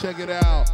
[0.00, 0.66] Check it out.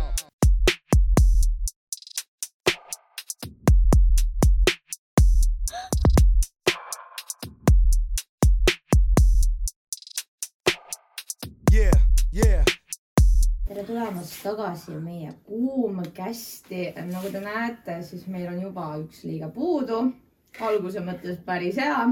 [11.72, 11.90] Yeah,
[12.32, 12.62] yeah.
[13.66, 16.94] tere tulemast tagasi meie kuumkästi.
[17.10, 20.12] nagu te näete, siis meil on juba üks liige puudu.
[20.60, 22.06] alguse mõttes päris hea.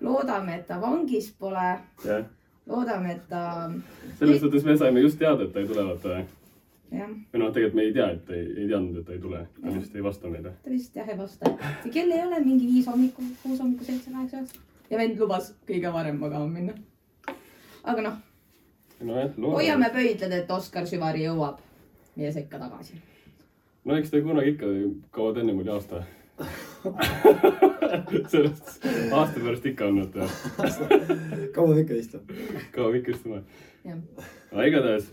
[0.00, 1.80] loodame, et ta vangis pole.
[2.04, 2.22] jah,
[2.70, 3.70] loodame, et ta,
[4.18, 6.20] selles suhtes me saime just teada, et ta ei tule, vaata.
[6.90, 9.44] või noh, tegelikult me ei tea, et ei, ei teadnud, et ta ei tule.
[9.60, 10.54] ta lihtsalt ei vasta meile.
[10.64, 11.52] ta vist jah ei vasta.
[11.92, 14.66] kell ei ole mingi viis hommikul, kuus hommikul, seitse, kaheksa, üheksa.
[14.90, 16.74] ja vend lubas kõige varem magama minna.
[17.84, 18.20] aga noh,
[19.00, 21.62] nojah, hoiame pöidlad, et Oskar Süvari jõuab
[22.16, 23.00] meie sekka tagasi.
[23.84, 24.72] no eks ta kunagi ikka,
[25.10, 26.04] kaua ta ennem oli aasta.
[28.32, 30.20] sellest aasta pärast ikka on, vaata.
[31.54, 32.22] kaua ta ikka istub?
[32.74, 33.36] kaua ikka istuma.
[33.84, 33.98] jah,
[34.52, 35.06] aga igatahes,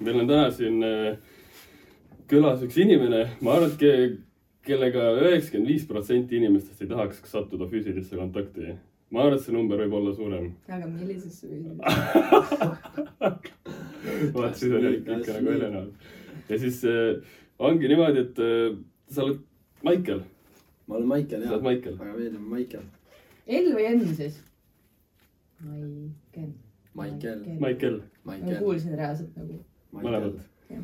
[0.00, 1.18] meil on täna siin äh,
[2.28, 3.90] külas üks inimene, ma arvan, et ke,
[4.68, 8.64] kellega üheksakümmend viis protsenti inimestest ei tahaks sattuda füüsilisse kontakti.
[9.10, 10.46] ma arvan, et see number võib olla suurem.
[10.68, 11.58] aga millisesse või?
[14.34, 15.82] vaat siis on ikka, ikka nagu Helena.
[16.48, 16.94] ja siis äh,
[17.58, 18.76] ongi niimoodi, et äh,
[19.08, 19.38] sa oled
[19.86, 20.20] Maicel,
[20.88, 21.98] ma olen Maicel sa jah oled, Maicel.
[21.98, 22.86] väga meeldiv, Maicel.
[23.48, 24.38] L või N siis?
[25.60, 26.54] Maiken.
[26.94, 27.42] Maicel.
[27.60, 29.60] Maicel, ma kuulsin reaalselt nagu.
[30.68, 30.82] Jah.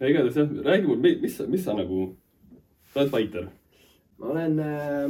[0.00, 2.10] ja igatahes jah, räägi mulle, mis, mis sa nagu,
[2.92, 3.48] sa oled fighter.
[4.18, 4.60] ma olen,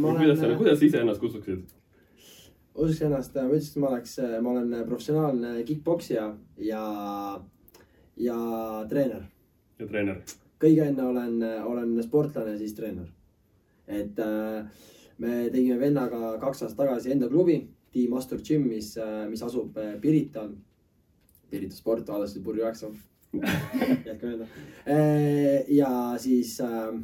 [0.01, 1.67] ma kuidas sa, olen, kuidas sa ise ennast kutsuksid?
[2.77, 6.27] usuks ennast, ma ütlesin, et ma oleks, ma olen professionaalne kick-poksija
[6.71, 6.83] ja,
[8.17, 8.39] ja
[8.89, 9.28] treener.
[9.78, 10.23] ja treener.
[10.61, 13.09] kõige enne olen, olen sportlane, siis treener.
[13.87, 14.87] Et äh,
[15.19, 17.61] me tegime vennaga kaks aastat tagasi enda klubi,
[17.93, 18.95] Team Astur Gym, mis,
[19.31, 20.55] mis asub äh, Pirital.
[21.47, 22.91] Pirita sport, vaadates purju üheksa.
[24.06, 24.47] jätke meelde.
[25.69, 26.97] ja siis äh,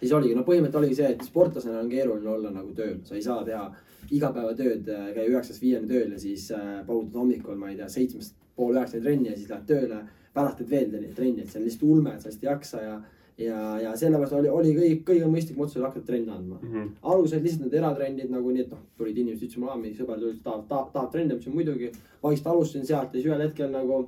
[0.00, 3.24] siis oligi, no põhimõte oligi see, et sportlasena on keeruline olla nagu tööl, sa ei
[3.24, 3.66] saa teha
[4.10, 8.78] igapäevatööd, käia üheksast viieni tööl ja siis äh, paugutad hommikul, ma ei tea, seitsmest pool
[8.78, 10.00] üheksani trenni ja siis lähed tööle.
[10.34, 12.92] pärast teed veel trenni, et see on lihtsalt ulme, et sa lihtsalt ei jaksa ja,
[13.40, 16.60] ja, ja sellepärast oli, oli kõik, kõige mõistlikum otsus hakata trenni andma.
[17.02, 20.20] alguses olid lihtsalt need eratrennid nagu nii, et noh, tulid inimesed, ütlesid mulle, mingi sõber
[20.20, 21.92] tuli, tahab, tahab, tahab trenni, ma ütlesin muidugi.
[22.22, 24.00] vaikselt alustasin sealt ja siis ühel hetkel nagu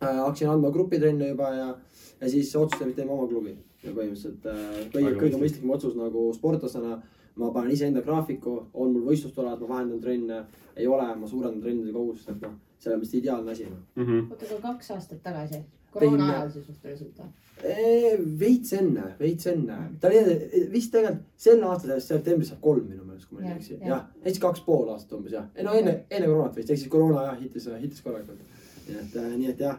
[0.00, 1.68] äh, hakkasin andma grupitrenne juba ja,
[2.20, 3.56] ja siis otsustasin, et teeme oma klubi.
[3.84, 4.64] ja põhimõtteliselt äh,
[4.94, 5.40] kõige, kõige mõistlik.
[5.42, 7.02] mõistlikum otsus nagu sportlasena.
[7.36, 10.38] ma panen iseenda graafiku, on mul võistlustoalad, ma vahendan trenne,
[10.76, 13.82] ei ole, ma suurendan trennide kogust, et noh, selles mõttes ideaalne asi noh.
[14.30, 15.60] oota, aga kaks aastat tagasi,
[15.96, 17.34] koroona ajal siis suhteliselt või?
[18.38, 23.28] veits enne, veits enne, ta oli vist tegelikult sel aastal septembris saab kolm minu meelest,
[23.30, 24.06] kui ma ei eksi, jah.
[24.26, 27.38] siis kaks pool aastat umbes jah, no enne, enne koroonat vist, ehk siis koroona jah
[27.40, 28.40] hittis, hittis korralikult.
[28.86, 29.78] nii et, nii et jah.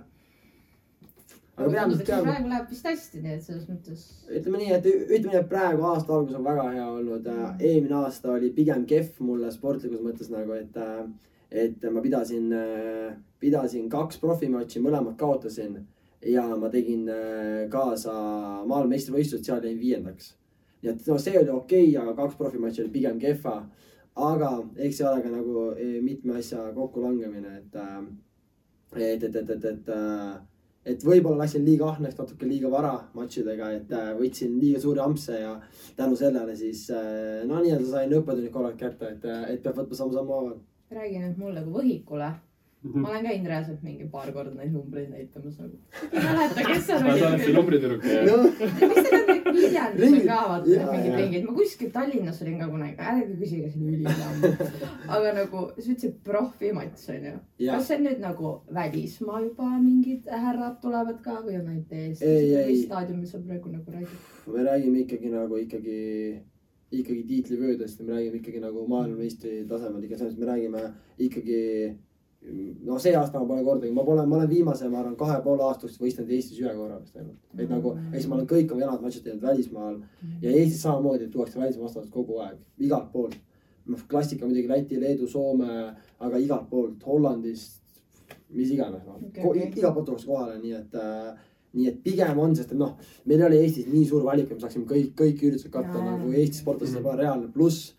[1.58, 4.08] aga peamiselt teame, praegu läheb vist hästi, nii et selles mõttes.
[4.40, 7.30] ütleme nii, et ütleme nii, et praegu aasta algus on väga hea olnud.
[7.60, 10.82] eelmine aasta oli pigem kehv mulle sportlikus mõttes nagu, et,
[11.52, 12.50] et ma pidasin,
[13.40, 15.78] pidasin kaks profimatši, mõlemad kaotasin
[16.26, 18.14] ja ma tegin äh, kaasa
[18.66, 20.36] maailmameistrivõistlused, seal jäin viiendaks.
[20.82, 23.58] nii et no see oli okei okay,, aga kaks profimatši oli pigem kehva.
[24.16, 27.76] aga eks see ole ka nagu eh, mitme asja kokkulangemine, et,
[28.96, 29.90] et, et, et, et, et,
[30.88, 35.38] et võib-olla läksin liiga ahneks, natuke liiga vara matšidega, et äh, võtsin liiga suuri ampse
[35.42, 35.54] ja
[36.00, 40.38] tänu sellele siis äh, no nii-öelda sain õppetunnid korralikult kätte, et, et peab võtma samm-sammu
[40.38, 40.60] haaval.
[40.98, 42.32] räägi nüüd mulle kui võhikule.
[42.84, 45.80] Ma olen käinud reaalselt mingi paar korda neid numbreid näitamas nagu.
[46.12, 47.56] ei mäleta, kes seal sa oled see oli.
[47.56, 51.92] numbritüdruk ja no mis seal on need Viljandis ka vaata Jaa, mingid ringid, ma kuskil
[51.96, 54.46] Tallinnas olin ka kunagi, ärge küsige, see oli ülilamb.
[55.18, 57.34] aga nagu sa ütlesid profimatš onju.
[57.66, 57.76] Jah.
[57.76, 62.14] kas see on nüüd nagu välismaa juba mingid härrad tulevad ka või on ainult ei.
[62.70, 64.26] mis staadiumil sa praegu nagu räägid?
[64.54, 66.02] me räägime ikkagi nagu ikkagi,
[66.92, 71.64] ikkagi tiitlivöödest ja me räägime ikkagi nagu maailmameistri tasemel, ikka selles me räägime ikkagi.
[72.88, 75.66] No see aasta ma pole kordagi, ma pole, ma olen viimase, ma arvan, kahe poole
[75.68, 77.40] aastast võistelnud Eestis ühe korra vist ainult.
[77.58, 79.98] et nagu, eks ma olen kõik oma jalad matšid teinud välismaal
[80.44, 83.36] ja Eestis samamoodi tuuakse välismaa vastased kogu aeg, igalt poolt.
[83.88, 87.78] noh, klassika muidugi Läti, Leedu, Soome, aga igalt poolt, Hollandist,
[88.52, 89.22] mis iganes noh.
[89.30, 91.30] Okei, okay, igalt poolt tuuakse kohale, nii et äh,
[91.78, 94.60] nii et pigem on, sest et noh, meil ei ole Eestis nii suur valik, et
[94.60, 97.94] me saaksime kõik, kõik üritused katta nagu Eesti sportlased, see pole reaalne, pluss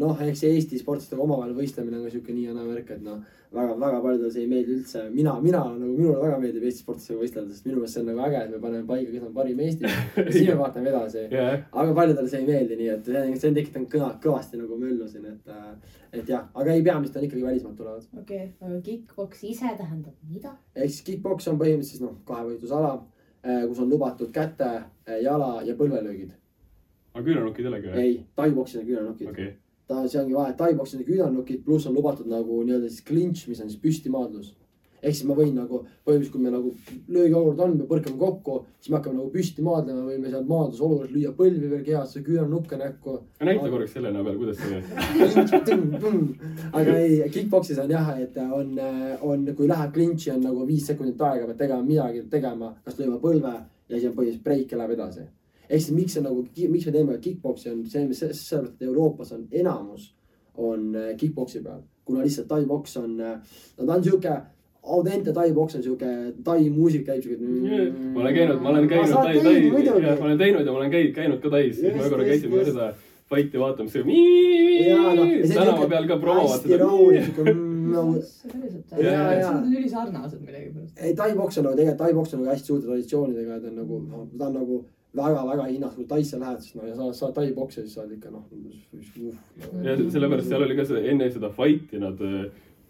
[0.00, 3.02] noh, eks see Eesti sportlastega omavahel võistlemine on ka sihuke nii ja naa värk, et
[3.04, 3.22] noh,
[3.56, 5.04] väga, väga paljudele see ei meeldi üldse.
[5.12, 8.24] mina, mina nagu, minule väga meeldib Eesti sportlastega võistelda, sest minu meelest see on nagu
[8.26, 11.24] äge, et me paneme paika, kes on parim Eestis ja siis me vaatame edasi.
[11.32, 14.60] jah, aga paljudele see ei meeldi, nii et see on, see on tekitanud kõva, kõvasti
[14.60, 18.08] nagu möllu siin, et, et jah, aga ei, peamiselt on ikkagi välismaalt tulevad.
[18.20, 20.56] okei okay,, aga kick-poks ise tähendab mida?
[20.76, 22.96] ehk siis kick-poks on põhimõtteliselt noh, kahevõitlusala,
[23.68, 24.72] kus on lubatud käte,
[25.22, 26.34] jala ja põlvelöögid.
[27.14, 28.02] aga küünanukid ei olegi või?
[28.02, 29.54] ei, tai-poksis on küünanukid okei,
[29.86, 33.60] ta, see ongi vahe, tai-poksis on küünanukid, pluss on lubatud nagu nii-öelda siis clinch, mis
[33.62, 34.54] on siis püstimaadlus.
[35.06, 36.70] ehk siis ma võin nagu põhimõtteliselt, kui me nagu
[37.14, 41.34] löögiolukord on, me põrkame kokku, siis me hakkame nagu püsti maadlema, võime seal maadlusolukorras lüüa
[41.36, 43.18] põlvi veel kehasse, küünannukke näkku.
[43.44, 44.80] näita korraks Helena peal, kuidas see
[46.80, 48.74] aga ei, kick-poksis on jah, et on,
[49.20, 53.20] on, kui läheb clinch'i on nagu viis sekundit aega, pead tegema midagi tegema, kas lööma
[53.22, 55.28] põlve ja siis on põhimõtteliselt breik ja läheb edasi.
[55.68, 59.32] Ehk siis miks see nagu, miks me teeme kick-poksi on see, mis sellepärast, et Euroopas
[59.36, 60.12] on enamus
[60.56, 64.36] on äh, kick-poksi peal, kuna lihtsalt tai-poks on, no ta on sihuke
[64.86, 66.12] autente tai-poks on sihuke,
[66.44, 67.90] tai muusika käib sihuke.
[68.14, 69.60] ma olen käinud, ma olen käinud tai, tai,
[70.20, 72.48] ma olen teinud ja ma olen käinud, käinud ka Tais, siis Just, korra just.
[72.70, 72.88] seda
[73.26, 76.78] fighti vaatamas, noh, see on tänava peal ka promovad seda.
[76.84, 77.40] rahulik,
[77.90, 78.12] nagu
[78.52, 79.50] päriselt Ja, ja, ja.
[79.50, 81.00] Nad on ülisarnased millegipärast.
[81.02, 84.46] ei, tai-poks on nagu tegelikult, tai-poks on nagu hästi suurte traditsioonidega, ta on nagu, ta
[84.46, 84.78] on nagu
[85.16, 88.30] väga-väga hinnas, kui Taisse lähed, siis no ja sa saad tai-poksi, siis sa oled ikka
[88.30, 89.34] noh uh,.
[89.84, 92.46] ja sellepärast seal oli ka see enne seda fight'i nad äh,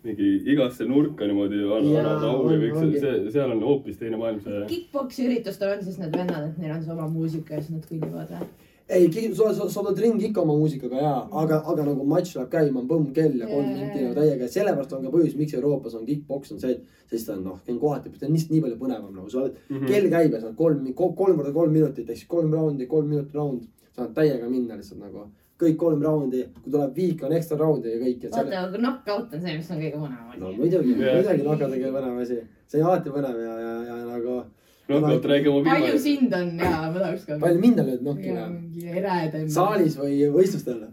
[0.06, 4.20] mingi igasse nurka niimoodi annavad au ja on- kõik see, see, seal on hoopis teine
[4.20, 4.62] maailm see.
[4.70, 7.88] Kick-poksi üritustel on siis need vennad, et neil on see oma muusika ja siis nad
[7.90, 8.48] kõnnivad või?
[8.88, 12.50] ei, sa, sa, sa oled ringi ikka oma muusikaga ja, aga, aga nagu matš läheb
[12.52, 15.34] käima, on põmm kell ja kolm Jaa, minti jaa, nagu täiega, sellepärast on ka põhjus,
[15.38, 18.52] miks Euroopas on kick-poks on see, et sest ta on noh, kohati, ta on lihtsalt
[18.54, 19.86] nii palju põnevam nagu sa oled Mhm.
[19.90, 23.08] kell käib ja sa oled kolm, kolm korda kolm minutit ehk siis kolm raundi, kolm
[23.08, 23.66] minutit raund.
[23.96, 25.26] sa saad täiega minna lihtsalt nagu
[25.58, 28.24] kõik kolm raundi, kui tuleb viik, on ekstra raundi ja kõik.
[28.28, 30.56] oota, aga knock-out on see, mis on kõige põnevam no asi.
[30.58, 31.14] muidugi, Jah.
[31.16, 32.38] muidugi nokad on kõige põnevam asi,
[32.68, 34.34] see on alati põnev ja, ja, ja nagu
[34.86, 36.02] Knockout, räägi oma palju viimase.
[36.02, 37.38] sind on ja ma tahaks ka.
[37.40, 38.50] palju mind on löönud nokki või?
[38.54, 39.48] mingi eredam.
[39.50, 40.84] saalis või võistlustel?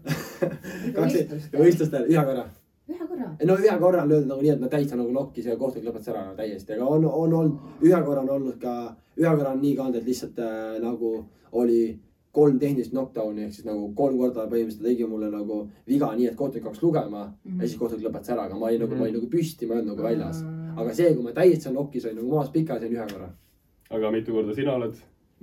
[1.60, 2.08] võistlustel.
[2.10, 2.46] ühe korra.
[2.90, 3.28] ühe korra.
[3.50, 6.10] no ühe korra on löödud nagu nii, et no täitsa nagu nokkis ja kohtunik lõpetas
[6.10, 8.74] ära nagu täiesti, aga on, on olnud, ühe korra on olnud ka,
[9.20, 11.14] ühe korra on nii ka olnud, et lihtsalt äh, nagu
[11.62, 11.78] oli
[12.34, 16.36] kolm tehnilist knockdown'i ehk siis nagu kolm korda põhimõtteliselt tegi mulle nagu viga nii, et
[16.40, 17.62] kohtunik hakkas lugema mm -hmm.
[17.62, 19.80] ja siis kohtunik lõpetas ära, aga ma olin nagu, ma olin nagu püsti, ma ei
[19.80, 20.42] olnud nagu väljas.
[20.76, 23.28] aga see, kui ma täiesti nokis olin nagu maas pikas, on ühe korra.
[23.90, 24.94] Aga mitu korda sina oled?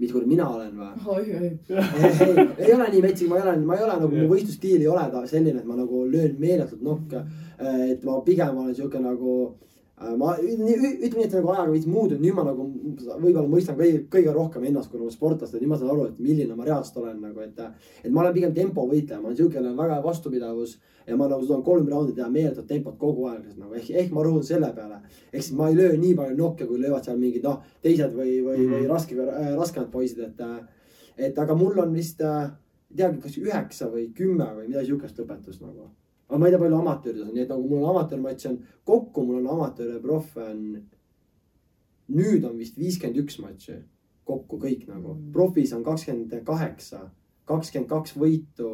[0.01, 0.91] mis kord mina olen või?
[1.15, 1.49] oi, oi.
[1.69, 4.89] ei, ei, ole nii metsik, ma ei ole, ma ei ole nagu, mu võistlusstiil ei
[4.89, 7.21] ole ta selline, et ma nagu löön meeletult nokke.
[7.61, 9.35] et ma pigem olen sihuke nagu,
[10.17, 12.65] ma ütleme nii, et nagu ajaga veits muutunud, nüüd ma nagu
[13.21, 16.21] võib-olla mõistan kõige, kõige rohkem ennast kui nagu sportlast, et nüüd ma saan aru, et
[16.21, 17.59] milline ma reaalselt olen nagu, et.
[18.03, 20.77] et ma olen pigem tempovõitleja, ma olen on väga hea vastupidavus
[21.07, 24.25] ja ma nagu suudan kolm raundi teha meeletut tempot kogu aeg, nagu ehk, ehk ma
[24.25, 25.01] rõhun selle peale.
[25.31, 28.41] ehk siis ma ei löö nii palju nokke, kui löövad seal mingid noh, teised või,
[28.45, 28.89] või, või Mhm.
[28.89, 30.41] raske äh,, raskemad poisid, et
[31.17, 32.51] et aga mul on vist äh,,
[32.95, 35.89] teagi, kas üheksa või kümme või midagi siukest lõpetust nagu.
[36.31, 39.25] Aga ma ei tea, palju amatöörides on, nii et nagu mul on amatöörmatše on, kokku
[39.27, 40.61] mul on amatöör ja proff on.
[42.11, 43.81] nüüd on vist viiskümmend üks matši
[44.31, 47.05] kokku kõik nagu, profis on kakskümmend kaheksa,
[47.49, 48.71] kakskümmend kaks võitu,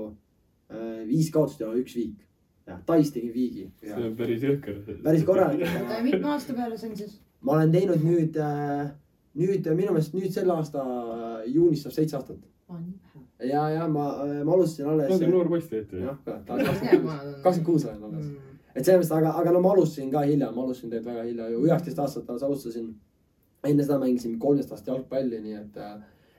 [1.08, 2.24] viis kaotust ja üks viik.
[2.68, 3.70] jah, Tais tegin viigi.
[3.80, 4.82] see on päris jõhker.
[5.04, 5.64] päris korralik.
[6.10, 7.16] mitme aasta peale see on siis?
[7.42, 8.40] ma olen teinud nüüd,
[9.40, 10.84] nüüd minu meelest nüüd selle aasta
[11.48, 12.44] juunis saab seitse aastat.
[13.40, 14.06] ja, ja ma,
[14.44, 15.12] ma alustasin alles.
[15.12, 16.06] on küll noor poiss tegelikult ju.
[16.06, 18.30] jah, kakskümmend kakskümmend kuus olen alles.
[18.30, 18.62] Mm.
[18.74, 21.50] et selles mõttes, aga, aga no ma alustasin ka hilja, ma alustasin tegelikult väga hilja
[21.54, 22.94] ju, üheksateist aastat alles alustasin.
[23.68, 25.80] enne seda mängisin kolmteist aastat jalgpalli, nii et,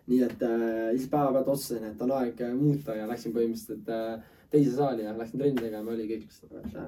[0.08, 4.36] nii et äh, siis päevapealt otsustasin, et on aeg äh, muuta ja läksin põhimõtteliselt äh,
[4.50, 6.28] teise saali ja läksin trenni tegema, oli kõik
[6.72, 6.86] äh,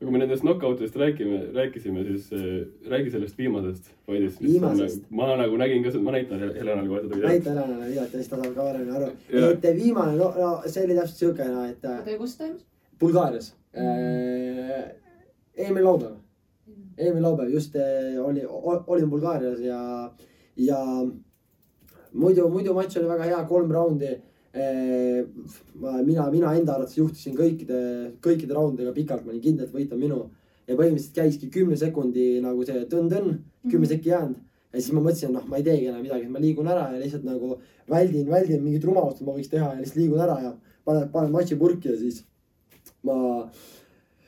[0.00, 2.44] kui me nendest knock-out'ist räägime, rääkisime, siis äh,
[2.88, 4.40] räägi sellest viimasest fight'ist.
[4.40, 5.02] Viimasest?
[5.10, 7.28] ma nagu nägin ka, ma näitan Helenale kohe seda videot.
[7.28, 9.10] näita Helenale videot ja siis ta saab ka paremini aru.
[9.50, 12.64] Et viimane, no, no see oli täpselt siukene, et äh, oota, kus toimus?
[13.00, 14.88] Bulgaarias äh,,
[15.56, 16.16] eelmine laupäev,
[16.96, 19.82] eelmine laupäev just äh, oli, olin Bulgaarias ja,
[20.56, 20.80] ja
[22.12, 24.16] muidu, muidu matš oli väga hea, kolm raundi.
[24.54, 27.80] mina, mina enda arvates juhtisin kõikide,
[28.24, 30.20] kõikide raundidega pikalt, ma olin kindel, et võit on minu.
[30.66, 33.40] Ja põhimõtteliselt käiski kümne sekundi nagu see tõnn-tõnn,
[33.70, 34.38] kümme sekki jäänud.
[34.70, 37.24] Ja siis ma mõtlesin, noh, ma ei teegi enam midagi, ma liigun ära ja lihtsalt
[37.26, 37.56] nagu
[37.90, 40.52] väldin, väldin mingit rumalust, ma võiks teha ja lihtsalt liigun ära ja
[40.86, 42.20] panen, panen matši purki ja siis
[43.02, 43.16] ma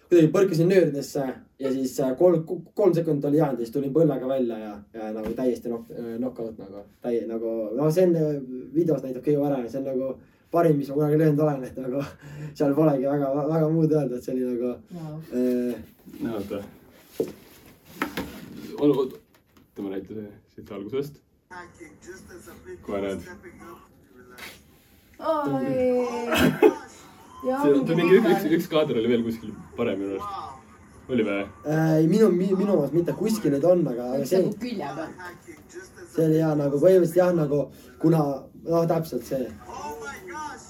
[0.08, 1.28] kuidagi põrkasin nööridesse
[1.62, 5.12] ja siis äh, kolm, kolm sekundit oli jäänud ja siis tulin põlvega välja ja, ja
[5.14, 5.88] nagu täiesti knock,
[6.18, 6.84] knock-out nagu.
[7.02, 8.36] täie- nagu, no see on äh,
[8.74, 10.12] videos näitab kõige paremini, see on nagu
[10.52, 12.04] parim, mis ma kunagi löönud olen, et nagu
[12.58, 15.74] seal polegi väga, väga muud öelda, et see oli nagu äh,
[16.20, 16.62] no oota.
[18.78, 19.20] oota,
[19.72, 21.20] võtame näite siit algusest.
[22.86, 23.20] kohe näed.
[27.42, 30.61] see on mingi üks, üks kaader oli veel kuskil parem minu arust.
[31.16, 31.42] Oli või?
[31.66, 35.10] äh, minu, minu meelest mitte kuskil neid on, aga, aga see nagu, külje peal.
[36.14, 37.60] see oli jah nagu põhimõtteliselt jah, nagu
[38.02, 38.22] kuna
[38.68, 39.46] noh, täpselt see.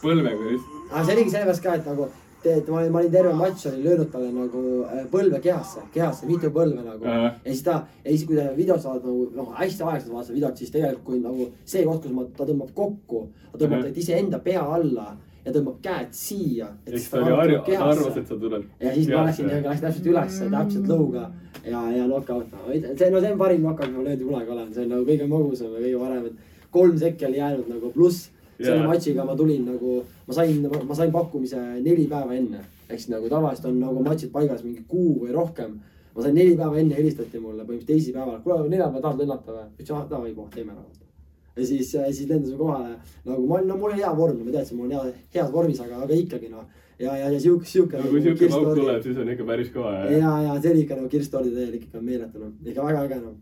[0.03, 0.75] põlvega vist.
[0.91, 2.11] aga see oligi sellepärast ka, et nagu
[2.43, 6.27] tead, ma olin, ma olin terve matš olin löönud talle nagu äh, põlve kehasse, kehasse,
[6.27, 7.05] mitu põlve nagu.
[7.05, 7.29] -huh.
[7.31, 10.57] ja siis ta, ja siis, kui te videot saad nagu noh, hästi aeglaselt vaatad videot,
[10.57, 13.99] siis tegelikult kui nagu see koht, kus ma, ta tõmbab kokku, ta tõmbab -huh.
[13.99, 15.13] iseenda pea alla
[15.45, 16.69] ja tõmbab käed siia.
[16.87, 18.67] eks ta oli harju, ta arvas, et sa tuled.
[18.81, 21.25] ja siis ma läksin, läksin täpselt ülesse, täpselt lõuga
[21.65, 22.55] ja, ja knockout.
[22.99, 25.29] see, no see on parim knockout, mis ma löönud kunagi olen, see on nagu kõige
[25.31, 28.31] magusam ja kõige parem, et kolm sekki oli jäänud nagu pluss.
[28.63, 28.89] selle Jaa.
[28.93, 33.31] matšiga ma tulin nagu, ma sain, ma sain pakkumise neli päeva enne, ehk siis nagu
[33.31, 35.81] tavaliselt on nagu matšid paigas mingi kuu või rohkem.
[36.15, 39.71] ma sain neli päeva enne, helistati mulle põhimõtteliselt teisipäeval, kuule neljapäeval tahad lennata või?
[39.79, 41.11] ütlesin, ah davai, kohe teeme ära.
[41.57, 42.95] Ja siis, siis lendasime kohale
[43.29, 46.01] nagu ma, no mul oli hea vorm, ma teadsin, mul on hea, heas vormis, aga,
[46.07, 46.65] aga ikkagi noh.
[46.99, 48.01] ja, ja, ja sihuke, sihuke.
[48.01, 50.15] no kui siuke pauk tuleb, siis on ikka päris kõva jah.
[50.17, 53.37] ja, ja see oli ikka nagu kirstuordi teel ikka meeletu noh, ikka väga äge noh.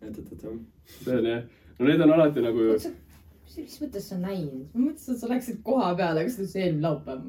[0.00, 0.56] et, et, et jah.
[1.02, 1.44] see on jah,
[1.78, 2.80] no need on alati nagu ju,
[3.56, 4.68] mis mõttes sa näinud?
[4.74, 7.20] ma mõtlesin, et sa läksid koha peale, kas ütles eelmine laupäev.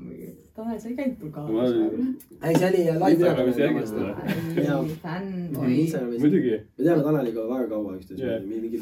[0.59, 1.73] Tanel, sa ei käinud mul kaalas
[2.41, 2.81] ei, see oli
[5.03, 5.69] fännboi.
[5.85, 6.23] Instagramis.
[6.25, 6.55] muidugi.
[6.77, 8.81] me teame Taneliga väga kaua üksteist yeah., mingi.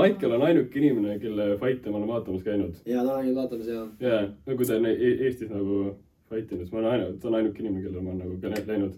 [0.00, 2.78] Maicel on ainuke inimene, kelle fight'e ma olen vaatamas käinud.
[2.86, 5.82] ja Taneliga vaatamas ja, ja, no kui ta on E- Eestis nagu
[6.30, 8.72] fight inud, siis ma olen ainuke, ta on ainuke inimene, kellele ma olen nagu ka
[8.72, 8.96] läinud.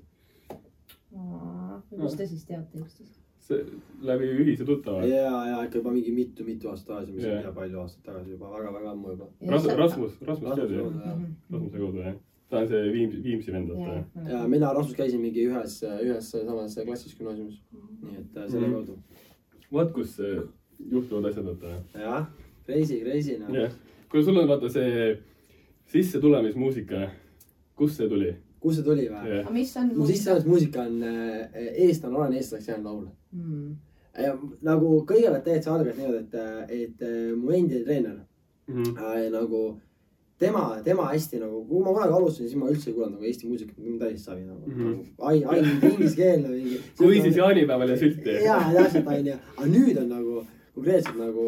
[1.97, 3.22] kust te siis teate üksteist?
[4.03, 5.05] Läbi ühise tuttava.
[5.07, 7.55] ja, ja ikka juba mingi mitu-mitu aastat tagasi, mis on yeah.
[7.55, 9.27] palju aastaid tagasi juba väga-väga ammu juba.
[9.55, 10.85] Rasmus, Rasmus, Rasmus Rasmus tead ju?
[11.07, 11.19] jah.
[11.53, 12.17] Rasmuse kaudu jah.
[12.51, 14.31] ta on see Viimsi, Viimsi vend, vaata.
[14.33, 17.61] ja mina Rasmus käisime mingi ühes, ühes samas klassis gümnaasiumis.
[18.03, 18.75] nii et äh, selle Mhm.
[18.75, 18.99] kaudu.
[19.73, 20.43] vaat kus äh,
[20.91, 21.77] juhtuvad asjad, vaata.
[21.95, 22.27] jah,
[22.67, 23.55] crazy, crazy noh.
[23.55, 23.71] jah,
[24.11, 25.19] kuule sul on vaata see
[25.93, 27.11] sissetulemismuusika,
[27.77, 28.35] kust see tuli?
[28.63, 29.39] Kust see tuli või?
[29.47, 29.95] on?
[29.97, 33.07] mu sissejuhatusmuusika on äh, eestlane, olen eestlaseks jäänud laul.
[33.33, 33.73] mm..
[34.23, 38.21] Ja nagu kõigepealt see algas niimoodi, et, et äh, mu endine treener
[38.69, 38.97] Mhm.
[38.97, 39.81] äh, nagu
[40.39, 43.49] tema, tema hästi nagu, kui ma kunagi alustasin, siis ma üldse ei kuulanud nagu Eesti
[43.49, 44.83] muusikat, täiesti savi nagu mm.
[44.83, 45.07] -hmm..
[45.19, 46.81] ai, ai, ingliskeelne mingi.
[46.99, 48.37] kui siis jaanipäeval ja sülti.
[48.45, 51.47] ja, täpselt onju, aga nüüd on nagu konkreetselt nagu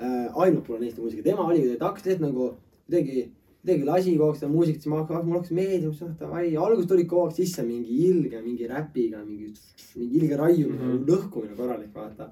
[0.00, 2.54] äh, ainult kuulan Eesti muusikat, tema oli, ta hakkas lihtsalt nagu
[2.86, 3.28] kuidagi,
[3.64, 6.44] kuidagi lasi kogu aeg seda muusikat, siis ma hakkasin, mul hakkas meeldima, siis noh davai,
[6.52, 9.52] alguses tuli kogu aeg sisse mingi ilge, mingi räpiga, mingi,
[9.96, 10.90] mingi ilge raiumine mm.
[10.90, 11.06] -hmm.
[11.08, 12.28] lõhkumine korralik, vaata.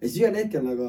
[0.00, 0.88] ja siis ühel hetkel nagu,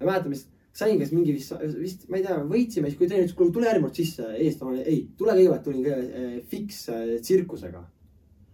[0.00, 3.26] ma mäletan, mis sain kas mingi vist, vist ma ei tea, võitsime, siis kui treener
[3.26, 7.04] ütles, kuule tule järgmine kord sisse, eestlane, ei, tule kõigepealt, tulin kõigepealt äh, Fix äh,
[7.20, 7.84] tsirkusega.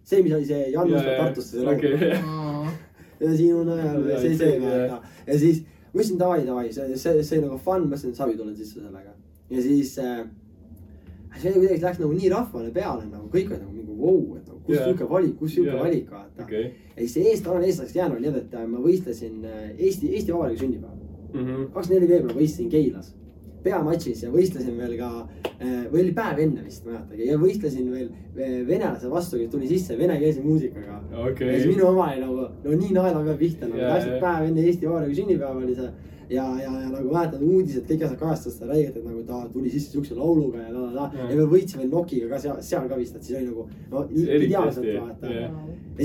[0.04, 1.92] see, mis oli see Jan Jaa, Musta jaa, Tartusse see laul okei.
[3.22, 5.62] ja sinu najal Jaa, see, see vaata ja siis
[5.92, 9.14] ma ütlesin davai, davai, see, see, see nagu fun, ma ütlesin, savi tulen sisse sellega.
[9.50, 10.24] ja siis äh,
[11.40, 14.60] see kuidagi läks nagu nii rahvale peale nagu kõik olid nagu mingi vau, et nagu
[14.66, 14.84] kus Jaa.
[14.88, 15.84] sihuke valik, kus sihuke Jaa.
[15.84, 16.42] valik vaata.
[16.44, 16.64] okei.
[16.96, 20.32] ja siis see eest, olen eestlaseks jäänud nii, et äh, ma võistlesin äh, Eesti, Eesti
[20.34, 20.98] Vabariigi sünnipäeval.
[21.32, 21.66] Mhm.
[21.72, 23.14] kakskümmend neli veebruar võistlesin Keilas
[23.62, 25.08] peamatšis ja võistlesin veel ka,
[25.92, 28.08] või oli päev enne vist, ma ei mäletagi, ja võistlesin veel
[28.66, 31.68] venelase vastu, kes tuli sisse venekeelse muusikaga ja okei siis.
[31.70, 34.22] minu oma oli nagu, no nii naela peal pihta nagu Jaa, täpselt jaa.
[34.24, 35.92] päev enne Eesti Vabariigi sünnipäeva oli see.
[36.34, 39.72] ja, ja, ja nagu mäletan uudised, kõik asjad kajastasid seda räigelt, et nagu ta tuli
[39.72, 41.30] sisse siukse lauluga ja la la la Jaa.
[41.30, 44.88] ja veel võitsime Nokiga ka seal, seal ka vist, et siis oli nagu no ideaalselt
[45.00, 45.50] vaata ja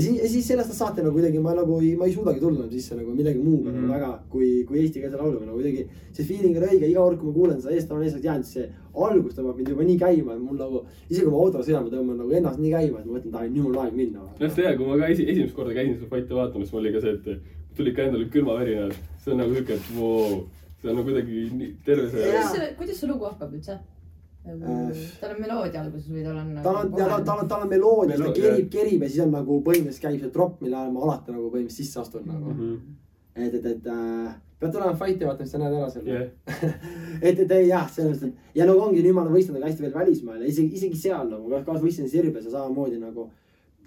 [0.00, 2.72] siis, ja siis sellest saate nagu kuidagi ma nagu ei, ma ei suudagi tulla enam
[2.72, 3.78] sisse nagu millegi muuga mm.
[3.78, 3.94] -hmm.
[3.94, 5.86] väga, kui, kui eestikeelse lauluga nagu kuidagi.
[6.12, 8.54] see feeling on õige, iga kord, kui ma kuulen seda eestlane on eestlaseks jäänud, siis
[8.54, 8.70] see
[9.04, 10.84] algus tõmbab mind juba nii käima, et mul nagu.
[11.10, 13.54] isegi kui ma autoga sõidan, ma tõmban nagu ennast nii käima, et ma mõtlen, et
[13.54, 14.24] nüüd on aeg minna.
[14.40, 17.04] noh, see, kui ma ka esi, esimest korda käisin seda fight'i vaatamas, mul oli ka
[17.04, 18.94] see, et tuli ikka endale külmavärinad.
[19.28, 20.40] See on nagu siuke, et voo,
[20.80, 23.78] see on nagu kuidagi nii terve see kuidas see, kuidas see lugu hakkab üldse?
[24.48, 26.52] Äh, tal on meloodia alguses või tal on?
[26.64, 29.24] tal on, tal on, tal on, tal on meloodia, ta Meloodia, kerib, kerib ja siis
[29.26, 32.54] on nagu põhimõtteliselt käib see tropp, mille ajal ma alati nagu põhimõtteliselt sisse astun nagu.
[32.54, 32.78] Mhm.
[33.36, 36.72] et, et, et äh, pead tulema fight'i vaatama, siis sa näed ära selle jah,
[37.28, 39.94] et, et jah, selles mõttes, et ja no ongi nüüd ma olen võistelnud hästi veel
[39.94, 43.28] välismaal ja isegi, isegi seal nagu ka kaasa võistlesin Sirbias ja samamoodi nagu.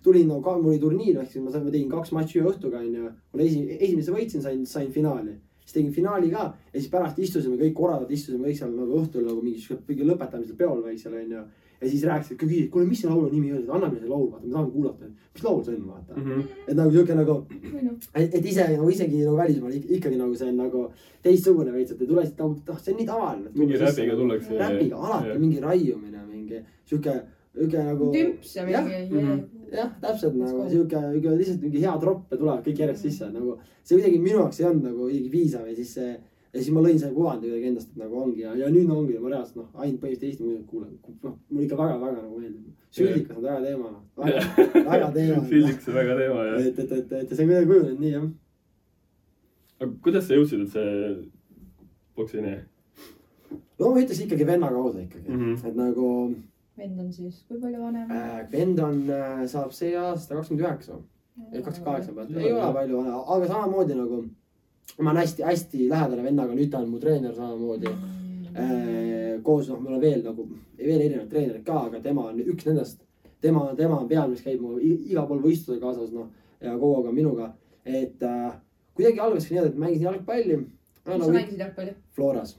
[0.04, 2.50] Tulin nagu ka, mul oli turniir, ehk siis ma sain, ma tegin kaks matši ühe
[2.52, 3.10] õhtuga onju.
[3.34, 5.38] mul esi-, esimese võitsin, sain, sain finaali.
[5.62, 9.26] siis tegin finaali ka ja siis pärast istusime kõik korraldajad, istusime kõik seal nagu õhtul
[9.28, 11.44] nagu mingi lõpetamisel peol väiksel onju.
[11.82, 14.46] ja siis rääkisid, küsisid, kuule, mis see laulu nimi oli, anna meile see laul, vaata,
[14.46, 15.06] me tahame kuulata.
[15.34, 16.14] mis laul see on, vaata.
[16.20, 16.42] Mhm.
[16.68, 17.36] et nagu sihuke nagu,
[17.86, 20.84] noh, et et ise nagu isegi nagu välismaal ik- ikkagi nagu see on nagu
[21.24, 23.50] teistsugune veits, et ei tule nagu, noh, see on nii tavaline.
[23.56, 24.58] mingi räpiga tullakse.
[24.58, 27.16] räpiga alati mingi raiumine, mingi sihuke,
[27.56, 28.12] sihuke nagu.
[28.14, 29.44] tümps ja mingi.
[29.72, 33.56] jah, täpselt nagu sihuke, sihuke lihtsalt mingi hea tropp ja tulevad kõik järjest sisse, nagu
[33.82, 36.12] see kuidagi minu jaoks ei olnud nagu kuidagi piisav ja siis see
[36.52, 39.18] ja siis ma lõin selle kuvandi kuidagi endast, et nagu ongi ja, ja nüüd ongi,
[39.24, 42.74] ma reaalselt noh, ainult põhimõtteliselt Eesti muusikat kuulan, noh, mulle ikka väga-väga nagu meeldib.
[42.92, 45.44] süldikas on väga teema, väga, teema.
[45.48, 46.66] Sildiks on väga teema jah.
[46.66, 48.28] et, et, et, et see on kuidagi kujunenud nii jah.
[49.80, 51.16] aga kuidas sa jõudsid, et see
[52.20, 52.58] poksini?
[53.80, 55.40] no ma ütles ikkagi venna kaudu ikkagi mm.
[55.46, 55.68] -hmm.
[55.70, 56.08] et nagu
[56.78, 58.12] vend on siis, kui palju vanem?
[58.12, 59.02] äh, vend on,
[59.52, 61.00] saab see aasta kakskümmend üheksa,
[61.52, 64.24] kakskümmend kaheksa pealt, ei ole palju vana, aga samamoodi nagu
[65.00, 69.40] ma olen hästi-hästi lähedane vennaga, nüüd ta on mu treener samamoodi äh,.
[69.44, 70.46] koos noh, mul on veel nagu
[70.78, 73.00] veel erinevaid treenereid ka, aga tema on üks nendest.
[73.42, 76.28] tema, tema on peal, mis käib mu igal pool võistlusel kaasas, noh
[76.62, 77.48] ja kogu aeg on minuga,
[77.86, 78.54] et äh,
[78.98, 80.60] kuidagi algaski nii, et mängisin jalgpalli
[81.06, 81.94] kus sa mängisid jalgpalli?
[82.16, 82.58] Floras,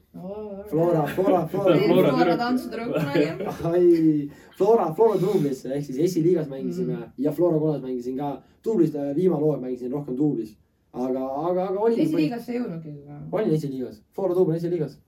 [0.71, 1.47] Flora, Flora, Flora.
[1.49, 2.39] Flora Flora tüdruk.
[2.39, 3.27] tantsutüdruk kunagi.
[3.71, 7.13] ai, Flora, Flora duublis ehk siis esiliigas mängisime mm.
[7.19, 8.43] ja Flora kollas mängisin ka.
[8.65, 10.57] duublis, viimane hooaeg mängisin rohkem duublis.
[10.93, 12.01] aga, aga, aga olin.
[12.01, 12.93] esiliigasse ei jõudnudki.
[13.33, 14.99] olin esiliigas, Flora duubel esiliigas.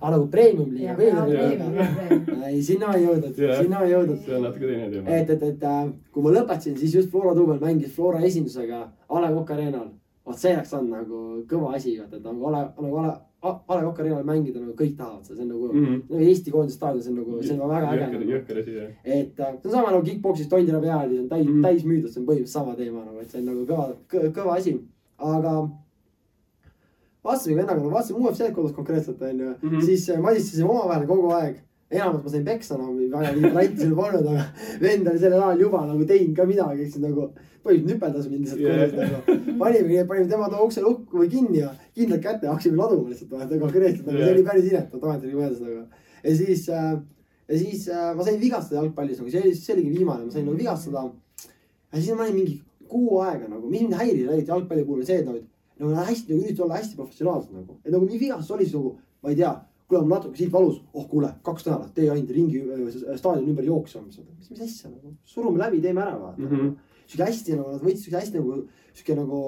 [0.00, 2.46] aga nagu premium liiga, premium liiga.
[2.48, 4.20] ei, sinna ei jõudnud, sinna ei jõudnud.
[4.26, 5.16] see on natuke teine teema.
[5.16, 9.24] et, et, et äh, kui ma lõpetasin, siis just Flora duubel mängis Flora esindusega A
[9.24, 9.88] Le Coq Arena'l.
[10.28, 13.16] Vot see oleks olnud nagu kõva asi, vaata, et nagu A Le, nagu A Le,
[13.48, 15.84] A Le Coq Arena'l mängida nagu kõik tahavad seda, see on nagu mm.
[15.84, 16.04] -hmm.
[16.10, 18.60] nagu Eesti koondise staadion, see on nagu, see on väga äge jõhker, nagu.
[18.60, 18.94] asi jah.
[19.04, 21.52] et äh, see on sama nagu kick-poksis tondira peal ja see on täis mm.
[21.52, 21.66] -hmm.
[21.68, 24.78] täis müüdud, see on põhimõtteliselt sama teema nagu, et see on nagu kõva, kõva asi.
[25.18, 25.54] aga
[27.24, 29.70] vaatasimegi vennaga, no vaatasime UFC-d kodus konkreetselt onju mm.
[29.70, 29.84] -hmm.
[29.84, 31.56] siis äh, madistasime omavahel kogu aeg.
[31.90, 34.46] Enamus ma sain peksa, no väga mingit ranti seal polnud, aga
[34.82, 37.28] vend oli sellel ajal juba nagu teinud ka midagi, eks nagu
[37.64, 38.80] põhimõtteliselt nüpeldas mind lihtsalt Jah.
[38.80, 39.56] kodus nagu.
[39.60, 43.60] panime, panime tema too ukse lukku või kinni ja kindlad kätte hakkasime laduma lihtsalt vaata
[43.60, 44.28] konkreetselt nagu Jah.
[44.28, 45.84] see oli päris inetu, tagantjärgi mõeldes nagu.
[46.22, 46.92] ja siis äh,
[47.48, 50.46] ja siis äh, ma sain vigastada jalgpallis nagu see oli, see oligi viimane, ma sain
[50.46, 51.04] nagu vigastada.
[51.92, 55.08] ja siis ma olin mingi kuu aega nagu, mis mind häiris eriti jalgpalli puhul oli
[55.08, 55.42] see, et nagu,
[55.80, 58.94] nagu hästi nagu üritasid olla hästi professionaalsed nagu, et nagu nii vigastus oli siis nagu,
[59.22, 59.52] ma ei tea,
[59.88, 62.60] kuule mul natuke siit valus, oh kuule, kaks nädalat tee ainult ringi
[63.16, 66.50] staadioni ümber jooksma, mis, mis asja nagu, surume läbi, teeme ära vaata mm.
[66.50, 66.74] -hmm.
[67.06, 68.58] sihuke hästi nagu nad võtsid sihuke hästi nagu
[68.92, 69.42] sihuke nagu.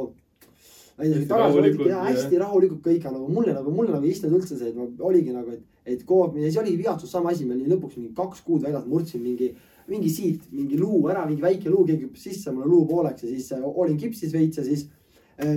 [1.00, 4.56] tagasihoidlik rahulikult, ja hästi rahulikult kõik, aga nagu mulle nagu, mulle nagu ei istunud üldse
[4.56, 7.56] see, et ma oligi nagu, et, et kogu aeg, siis oligi vigastus sama asi, ma
[7.56, 9.54] olin lõpuks mingi kaks kuud väljas, murdsin mingi,
[9.88, 13.32] mingi siit mingi luu ära, mingi väike luu, keegi hüppas sisse mulle luu pooleks ja
[13.32, 14.88] siis olin kipsis veits ja siis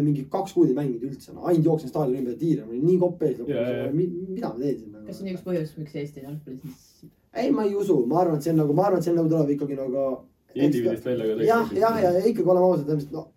[0.03, 2.99] mingi kaks kuud ei mänginud üldse no,, ainult jooksin staadioni ümber tiire, mul oli nii
[3.01, 5.05] kopp ees lõpuks, mida ma teen siin nagu.
[5.07, 6.83] kas see on üks põhjus, miks Eesti jalgpallis?
[7.33, 9.19] ei, ma ei usu, ma arvan, et see on nagu, ma arvan, et see on
[9.21, 10.05] nagu tuleb ikkagi nagu.
[10.53, 13.27] indiviidist välja ka jah, jah, ja ikkagi oleme ausad, no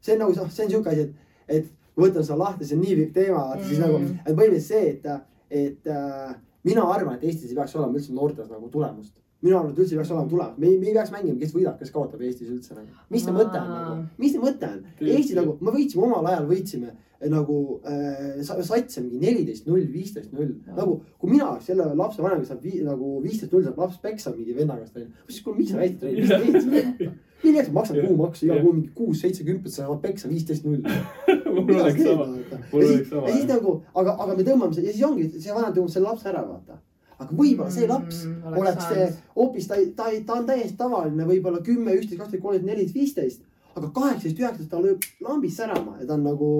[0.00, 1.14] see- on nagu, see on sihuke asi, et,
[1.48, 1.66] et
[1.98, 3.86] võtame selle lahti, see on nii pikk teema, vaata siis Mm.
[3.86, 3.96] nagu,
[4.26, 5.04] et põhimõtteliselt see, et,
[5.50, 9.19] et äh, mina arvan, et Eestis ei peaks olema üldse noortes nagu tulemust.
[9.42, 11.78] Minu arvates üldse ei peaks olema tulemust, me ei, me ei peaks mängima, kes võidab,
[11.80, 12.88] kes kaotab Eestis üldse nagu.
[13.10, 14.82] mis see mõte on nagu, mis see mõte on?
[15.00, 17.56] Eesti nagu, me võitsime omal ajal, võitsime eh, nagu
[17.88, 20.52] äh, sa- satse mingi neliteist null, viisteist null.
[20.76, 23.98] nagu kui mina oleks selle lapse vanem, kes saab vii, nagu viisteist null saab laps
[24.04, 25.08] peksa mingi venna käest onju.
[25.08, 27.18] ma siis, kuule miks sa väitad trenni, mis sa teed siin?
[27.42, 30.84] milleks sa maksad kuumaksu iga kuu mingi kuus, seitse kümpet, sa saad peksa viisteist null.
[31.54, 33.48] mul oleks sama, mul oleks sama ja siis.
[33.48, 36.76] nagu, aga, aga me tõmbame ja siis ongi see vanem tõmbab selle lapse ära, vaata.
[37.20, 41.26] Aga võib-olla see laps Mm, mm, oleks oleks hoopis ta, ta, ta on täiesti tavaline,
[41.28, 43.42] võib-olla kümme, üksteist, kaksteist, kolmteist, neliteist, viisteist.
[43.76, 46.50] aga kaheksateist, üheksateist ta lööb lambist särama ja ta on nagu,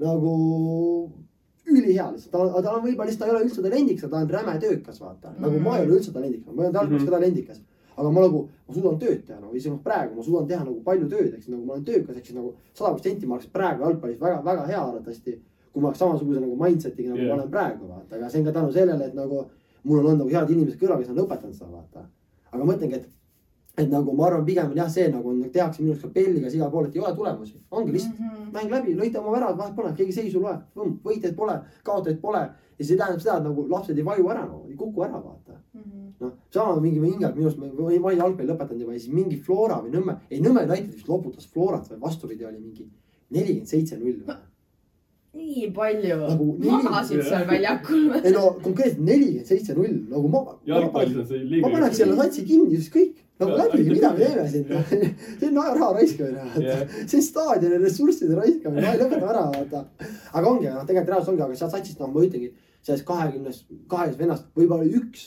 [0.00, 0.34] nagu
[1.66, 4.54] ülihea lihtsalt, ta, ta on võib-olla lihtsalt, ta ei ole üldse talendikas, ta on räme
[4.62, 5.40] töökas, vaata mm..
[5.42, 7.10] nagu ma ei ole üldse talendikas, ma olen talvekas Mhm.
[7.10, 7.60] ka talendikas.
[7.96, 10.80] aga ma nagu, ma suudan tööd teha nagu, isegi noh, praegu ma suudan teha nagu
[10.84, 13.82] palju tööd, eks nagu ma olen töökas, ehk siis nagu sada protsenti ma oleks praegu
[13.86, 15.36] jalgpallis väga, väga hea arvatavasti.
[15.72, 17.28] kui ma oleks samasuguse nagu mindset'iga nagu yeah.
[17.36, 19.46] ma olen praegu, vaata, aga see on ka tänu sellele, et nagu
[19.86, 22.06] mul on olnud nagu head inimesed kõrval, kes on õpetanud seda, vaata.
[22.52, 23.08] aga ma mõtlengi, et,
[23.78, 26.54] et nagu ma arvan, pigem on jah see nagu on, tehakse minu arust ka pelligas
[26.56, 28.52] igal pool, et ei ole tulemusi, ongi lihtsalt Mhm.
[28.54, 30.62] mäng läbi, lõite oma väravad, vahet pole, keegi seisu loeb,
[31.04, 32.48] võitjaid pole, kaotajaid pole.
[32.78, 35.54] ja see tähendab seda, et nagu lapsed ei vaju ära no,, ei kuku ära, vaata.
[36.20, 39.78] noh, sama mingi hingelt minu arust, ma olin jalgpalli lõpetanud juba ja siis mingi Flora
[39.84, 42.88] või Nõmme, ei Nõmme United vist loputas Florat või vastupidi, oli mingi
[43.30, 44.36] nelikümmend seitse null või.
[45.36, 48.08] Nii palju Nagu nii- magasid seal väljakul.
[48.24, 50.42] ei no konkreetselt nelikümmend seitse null nagu ma.
[50.66, 51.70] jalgpallis on see ma liiga.
[51.76, 54.64] paneks selle satsi kinni, siis kõik nagu läbi, mida me teeme siin.
[55.40, 56.84] see on raha raiskamine Jah.
[57.06, 59.84] see on staadioni ressursside raiskamine, lõpetame ära, vaata.
[60.32, 62.52] aga ongi, noh, tegelikult reaalsus ongi, aga sealt satsist, noh, ma ütlengi,
[62.86, 65.26] sellest kahekümnest, kahest vennast võib-olla üks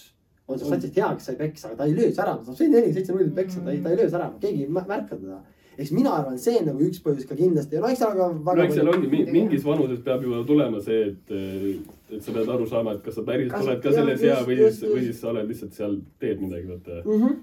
[0.49, 2.67] on sellest satsist hea, kes sai peksa, aga ta ei löö sära, ta saab see
[2.71, 5.37] nelikümmend seitse null peksa, ta ei, ta ei löö sära, keegi ei mä- märka teda.
[5.79, 8.63] Eks mina arvan, see nagu üks põhjus ka kindlasti ja no eks seal ka no
[8.65, 11.31] eks seal ongi mi- mingis vanuses peab juba tulema see, et,
[12.11, 14.81] et sa pead aru saama, et kas sa päriselt oled ka selles hea või siis,
[14.83, 16.99] või siis sa oled lihtsalt seal teed midagi, vaata.
[17.05, 17.23] mm.
[17.23, 17.39] -hmm.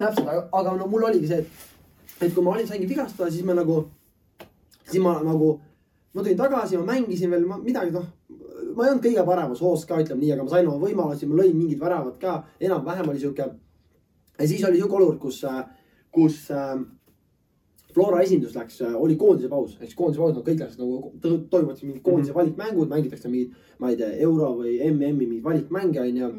[0.00, 3.44] täpselt, aga, aga no mul oligi see, et, et kui ma olin, saingi vigastada, siis
[3.44, 3.80] ma nagu,
[4.88, 5.54] siis ma nagu,
[6.14, 8.08] ma tulin tagasi, ma mängisin veel ma, midagi, noh.
[8.76, 11.42] ma ei olnud kõige paremas hoos ka, ütleme nii, aga ma sain oma võimalusi, ma
[11.42, 13.50] lõin mingid väravad ka, enam-vähem oli sihuke.
[14.38, 15.44] ja siis oli sihuke olukord, kus,
[16.14, 16.78] kus äh,
[17.98, 21.12] Flora esindus läks, oli koondise paus, ehk siis koondise paus, no kõik läksid nagu,
[21.50, 26.30] toimuvad mingid koondise valikmängud, mängitakse mingid, ma ei tea, euro või MM-i mingeid valikmänge onju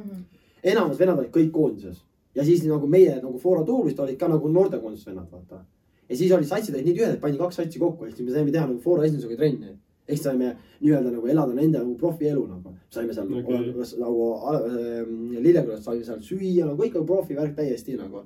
[0.63, 1.99] enamus vennad olid kõik koondises
[2.35, 5.63] ja siis nagu meie nagu Fora Tuurist olid ka nagu noortekoondise vennad, vaata.
[6.09, 8.35] ja siis olid satsid olid nii tühjad, et pandi kaks satsi kokku, ehk siis me
[8.35, 9.73] saime teha nagu Fora esindusega trenni.
[10.07, 12.75] ehk siis saime nii-öelda nagu elada nende nagu profielu nagu.
[12.89, 13.73] saime seal okay.
[14.03, 18.23] nagu äh, Lillekülas saime seal süüa nagu kõik nagu profivärk täiesti nagu.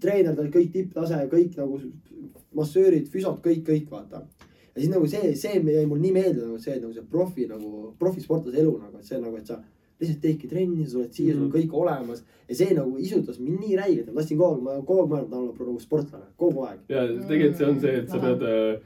[0.00, 1.80] treenerid olid kõik tipptase, kõik nagu
[2.54, 4.24] massöörid, füsod, kõik, kõik vaata.
[4.74, 7.94] ja siis nagu see, see jäi mul nii meelde nagu see nagu see profi nagu
[7.98, 9.60] profisportlase elu nagu, et see nagu, et sa
[10.00, 11.44] lihtsalt teedki trenni, sa oled siia mm, -hmm.
[11.44, 14.54] sul on kõik olemas ja see nagu isutas mind nii räigelt, et ma tahtsin kogu
[14.54, 16.80] aeg, ma kogu aeg mõelnud, et ma olla nagu sportlane, kogu aeg.
[16.88, 18.80] ja tegelikult see on see, et sa pead äh,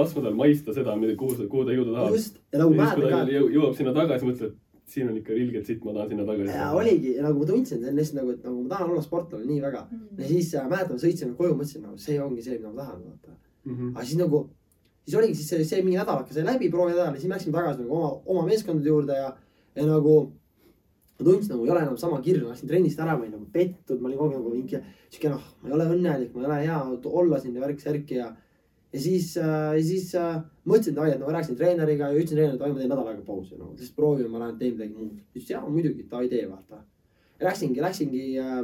[0.00, 2.16] laskma tal maista seda, kuhu kuhu ta jõuda tahab.
[2.16, 4.56] just, ja nagu ta ka, jõu- jõuab sinna tagasi, mõtled,
[4.92, 6.54] siin on ikka ilgelt sitt, ma tahan sinna tagasi.
[6.54, 9.48] ja oligi nagu ma tundsin, see on lihtsalt nagu, et nagu ma tahan olla sportlane
[9.48, 9.82] nii väga.
[10.18, 13.36] ja siis äh, mäletan, sõitsime koju, mõtlesin nagu see ongi see, mida ma tahan, vaata.
[13.68, 13.92] Mhm.
[13.94, 14.42] aga siis nagu,
[15.04, 17.84] siis oligi siis see, see mingi nädalake sai läbi, proovinädal ja siis me läksime tagasi
[17.84, 19.30] nagu oma, oma meeskondade juurde ja,
[19.76, 20.18] ja nagu.
[21.18, 24.00] ma tundsin nagu ei ole enam sama kirju, läksin trennist ära, ma olin nagu pettud,
[24.00, 26.58] ma olin kogu aeg nagu mingi siuke noh, ma ei ole õnnelik, ma ei ole
[26.62, 26.76] hea
[27.22, 28.28] olla siin ja värk-särki ja.
[28.92, 32.20] Ja siis äh,, ja siis äh, mõtlesin, et ai, et no ma rääkisin treeneriga ja
[32.20, 34.76] ütlesin treenerile, et ai, ma teen nädal aega pausi, no lihtsalt proovime, ma lähen teen
[34.76, 35.18] midagi muud.
[35.18, 36.80] ta ütles jaa, muidugi, davai tee, vaata.
[37.44, 38.62] Läksingi, läksingi äh,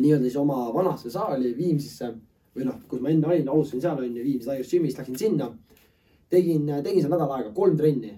[0.00, 2.10] nii-öelda siis oma vanasse saali Viimsisse
[2.56, 5.52] või noh, kus ma enne olin, alustasin seal on ju Viimsi Tigers Gym'is, läksin sinna.
[6.30, 8.16] tegin, tegin seal nädal aega kolm trenni.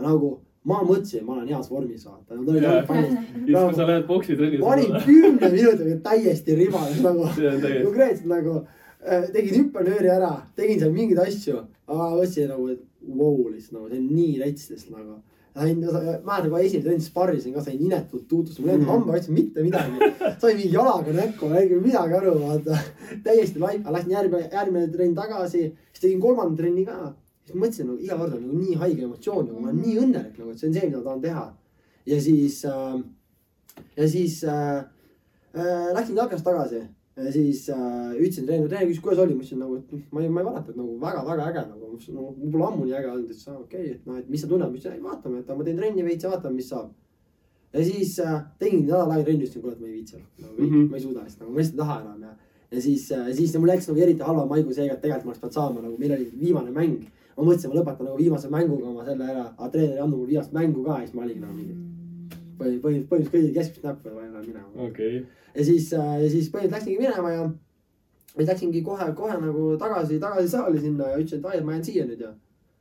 [0.00, 2.34] nagu ma mõtlesin, ma olen heas vormis, vaata.
[2.56, 2.80] Jaa.
[3.44, 4.58] siis, kui sa lähed poksitrenni.
[4.58, 7.28] ma olin kümne minutiga täiesti ribades nagu,
[7.84, 8.80] konkreetselt nagu äh,
[9.34, 12.82] tegin hüppenööri ära, tegin seal mingeid asju, aga mõtlesin nagu, et
[13.18, 15.16] vau, lihtsalt nagu see on nii rets lihtsalt nagu.
[15.54, 15.76] sain,
[16.26, 18.94] mäletan kohe esimese trenni sparrisin ka, sain inetult tuutust, mul ei olnud Mhm.
[18.94, 20.08] hamba otsa mitte midagi.
[20.40, 22.78] sain mingi jalaga näkku, ma ei saanud midagi aru, vaata.
[23.22, 25.60] täiesti laip, läksin järgmine, järgmine trenn tagasi,
[25.92, 27.14] siis tegin kolmanda trenni ka.
[27.46, 30.38] siis mõtlesin nagu iga kord on nagu nii haige emotsioon, nagu ma olen nii õnnelik
[30.38, 31.46] nagu, et see on see, mida ma tahan teha.
[32.06, 32.98] ja siis äh,,
[33.96, 34.84] ja siis äh,
[35.54, 36.82] äh, läksin jalgast tagasi
[37.16, 40.28] ja siis äh, ütlesin treenerile, treener küsis, kuidas oli, ma ütlesin nagu, et ma ei,
[40.28, 43.30] ma ei mäleta, et nagu väga-väga äge nagu, no mul pole ammu nii äge olnud,
[43.30, 45.66] et sa okei okay,, et noh, et mis sa tunned, ma ütlesin, vaatame, et ma
[45.68, 46.90] teen trenni veits ja vaatame, mis saab.
[47.74, 50.66] ja siis äh, tegin nädal aega trenni, ütlesin, kuule, et ma ei viitsi nagu, mm.
[50.72, 50.90] -hmm.
[50.90, 52.36] ma ei suuda lihtsalt nagu, ma lihtsalt ei taha enam ja.
[52.72, 55.40] ja siis äh,, siis mul läks nagu eriti halva maigu seega, et tegelikult ma oleks
[55.40, 57.00] pidanud saama nagu, meil oli viimane mäng.
[57.36, 60.32] ma mõtlesin, ma lõpetan nagu viimase mänguga oma selle ära, aga treener ei andnud mulle
[60.34, 61.74] viimast mängu ka ja siis ma olingi nagu mingi
[62.58, 65.24] põhi, põhi, põhimõtteliselt kõigi keskmist näppu ja ma jäin minema okei.
[65.54, 67.50] Ja siis, ja siis põhimõtteliselt läksingi minema ja.
[68.36, 71.76] siis läksingi kohe, kohe nagu tagasi, tagasi saali sinna ja ütlesin, et ai, et ma
[71.76, 72.32] jään siia nüüd ja.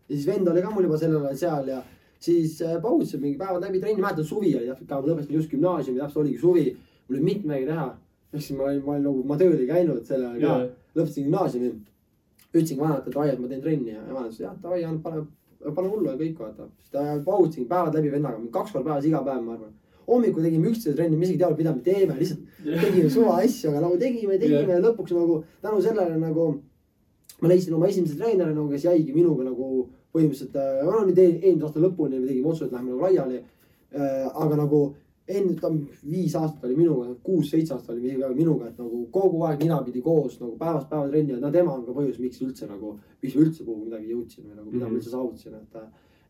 [0.09, 1.83] ja siis vend oli ka mul juba sellel ajal seal ja
[2.23, 5.51] siis äh, paugutasime mingi päevad läbi trenni, mäletan suvi oli täpselt ka, ma lõpetasin just
[5.51, 6.65] gümnaasiumi, täpselt oligi suvi.
[7.07, 7.87] mul olnud mitte midagi teha.
[8.33, 10.53] ehk siis ma olin, ma olin nagu, ma tööl ei käinud sel ajal ka
[10.95, 11.71] lõpetasin gümnaasiumi.
[12.53, 15.25] ütlesin vanematele, et ai, et ma teen trenni ja vanemad ütlesid, jah, davai, pane,
[15.75, 16.69] pane hullu ja kõik vaata.
[16.79, 19.73] siis ta paugutasin päevad läbi vennaga, kaks korda päevas iga päev, ma arvan.
[20.07, 22.41] Hommikul tegime üksteise trenni, me isegi ei teadnud, mida me teeme, lihtsalt
[22.85, 26.47] tegime suva asju, aga nagu tegime, tegime ja lõpuks nagu tänu sellele nagu
[27.41, 31.39] ma leidsin oma esimese treeneri nagu, kes jäigi minuga nagu põhimõtteliselt äh,, no nüüd eel-
[31.43, 34.27] eelmise aasta lõpuni me tegime otsuse, et lähme nagu laiali äh,.
[34.33, 34.81] aga nagu
[35.27, 35.69] enne, ta
[36.03, 40.57] viis aastat oli minuga, kuus-seitse aastat oli minuga- et nagu kogu aeg ninapidi koos nagu
[40.59, 43.63] päevast päeva trenni ja no tema on ka põhjus, miks üldse nagu, miks ma üldse
[43.63, 44.95] kuhugi midagi jõudsin või nagu mida Mhm.
[44.99, 45.77] üldse saavutasin, et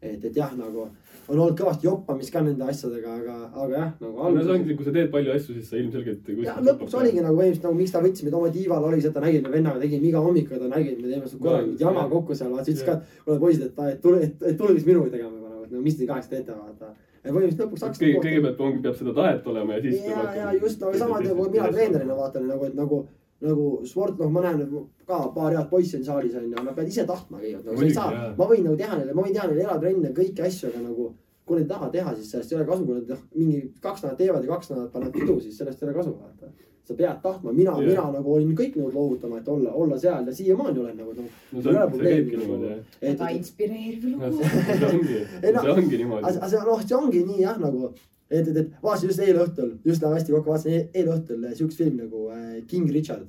[0.04, 0.88] et, et jah, nagu
[1.30, 4.88] on olnud kõvasti joppamist ka nende asjadega, aga, aga jah, nagu no see ongi, kui
[4.88, 6.32] sa teed palju asju, siis sa ilmselgelt.
[6.44, 9.16] ja lõpuks oligi nagu põhimõtteliselt nagu miks ta võttis meid oma tiival oli see, et
[9.16, 11.70] ta nägi, et me vennaga tegime iga hommik, ta nägi, et me teeme seda korraga
[11.70, 14.46] mingit jama kokku seal, vaata siis ütles ka, et kuule poisid, et, et tule, et,
[14.60, 16.94] tulge siis minuga tegema võib-olla, et no mis te kahekesi teete, vaata.
[17.24, 20.08] põhimõtteliselt lõpuks hakkasid kõige, kõigepealt ongi, peab seda tahet olema ja siis.
[20.12, 23.06] ja, ja just nagu sama nagu mina treenerina vaatan nagu, et nagu
[23.44, 26.72] nagu sport, noh, ma näen nagu ka paar head poissi on saalis on ju, nad
[26.72, 27.80] peavad ise tahtma kõigepealt nagu,.
[27.80, 30.72] sa ei saa ma võin nagu teha neile, ma võin teha neile eratrenne, kõiki asju,
[30.72, 31.10] aga nagu
[31.46, 34.04] kui nad ei taha teha, siis sellest ei ole kasu, kui nad noh, mingi kaks
[34.04, 36.52] nädalat teevad ja kaks nädalat panevad pidu, siis sellest ei ole kasu, vaata.
[36.84, 40.26] sa pead tahtma, mina yeah., mina nagu olin kõik nõud loovutama, et olla, olla seal
[40.28, 41.30] ja siiamaani olen nagu noh.
[41.52, 42.82] no see on, see käibki niimoodi jah.
[43.02, 44.50] et, väga inspireeriv lugu.
[44.50, 46.34] see ongi, Ei, no- see ongi aga niimoodi.
[46.34, 47.94] aga see noh, see ongi nii jah, nagu,
[48.34, 51.44] et, et, et vaatasin just eile õhtul, just läheb hästi kokku, vaatasin e- eile õhtul
[51.48, 53.28] eh, siukest filmi nagu äh, King Richard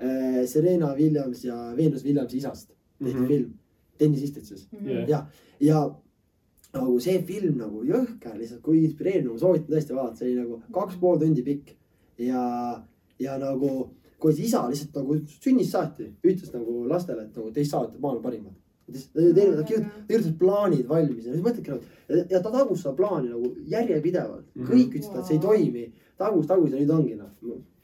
[0.00, 0.44] äh,.
[0.50, 3.24] Serena Williams ja Venus Williamsi isast tehti mm.
[3.24, 3.28] -hmm.
[3.28, 3.52] film,
[3.98, 4.68] tennisistid siis.
[4.84, 5.08] Jah.
[5.08, 5.26] ja,
[5.60, 5.82] ja
[6.72, 10.60] nagu see film nagu jõhker lihtsalt, kui inspireeriv, ma soovitan tõesti vaadata, see oli nagu
[10.72, 11.74] kaks pool tundi pikk
[12.18, 12.44] ja,
[13.18, 13.70] ja nagu
[14.20, 18.22] kui see isa lihtsalt nagu sünnist saati ütles nagu lastele, et nagu teist saate maailma
[18.22, 18.54] parimad.
[18.92, 23.54] Ta kirjutas plaanid valmis ja siis mõtledki nagu ja- ja ta tagus seda plaani nagu
[23.66, 24.66] järjepidevalt, Mhm.
[24.66, 25.84] kõik ütlesid, et see ei toimi,
[26.18, 27.30] tagus, tagus ja nüüd ongi noh.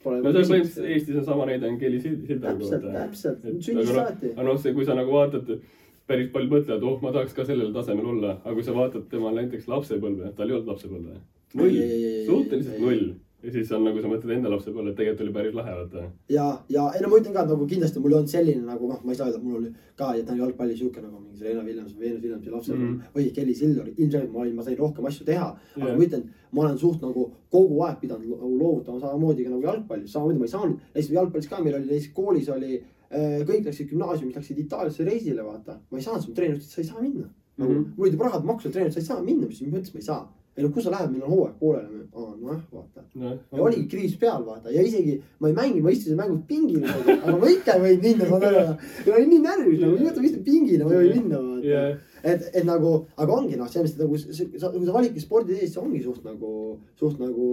[0.03, 2.99] Pole no see on põhimõtteliselt Eestis on sama näide on Kelly Sil- Sildaru täpselt, kohta.
[3.07, 4.31] täpselt, sünnist noh- saati.
[4.33, 5.59] aga noh, see, kui sa nagu vaatad,
[6.07, 9.33] päris paljud mõtlevad, oh, ma tahaks ka sellel tasemel olla, aga kui sa vaatad tema
[9.33, 11.17] näiteks lapsepõlve, tal ei olnud lapsepõlve.
[11.55, 11.79] null
[12.27, 13.15] suhteliselt null.
[13.47, 16.05] Ja siis on nagu sa mõtled enda lapsepõlve, et tegelikult oli päris lahe, vaata.
[16.33, 18.89] ja, ja ei no ma ütlen ka, et nagu kindlasti mul ei olnud selline nagu
[18.91, 21.63] noh, ma ei saa öelda, mul oli ka, et on jalgpalli sihuke nagu mingi Serena
[21.67, 22.83] Williams või Venus Williamsi lapse mm.
[22.83, 23.13] -hmm.
[23.15, 25.85] või Kelly Silver, ilmselgelt ma olin, ma sain rohkem asju teha yeah..
[25.85, 29.69] aga ma ütlen, ma olen suht nagu kogu aeg pidanud nagu loovutama samamoodi ka nagu
[29.71, 33.71] jalgpallis, samamoodi ma ei saanud, näiteks jalgpallis ka meil oli näiteks koolis oli äh, kõik
[33.71, 35.79] läksid gümnaasiumis, läksid Itaaliasse reisile, vaata.
[35.91, 37.31] ma ei saanud, treener ütles, sa ei saa minna.
[37.57, 37.79] nagu mm.
[37.79, 37.95] -hmm.
[37.97, 40.25] mul olid rahad makstud, treener ütles, sa ei saa minna, mis mõttes ma ei saa.
[40.57, 42.03] Ei no kus sa lähed, meil on hooaeg pooleli.
[42.17, 46.17] nojah, vaata noh, ja oligi kriis peal, vaata ja isegi ma ei mängi, ma istusin
[46.17, 48.77] mängus pingil, aga ma ikka võin minna, saad aru.
[49.07, 51.67] ja olin nii närvis nagu, juhtus, ma istun pingil ja ma ei või minna, vaata.
[51.69, 55.73] jah, et, et nagu, aga ongi noh, selles mõttes nagu, kui sa validki spordi teed,
[55.75, 56.53] see ongi suht nagu,
[56.97, 57.51] suht nagu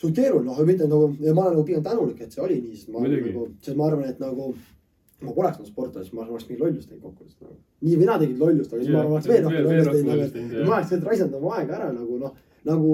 [0.00, 2.78] suht keeruline, noh, ma ütlen nagu, ma olen nagu pigem tänulik, et see oli nii,
[2.78, 4.54] sest ma nagu, sest ma arvan, et nagu
[5.24, 7.56] ma poleks olnud sportlane, siis ma oleks mingi lollust teinud kokkuvõttes nagu.
[7.82, 10.06] nii või naa tegid lollust, aga siis ma Jah, arvan, oleks veel rohkem veel- veel
[10.08, 10.68] lollust teinud, aga jah.
[10.68, 12.32] ma oleks nüüd raisanud oma aega ära nagu noh,
[12.62, 12.90] nagu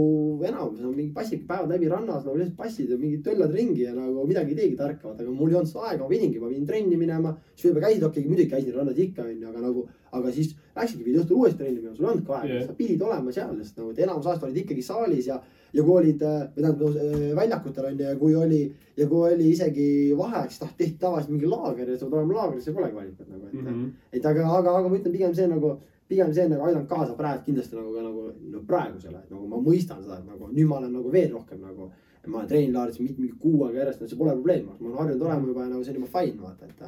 [0.48, 3.92] enamus on mingi passik päevad läbi rannas nagu lihtsalt passid ja mingid töllad ringi ja
[3.92, 6.66] nagu midagi ei teegi tarka, aga mul ei olnud seda aega, ma pidingi, ma pidin
[6.70, 7.34] trenni minema.
[7.54, 11.20] siis võib-olla käisid, okei, muidugi käisin rannas ikka onju, aga nagu, aga siis läksidki, pidid
[11.20, 13.90] õhtul uuesti trenni minema, sul ei olnudki aega yeah., sa pidid olema seal, sest nagu
[13.92, 15.36] et enamus aastat olid ikkagi saalis ja,
[15.78, 18.62] ja kui olid, või tähendab äh, väljakutel onju ja kui oli
[18.98, 19.86] ja kui oli isegi
[20.18, 23.28] vaheaeg, siis noh, tehti tavaliselt mingi laager ja sa pead olema laagris, see polegi valikut
[23.28, 23.62] nagu, et mm.
[23.62, 23.76] Mhm.
[23.76, 24.08] -hmm.
[24.12, 25.72] et aga, aga, aga ma ütlen pigem see nagu,
[26.08, 30.02] pigem see nagu aidanud kaasa praegu kindlasti nagu nagu no praegusele, et nagu ma mõistan
[30.02, 31.90] seda, et nagu nüüd ma olen nagu veel rohkem nagu.
[32.26, 35.46] ma olen treenilaagris mingi, mingi kuu aega järjest, see pole probleem, ma olen harjunud olema
[35.46, 36.82] juba ja nagu see on juba fine vaata, et.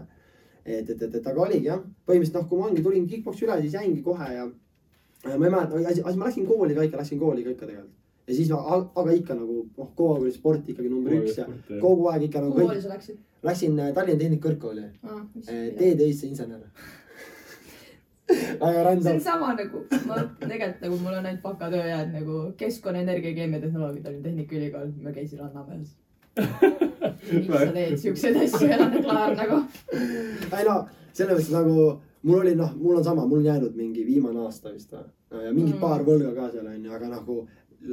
[0.65, 3.57] et, et, et, et aga oligi jah, põhimõtteliselt noh, kui ma ongi, tulin kick-poksi üle,
[3.61, 4.45] siis jäingi kohe ja.
[5.31, 8.00] ja ma ei mäleta, siis ma läksin kooli ka ikka, läksin kooli ka ikka tegelikult.
[8.31, 8.61] Ja siis ma,
[9.03, 11.47] aga ikka nagu noh, kogu aeg oli sport ikkagi number üks ja
[11.83, 13.19] kogu aeg ikka nagu kuhu kooli sa läksid?
[13.47, 14.89] läksin äh, Tallinna Tehnikakõrgkooli,
[15.47, 16.67] see teedeehituse insener.
[18.31, 23.03] väga on random, sama nagu, ma tegelikult nagu mul on ainult bakatöö jäänud nagu keskkonna,
[23.03, 25.97] energia, keemiatehnoloogia Tallinna Tehnikaülikool, ma käisin Rannamäes.
[27.33, 29.59] miks sa teed siukseid asju, ole klaar nagu.
[29.91, 30.77] ei no
[31.13, 31.89] selles mõttes nagu
[32.23, 35.05] mul oli noh, mul on sama, mul on jäänud mingi viimane aasta vist või.
[35.31, 35.77] ja mingid Mm.
[35.77, 35.81] mm.
[35.81, 37.37] paar võlga ka seal onju, aga nagu,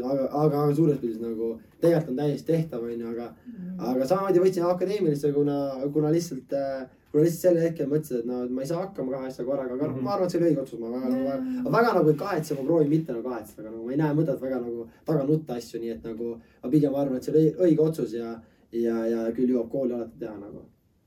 [0.04, 3.34] aga, aga, aga suures pildis nagu tegelikult on täiesti tehtav onju, aga,
[3.80, 5.58] aga samamoodi võtsin akadeemilisse, kuna,
[5.94, 9.12] kuna lihtsalt äh, kuna lihtsalt sel hetkel mõtlesin, et no et ma ei saa hakkama
[9.16, 9.98] kahe asja korraga, aga mm Mhm.
[10.00, 10.04] -hmm.
[10.04, 12.56] ma arvan, et see oli õige otsus, ma väga nagu väga, väga nagu ei kahetse,
[12.56, 15.54] ma proovin mitte nagu kahetseda, aga nagu ma ei näe mõtet väga nagu taga nutta
[15.56, 16.26] asju, nii et nagu
[16.64, 18.40] ma pigem arvan, et see oli õige otsus ja,
[18.72, 20.62] ja, ja küll jõuab kooli alati teha nagu.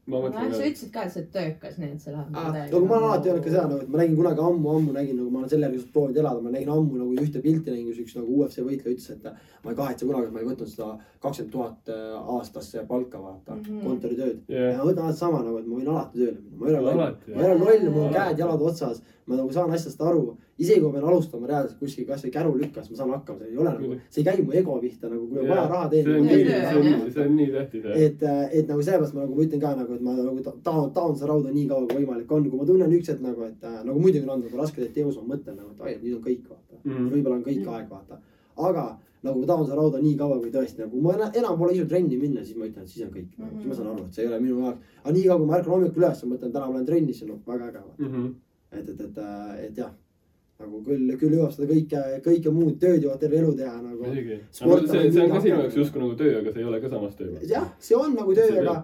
[0.08, 2.30] Ma nojah, mõtlen sa ka, ütlesid ka, et sa oled töökas, nii et sa lähed
[2.34, 4.94] nagu aga ma olen alati öelnud ka seda nagu, et ma nägin kunagi ammu, ammu
[4.96, 7.74] nägin nagu ma olen selle järgi just proovinud elada, ma nägin ammu nagu ühte pilti
[7.74, 9.28] nägin, kus üks nagu UFC võitleja ütles, et
[9.64, 13.54] ma ei kahetse kunagi, et ma ei võtnud seda kakskümmend tuhat äh, aastas palka vaata
[13.54, 13.62] mm.
[13.66, 13.84] -hmm.
[13.84, 14.42] kontoritööd.
[14.48, 16.84] ja ma võtan alati sama nagu, et ma võin alati tööle minna, ma ei ole
[16.86, 20.34] loll, ma ei ole loll, mul on käed-jalad otsas, ma nagu saan asjast aru.
[20.60, 23.56] isegi kui ma pean alustama reaalselt kuskil kasvõi käru lükkas, ma saan hakkama, see ei
[23.62, 26.26] ole nagu, see ei käi mu ego pihta nagu, kui on vaja raha see on
[26.28, 28.24] teenida nii, see on jah., see on nii tähtis et,
[28.58, 31.14] et nagu sellepärast ma nagu ma ütlen ka nagu, et ma nagu ta- tahan, tahan
[31.16, 33.78] seda rauda nii kaua kui võimalik on, kui ma tunnen üks hetk nagu, et äh,
[33.88, 36.24] nagu muidugi on nagu raske teha teos, ma mõtlen nagu, et ai, et nüüd on
[36.28, 36.90] kõik vaata mm..
[36.92, 37.08] Mhm.
[37.14, 38.20] võib-olla on kõik aeg vaata,
[38.68, 38.84] aga
[39.22, 41.88] nagu ma tahan seda rauda nii kaua kui tõesti nagu ma ena- enam pole isegi
[41.88, 44.14] trenni minna, siis ma ütlen, et siis on kõik nagu,, siis ma saan aru, et
[44.16, 44.78] see ei ole minu jaoks.
[45.04, 47.22] aga nii kaua, kui ma ärkan hommikul üles ja mõtlen, täna ma lähen trenni, siis
[47.28, 47.98] on noh väga äge vaata.
[48.08, 48.30] Mhm.
[48.72, 49.18] et, et, et,
[49.66, 49.90] et jah,
[50.60, 54.02] nagu küll, küll jõuab seda kõike, kõike muud tööd jõuab terve elu teha nagu.
[54.04, 54.36] muidugi.
[54.52, 56.80] See, on see on ka sinu hakkab- jaoks justkui nagu töö, aga see ei ole
[56.82, 57.30] ka samas töö.
[57.48, 58.74] jah, see on nagu töö, aga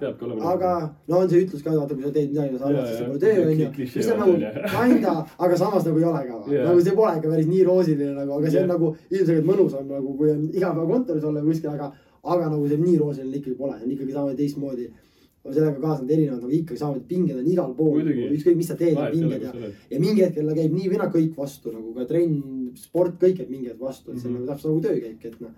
[0.55, 0.70] aga
[1.09, 3.11] no on see ütlus ka, vaata, kui sa teed midagi, sa arvad, Jaa, siis see
[3.11, 3.68] pole töö onju.
[3.77, 4.35] Mis on nagu
[4.72, 8.33] kinda, aga samas nagu ei ole ka nagu see pole ikka päris nii roosiline nagu,
[8.40, 11.70] aga see on nagu ilmselgelt mõnus on nagu, kui on iga päev kontoris olla kuskil,
[11.77, 11.92] aga,
[12.25, 14.88] aga nagu see nii roosiline ikkagi pole, see on ikkagi samamoodi teistmoodi
[15.46, 18.98] on sellega kaasnenud erinevad, aga ikkagi samamoodi pinged on igal pool, ükskõik mis sa teed,
[18.98, 22.42] on pinged ja, ja mingi hetkel käib nii või naa kõik vastu nagu ka trenn,
[22.80, 24.46] sport, kõik käib mingi hetk vastu, et see on mm -hmm.
[24.46, 25.54] nagu täpselt nagu töö käibki, et noh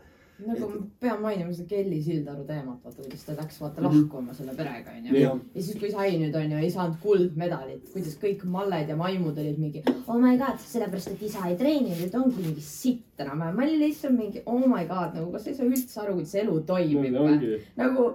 [0.47, 3.89] nagu ma pean mainima seda Kelly Sildaru teemat, vaata kuidas ta läks vaata mhm.
[3.89, 5.15] lahkuma selle perega onju.
[5.19, 9.59] ja siis, kui sai nüüd onju, ei saanud kuldmedalit, kuidas kõik malled ja maimud olid
[9.59, 13.59] mingi oh my god, sellepärast et isa ei treeninud, et ongi mingi sitt enam-vähem.
[13.59, 16.39] ma olin lihtsalt mingi oh my god, nagu kas sa ei saa üldse aru, kuidas
[16.45, 17.53] elu toimib või?
[17.83, 18.09] nagu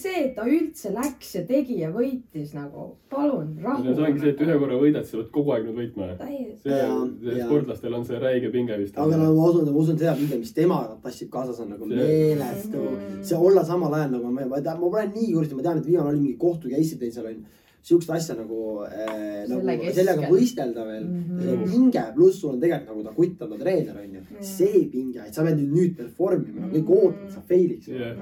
[0.00, 3.84] see, et ta üldse läks ja tegi ja võitis nagu, palun rahu.
[3.86, 6.10] see ongi see, et ühe korra võidad, sa pead kogu aeg nüüd võitma.
[6.18, 6.78] see,
[7.24, 8.98] see sportlastel on see räige pinge vist.
[8.98, 11.98] aga no ma usun, ma usun seda pinge, mis temaga tassib kaasas, on nagu see.
[12.00, 12.96] meelestu mm.
[13.02, 13.26] -hmm.
[13.30, 15.86] see olla samal ajal nagu ma, ma, ma, ma pole nii kursis, ma tean, et
[15.90, 19.94] viimane oli mingi kohtu case teil seal onju sihukest asja nagu äh,, nagu keskel.
[19.98, 21.20] sellega võistelda veel mm.
[21.20, 21.42] -hmm.
[21.42, 24.26] see on pinge, pluss sul on tegelikult nagu ta kutt on ta treener onju mm.
[24.30, 24.50] -hmm.
[24.50, 28.18] see pinge, et sa pead nüüd, nüüd perform ima, nagu kõik ootavad, sa fail'id yeah..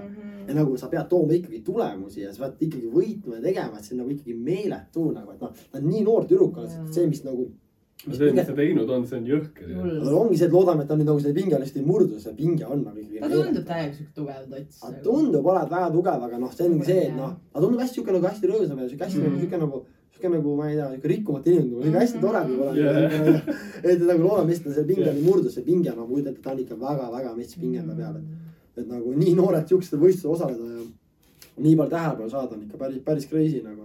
[0.48, 3.84] ja nagu sa pead tooma ikkagi tulemusi ja sa pead ikkagi võitma ja tegema, et
[3.84, 6.98] see on nagu ikkagi meeletu nagu, et noh, ta on nii noor tüdruk alles, et
[6.98, 7.50] see, mis nagu
[8.02, 9.70] see, mis ta teinud on, see on jõhker.
[9.78, 12.34] aga ongi see, et loodame, et ta nüüd nagu selle pinge alles ei murdu, see
[12.38, 13.20] pinge on nagu ikkagi.
[13.22, 14.78] ta tundub täiega siuke tugev tots.
[14.80, 15.02] ta nagu.
[15.06, 18.16] tundub olevat väga tugev, aga noh, see ongi see, et noh, ta tundub hästi siuke
[18.16, 19.42] nagu hästi rõõmsam ja siuke hästi nagu mm -hmm.
[19.42, 19.82] nagu siuke nagu,
[20.16, 22.00] siuke nagu ma ei tea, siuke rikkumatu inimene, siuke mm -hmm.
[22.00, 23.56] hästi tore nagu olema.
[23.82, 25.16] et nagu loodame, et ta selle pinge yeah.
[25.16, 27.80] ei murdu, see pinge on no,, ma kujutan ette, ta on ikka väga-väga mets pinge
[27.82, 27.96] mm -hmm.
[27.96, 30.82] peal, et, et nagu nii noored siuksed võistlused osaleda ja
[31.56, 33.81] nii palju tähelepanu saada on ikka päris, päris crazy nagu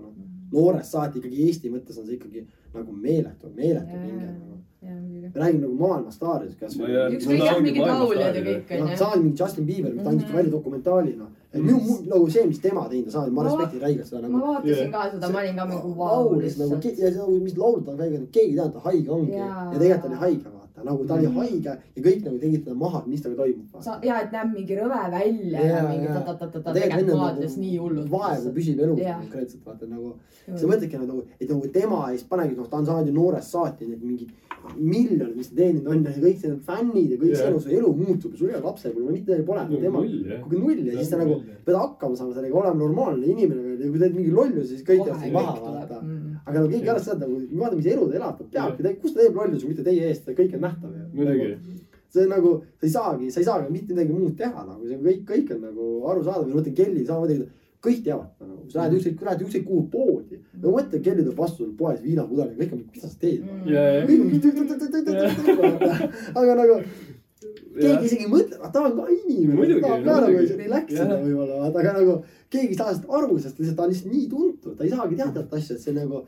[0.51, 4.53] noorest saati ikkagi Eesti mõttes on see ikkagi nagu meeletu, meeletu pinge nagu.
[4.81, 7.05] me räägime nagu maailmastaaridest kasvõi no,.
[7.17, 8.97] ükskõik jah, mingid lauljad ja kõik onju no,.
[8.99, 10.37] samamoodi mingi Justin Bieber, mis ta andis mhm.
[10.37, 11.31] välja dokumentaali noh.
[11.51, 14.37] et minu, mul nagu see, mis tema teinud on, samamoodi ma respektin räigelt seda nagu.
[14.37, 16.11] ma vaatasin ka seda, ma olin ka nagu vau.
[16.11, 18.85] laulis nagu, ja see nagu, mis laulud ta on välja käinud, keegi ei teadnud, ta
[18.89, 19.41] haige ongi.
[19.41, 20.56] ja tegelikult ta oli haige
[20.87, 21.37] nagu ta oli mm.
[21.41, 24.07] haige ja kõik nagu tegid teda maha, et mis temaga toimub.
[24.07, 28.09] ja, et näeb mingi rõve välja ja, ja mingi ta-ta-ta-ta tegelikult vaadates nagu nii hullult.
[28.15, 30.15] vaevu püsib elus konkreetselt, vaata nagu.
[30.47, 33.55] sa mõtledki nagu, et nagu tema ja siis panegi, noh, ta on saanud ju noorest
[33.55, 34.35] saati need mingid
[34.75, 37.91] miljonid, mis ta teeninud on ja kõik need fännid ja kõik see elu, su elu
[37.95, 39.65] muutub ja sul ei ole lapsepõlve, mitte midagi pole.
[39.81, 40.01] tema,
[40.43, 44.17] kui null ja siis sa nagu pead hakkama saama sellega, olema normaalne inimene, kui teed
[44.17, 46.16] mingi lollusi, siis kõik jäävad maha, vaata mm
[46.47, 48.95] aga no keegi ei arvesta seda, kui me vaatame, mis elu ta elab, ta peabki,
[49.01, 51.05] kus ta teeb lollusi, mitte teie eest, kõik on nähtav ju.
[51.13, 51.51] muidugi
[52.17, 54.97] see on nagu, sa ei saagi, sa ei saagi mitte midagi muud teha nagu, see
[54.97, 57.37] on kõik, kõik on nagu arusaadav ja ma mõtlen, Kelly samamoodi,
[57.87, 60.39] kõik teavad nagu, sa lähed ükskõik, lähed ükskõik kuhu poodi.
[60.61, 63.43] no mõtle, Kelly tuleb vastu sul poes viinapudeliga, kõik on, mida sa teed.
[66.33, 66.79] aga nagu
[67.77, 71.61] keegi isegi ei mõtle, ta on ka inimene, ta ka nagu isegi läks sinna võib-olla,
[71.63, 72.17] vaata, aga nagu
[72.53, 75.19] keegi ei saa sellest aru, sest lihtsalt ta on lihtsalt nii tuntud, ta ei saagi
[75.19, 76.21] teada teatud asju, et see nagu,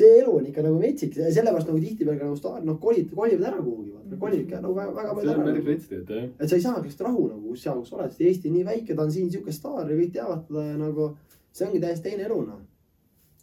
[0.00, 3.60] see elu on ikka nagu metsik, sellepärast nagu tihtipeale nagu staarid, noh, kolid, kolivad ära
[3.60, 5.44] kuhugi, vaata, kolivadki nagu väga, väga palju ära.
[5.50, 6.22] Nagu.
[6.38, 8.66] et sa ei saagi lihtsalt rahu nagu, kus seal, kus oled, sest Eesti on nii
[8.70, 11.12] väike, ta on siin sihuke staar ja kõik teavad teda ja nagu
[11.50, 12.66] see ongi täiesti teine elu, noh.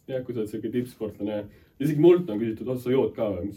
[0.08, 1.42] jah, kui sa oled sihuke tippsportlane
[1.78, 3.50] isegi mult on küsitud, oh sa jood ka või?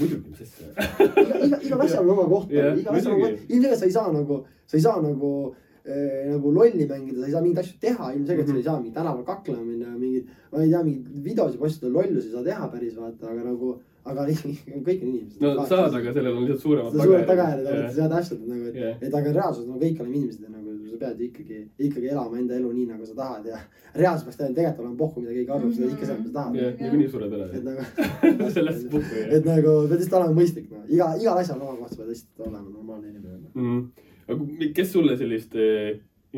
[0.00, 0.68] muidugi, mis asja.
[1.06, 3.88] iga, iga, igal asjal on oma koht Jah, igal asjal on oma koht, ilmselgelt sa
[3.88, 4.38] ei saa nagu,
[4.70, 8.48] sa ei saa nagu äh, nagu lolli mängida, sa ei saa mingeid asju teha, ilmselgelt
[8.48, 8.62] mm -hmm.
[8.62, 12.28] sa ei saa mingi tänaval kaklema minna, mingeid, ma ei tea, mingeid videosid postitada, lollusi
[12.28, 14.26] ei saa teha päris vaata, aga nagu, aga
[14.88, 15.40] kõik on inimesed.
[15.40, 17.92] no saad, aga sellel on lihtsalt suuremad seda suured tagajärjed Jah.
[17.98, 21.20] seda täpselt nagu, et et aga reaalsuses no kõik oleme inimesed ja nagu sa pead
[21.26, 23.58] ikkagi, ikkagi elama enda elu nii, nagu sa tahad ja
[23.94, 26.58] reaalsus peaks tegelikult olema pohhu, mida keegi arvab, sa ikka seda, mida sa tahad.
[26.60, 27.62] jah, niikuinii sured et ära.
[27.66, 31.68] nagu, sellest puhku jah et nagu pead lihtsalt olema mõistlik, noh, iga, igal asjal on
[31.68, 33.52] oma koht, sa pead lihtsalt olema normaalne inimene.
[33.54, 34.08] mm..
[34.26, 35.92] aga ku- kes sulle sellist eh,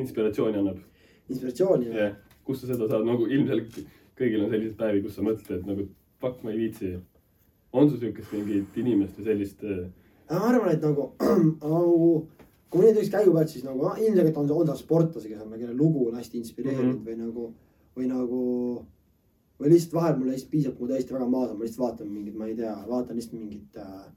[0.05, 0.83] inspiratsiooni annab?
[1.29, 3.81] inspiratsiooni jah yeah., kust sa seda saad, nagu ilmselt
[4.19, 5.89] kõigil on selliseid päevi, kus sa mõtled, et nagu
[6.23, 6.95] fuck, ma ei viitsi.
[7.73, 9.87] on sul siukest mingit inimest või sellist eh,
[10.33, 11.09] aga ma arvan, et nagu,
[11.63, 12.29] nagu
[12.73, 15.53] kui nüüd ütleks käigu pealt, siis nagu no, ilmselgelt on, on seal sportlasi, kes on,
[15.59, 16.99] kelle lugu on hästi inspireerinud mm.
[16.99, 17.07] -hmm.
[17.07, 17.47] või nagu,
[17.99, 18.41] või nagu.
[19.63, 22.09] või lihtsalt vahel mulle lihtsalt piisab, kui ma tõesti väga maas olen, ma lihtsalt vaatan
[22.11, 24.11] mingit, ma ei tea, vaatan lihtsalt mingit äh,.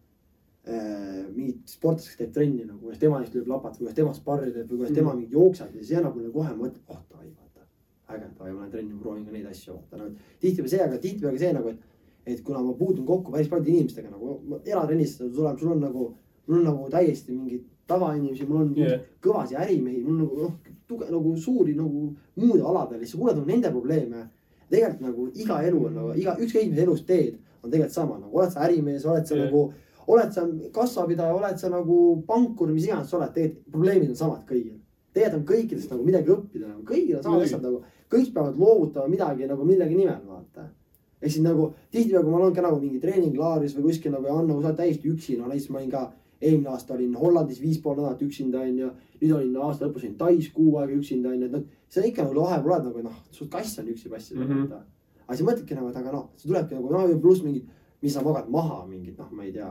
[0.65, 4.13] Äh, mingit sportlast, kes teeb trenni nagu, kuidas tema neist lööb lapat või kuidas tema
[4.18, 4.96] sparri teeb või kuidas Mhm.
[4.98, 7.68] tema mingi jookseb ja see annab mulle kohe mõtte, oh davai, vaata.
[8.10, 10.15] äge, davai, ma lähen trenni, proovin ka neid asju, vaata nagu.
[10.39, 11.80] tihtipeale see, aga tihtipeale ka see nagu, et,
[12.26, 16.18] et kuna ma puutun kokku päris paljude inimestega nagu ma elatrennis tuleb, sul on nagu,
[16.48, 19.02] mul on nagu täiesti mingid tavainimesi, mul on yeah.
[19.24, 20.54] kõvasi ärimehi, mul nagu noh,
[20.89, 24.28] tuge- nagu suuri nagu muudel aladel ja sa kuuled nagu nende probleeme.
[24.69, 28.39] tegelikult nagu iga elu on nagu iga, ükskõik mis elus teed, on tegelikult sama nagu
[28.39, 29.45] oled sa ärimees, oled sa yeah.
[29.45, 29.67] nagu,
[30.08, 34.41] oled sa kassapidaja, oled sa nagu pankur, mis iganes sa oled, tegelikult probleemid on samad
[34.50, 34.80] kõigil.
[35.13, 39.08] tegelikult on kõikidest nagu midagi õppida nagu, kõigil on samad asjad nagu, kõik peavad loovutama
[39.13, 40.65] midagi nagu millegi nimel, vaata
[41.26, 44.36] ehk siis nagu tihtipeale, kui ma olen ka nagu mingi treeninglaaris või kuskil nagu ja
[44.36, 46.04] on nagu täiesti üksi, no näiteks ma olin ka
[46.41, 48.91] eelmine aasta olin Hollandis viis pool nädalat üksinda onju.
[49.21, 52.26] nüüd olin aasta lõpus olin Tais kuu aega üksinda onju, et noh, see on ikka
[52.26, 54.52] nagu vahepeal oled nagu noh, sul kass on üksi passida mm.
[54.52, 54.84] -hmm.
[55.28, 57.67] aga siis mõtledki nagu, et aga noh, see tulebki nagu noh, pluss mingid,
[58.02, 59.69] mis sa magad maha mingid noh, ma ei tea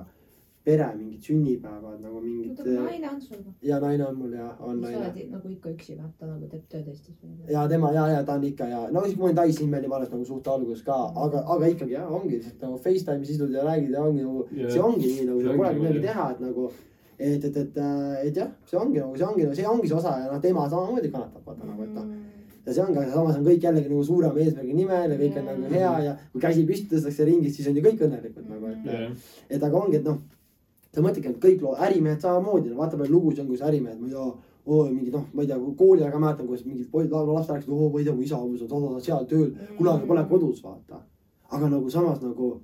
[0.65, 3.53] pere mingid sünnipäevad nagu mingid oota, naine on sul või?
[3.69, 6.65] ja naine on mul ja on sa naine oled nagu ikka üksi vaata nagu teeb
[6.73, 7.53] tööd Eestis või?
[7.53, 9.69] ja tema ja, ja ta on ikka ja no siis kui ma olin Tais, siis
[9.69, 10.97] me olime alles nagu suht alguses ka,
[11.27, 14.73] aga, aga ikkagi jah, ongi lihtsalt nagu Facetime'is istud ja räägid ja ongi nagu Jah.
[14.73, 16.69] see ongi nii nagu See polegi midagi teha, et nagu
[17.19, 17.81] et, et, et,
[18.25, 21.13] et jah, see ongi nagu see ongi, see ongi see osa ja noh, tema samamoodi
[21.13, 22.09] kannatab vaata nagu, et noh.
[22.09, 22.23] Mm.
[22.65, 25.51] ja see ongi, aga samas on kõik jällegi nagu suurema eesmärgi nimel ja kõik on
[25.53, 28.89] nagu hea ja kui käsi püsti tõstetakse ringis, siis on ju kõik õnnelikud nagu, et
[28.89, 30.23] jah, et aga ongi, et noh,
[30.95, 34.15] sa mõtledki, et kõik loo-, ärimehed samamoodi, vaata palju lugusid on, kus ärimehed, ma ei
[34.15, 34.27] tea,
[34.65, 37.89] oo mingid noh, ma ei tea, kooli aega mäletan, kuidas mingid poisid, lapsed rääkisid, oo
[37.91, 41.03] ma ei tea, mu isa umbes on toda seal tööl, kunagi pole kodus, vaata.
[41.55, 42.55] aga nagu samas nagu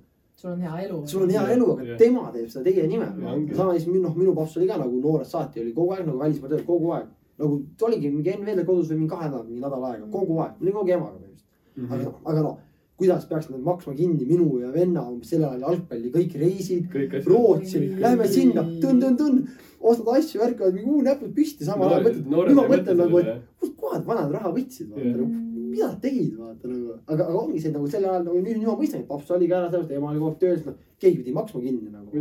[0.41, 1.07] sul on hea elu.
[1.07, 1.97] sul on hea elu, aga jah.
[1.97, 3.55] tema teeb seda teie nimel ongi..
[3.55, 6.51] sama siis noh, minu paps oli ka nagu noorest saati oli kogu aeg nagu välismaal
[6.53, 7.07] tööl, kogu aeg.
[7.37, 10.57] nagu ta oligi mingi NV-l kodus või mingi kahe nädalat, mingi nädal aega, kogu aeg,
[10.61, 11.91] oli kogu aeg emaga põhimõtteliselt.
[11.91, 12.57] aga noh, aga noh,
[13.01, 16.87] kuidas peaks nad maksma kinni minu ja venna umbes sellel ajal jalgpalli, kõik reisid.
[17.27, 19.39] Rootsi, lähme sinna, tõn-tõn-tõn,
[19.81, 23.47] ostad asju, värkivad mingi uu näpud püsti, samal ajal mõtled, nüüd ma mõtlen nagu, et
[23.59, 25.27] kust kohad vanad raha võtsid, vaata nagu,
[25.71, 28.67] mida nad tegid, vaata nagu, aga, aga ongi see nagu sel ajal nagu nüüd, nüüd
[28.69, 31.17] ma mõistan, et paps oli ka ära sellest, ema oli kogu aeg tööl, noh, keegi
[31.23, 32.11] pidi maksma kinni nagu.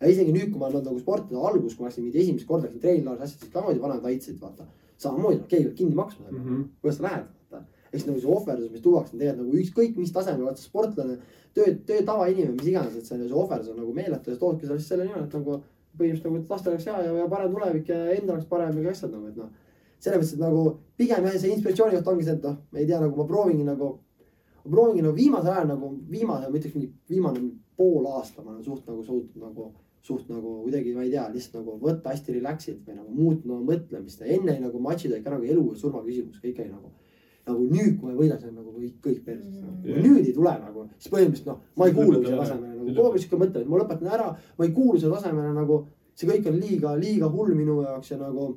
[0.00, 2.68] ja isegi nüüd, kui ma olen nagu sportlane algus, kui ma läksin mingi esimest korda
[2.82, 4.66] treenlaaris asjad, siis samamoodi vanemad aitasid, vaata.
[4.98, 6.62] samamoodi, keegi peab kinni maksma Mhm.
[6.82, 7.24] kuidas sa lähed.
[7.96, 11.18] Eks nagu see ohverdus, mis tuuakse, on tegelikult nagu ükskõik mis tasemel, vaata sportlane,
[11.56, 14.68] töö, töö tavainimene, mis iganes, et see see ohverdus on nagu meeletu ja sa toodki
[14.68, 15.60] sellest selle nimel, et nagu
[15.96, 18.82] põhimõtteliselt nagu, et lastel oleks hea ja, ja parem tulevik ja endal oleks parem ja
[18.82, 19.52] kõik asjad nagu, et noh.
[19.98, 20.64] selles mõttes, et nagu
[21.00, 23.64] pigem jah, see inspiratsiooni koht ongi see, et noh, ma ei tea, nagu ma proovingi
[23.66, 23.90] nagu,
[24.64, 28.64] ma proovingi nagu viimasel ajal nagu viimase, ma ütleks mingi viimane pool aasta ma olen
[28.64, 29.70] suht nagu suutnud nagu
[30.06, 33.72] suht nagu kuidagi, ma ei tea, lihtsalt nagu võtta hästi relax'ilt või nagu muutnud oma
[33.72, 36.92] mõtlemist ja enne nagu matšid olid ka nagu elu ja surma küsimus, kõik oli nagu.
[37.46, 39.66] Nagu nüüd, kui ma võidan, see on nagu kõik, kõik perses Mm.
[39.66, 39.88] nagu.
[39.88, 40.02] Jah.
[40.04, 43.20] nüüd ei tule nagu, siis põhimõtteliselt noh, ma ei kuulu selle tasemele nagu, kogu aeg
[43.22, 44.28] sihuke mõte, et ma lõpetan ära,
[44.58, 45.86] ma ei kuulu selle tasemele nagu.
[46.16, 48.56] see kõik on liiga, liiga hull minu jaoks ja nagu,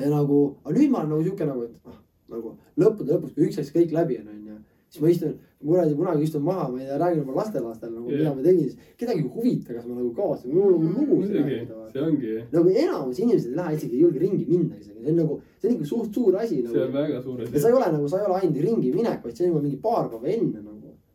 [0.00, 1.98] ja nagu, aga nüüd ma olen nagu sihuke nagu, et ah,
[2.30, 4.54] nagu lõppude lõpuks, kui üks asi kõik läbi on, onju
[4.90, 8.18] siis ma istun, kuradi kunagi istun maha, ma ei tea, räägin oma lastelastel nagu Jah.
[8.18, 11.34] mida ma tegin, siis kedagi ei huvita, kas ma nagu kaotasin, mul on nagu lugusid
[11.36, 11.90] muidugi, rääkida.
[11.92, 15.20] see ongi, nagu enamus inimesed ei lähe isegi, ei julge ringi minna isegi, see on
[15.22, 16.92] nagu, see on ikka suht suur asi see on nagu.
[16.98, 17.68] väga suur asi sa.
[17.68, 20.10] ei ole nagu, sa ei ole ainult ringi minek, vaid see on juba mingi paar
[20.10, 20.69] päeva enne nagu.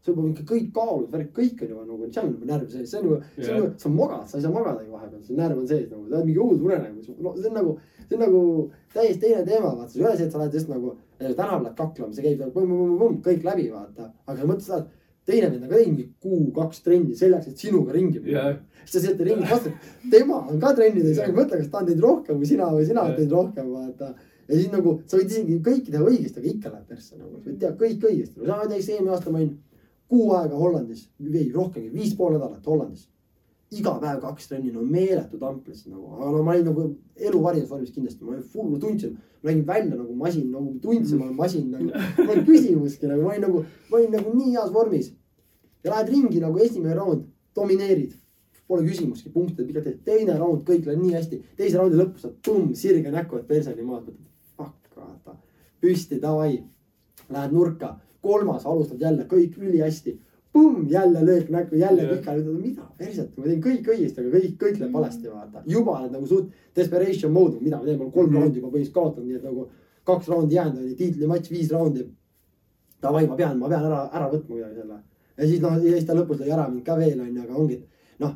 [0.05, 2.89] Sul peab ikka kõik kaalud, värk, kõik on juba nagu, seal on juba närv sees,
[2.91, 3.61] see on juba, see on Jah.
[3.61, 6.27] nagu, sa magad, sa ei saa magadagi vahepeal, see närv on sees nagu, sa oled
[6.29, 7.71] mingi õudus unenägus, no see on nagu,
[8.03, 8.43] see on nagu
[8.93, 12.13] täiesti teine teema, vaata, ole see, et sa lähed just nagu äh, tänaval lähed kaklema,
[12.13, 14.11] see käib põmm-põmm-põmm kõik läbi, vaata.
[14.27, 17.97] aga sa mõtled seda, et teine vend on ka teinud kuu-kaks trenni selleks, et sinuga
[17.97, 18.53] ringi minna.
[18.83, 19.73] siis sa sealt ringi vastu,
[20.13, 22.85] tema on ka trennides, sa ei mõtle, kas ta on teinud rohkem kui sina või
[22.85, 23.21] sina oled Jah.
[23.23, 24.13] teinud rohkem, vaata
[24.45, 27.49] ja siis nagu sa võid isegi kõike teha õigesti, aga ikka läheb persse nagu, sa
[27.49, 28.39] võid teha kõik õigesti.
[28.39, 29.53] no sama näiteks eelmine aasta ma olin
[30.09, 33.09] kuu aega Hollandis, ei rohkemgi, viis pool nädalat Hollandis.
[33.75, 36.83] iga päev kaks trenni, no meeletu tamp lihtsalt nagu, aga no ma olin nagu
[37.27, 38.37] elu varias vormis kindlasti, ma
[38.69, 41.89] ma tundsin, ma nägin välja nagu masin, nagu tundsin, ma olen masin nagu,
[42.25, 45.11] ma olin küsimuski nagu, ma olin nagu, ma olin nagu nii heas vormis.
[45.83, 47.25] ja lähed ringi nagu esimene round,
[47.55, 48.13] domineerid,
[48.67, 52.37] pole küsimustki, punkte pikalt teed, teine round, kõik läheb nii hästi, teise raundi lõpus saad
[52.45, 55.35] pumm, sirge näkku, et perseni maad, mõtled, fuck, vaata,
[55.81, 56.63] püsti, davai,
[57.29, 57.95] lähed nurka,
[58.25, 60.17] kolmas, alustad jälle kõik ülihästi,
[60.53, 64.77] pumm, jälle löök näkku, jälle pikali, mida, perset, ma teen kõik õigesti, aga kõik, kõik
[64.81, 68.31] läheb valesti, vaata, juba oled nagu suht desperation mode, mida ma teen, ma olen kolm
[68.31, 68.41] Mhm.
[68.41, 69.67] raundi juba põhimõtteliselt kaotanud, nii et nagu
[70.05, 72.07] kaks raundi jäänud oli, tiitlimatš viis raundi.
[73.01, 75.01] Davai, ma pean, ma pean ära, ära võtma kuidagi selle
[75.37, 77.79] ja siis noh, ja siis ta lõpus lõi ära mind ka veel onju, aga ongi,
[78.23, 78.35] noh.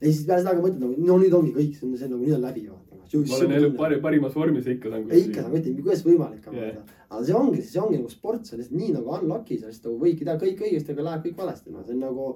[0.00, 2.36] ja siis peale seda ka mõtled nagu, no nüüd ongi kõik, see on nagu nüüd
[2.36, 2.87] on läbi vaata.
[3.16, 6.50] Ma olen elu pari, parimas vormis ja ikka saan ei ikka sa mõtled, kuidas võimalik
[6.50, 6.98] on vaata.
[7.08, 9.90] aga see ongi, see ongi nagu sport, see on lihtsalt nii nagu unlucky, sa lihtsalt
[9.90, 12.28] nagu võidki teha kõik õigesti, aga läheb kõik valesti, noh, see on nagu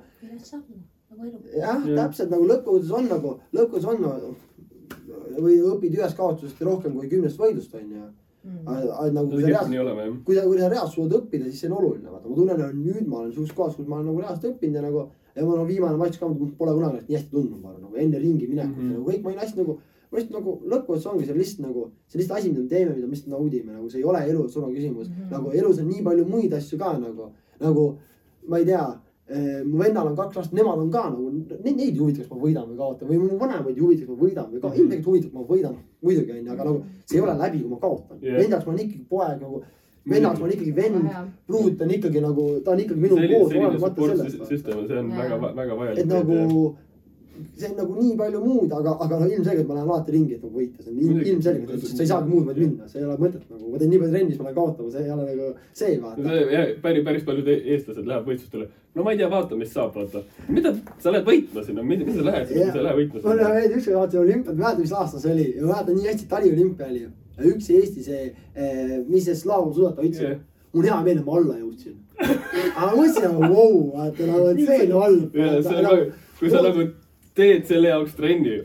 [0.49, 4.35] saab nagu jah täpselt nagu lõppkokkuvõttes on nagu, lõppkokkuvõttes on nagu,
[5.43, 8.09] või õpid ühest kaotusest rohkem kui kümnest võidust onju.
[8.43, 8.65] Mm.
[9.15, 11.77] nagu no kui sa reaalselt kui sa, kui sa reaalselt suudad õppida, siis see on
[11.79, 14.49] oluline, vaata, ma tunnen, et nüüd ma olen sihukeses kohas, kus ma olen nagu reaalselt
[14.49, 15.05] õppinud ja nagu.
[15.37, 18.19] ja mul on viimane matš ka, pole kunagi nii hästi tundnud, ma arvan, nagu enne
[18.19, 18.83] ringi minekut mm.
[18.83, 18.97] -hmm.
[18.97, 19.79] nagu kõik, ma olin hästi nagu.
[20.13, 23.07] Ma lihtsalt nagu lõppkokkuvõttes ongi see lihtsalt nagu, see lihtsalt asi, mida me teeme, mida
[23.07, 25.15] me lihtsalt naudime, nagu see ei ole elu ja surma küsimus mm.
[25.15, 25.23] Mhm.
[25.23, 25.33] -hmm.
[25.33, 27.87] nagu elus on nii palju muid asju ka nagu, nagu
[28.49, 28.85] ma ei tea
[29.65, 31.31] mu vennal on kaks last, nemad on ka nagu,
[31.65, 34.25] neid, ei huvita, kas ma võidan või kaotan või mu vanemaid ei huvita, kas ma
[34.25, 34.81] võidan või kaotan, Mhm.
[34.83, 37.79] ilmselgelt huvitab, kui ma võidan, muidugi onju, aga nagu see ei ole läbi, kui ma
[37.85, 38.51] kaotan yeah..
[38.51, 39.63] Jaoks ma olen ikkagi poeg nagu,
[40.11, 41.11] venna jaoks ma olen ikkagi vend
[41.47, 44.49] pruut on ikkagi nagu, ta on ikkagi minu koos, olenemata sellest.
[44.51, 45.99] süsteem, see on väga, väga vajalik.
[45.99, 46.77] et nagu
[47.59, 50.43] see on nagu nii palju muud, aga, aga no ilmselgelt ma lähen alati ringi, et
[50.47, 53.07] nagu võita, see on ilm- ilmselgelt, sest sa ei saagi muud moodi minna, see ei
[53.09, 55.27] ole mõtet nagu, ma teen nii palju trenni, siis ma lähen kaotama, see ei ole
[55.31, 55.49] nagu
[55.81, 56.23] see vaata.
[56.29, 58.69] see päris, päris paljud e- eestlased lähevad võistlustele.
[58.95, 60.23] no ma ei tea, vaata, mis saab, vaata.
[60.49, 63.51] mida, sa lähed võitma sinna, mida sa lähed sinna, sa ei lähe võitma sinna.
[63.57, 66.87] meeldib ükskord vaatasin olümpiat, ma ei mäleta, mis aasta see oli mäletan nii hästi, taliolümpia
[66.93, 67.11] oli ju.
[67.39, 68.25] ja üks Eesti see,
[69.09, 70.37] mis see Slaav Sudata võitis Jah.
[70.73, 71.97] mul hea meel, et ma alla jõudsin.
[72.77, 75.39] aga ma mõtlesin nagu vau, vaata nagu, et see on halb.
[75.89, 76.85] nagu, kui sa nagu
[77.39, 78.61] teed selle jaoks trenni,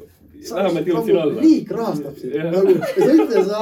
[0.47, 1.41] vähemalt jõud sinna alla.
[1.41, 3.61] riik rahastab sind nagu, ja sa ütled, sa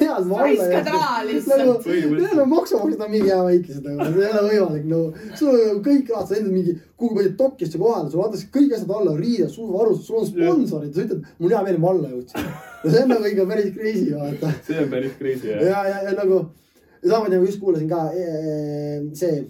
[0.00, 1.62] head ma alla raiskad raha lihtsalt.
[1.64, 5.00] nagu, need on maksumaksjad on mingi hea väikesed nagu, see ei ole võimalik, no
[5.38, 8.74] sul on nagu kõik rahad, sa endad mingi kuhugi palju Tokyosse kohale, sul antakse kõik
[8.76, 11.94] asjad alla, riided, sul varustus, sul on sponsorid, sa ütled, mul hea meel, et ma
[11.94, 12.50] alla jõudsin.
[12.82, 14.52] no see on nagu ikka päris crazy vaata.
[14.66, 15.64] see on päris crazy jah.
[15.70, 16.42] ja, ja, ja nagu
[17.06, 19.44] samamoodi nagu just kuulasin ka eh, see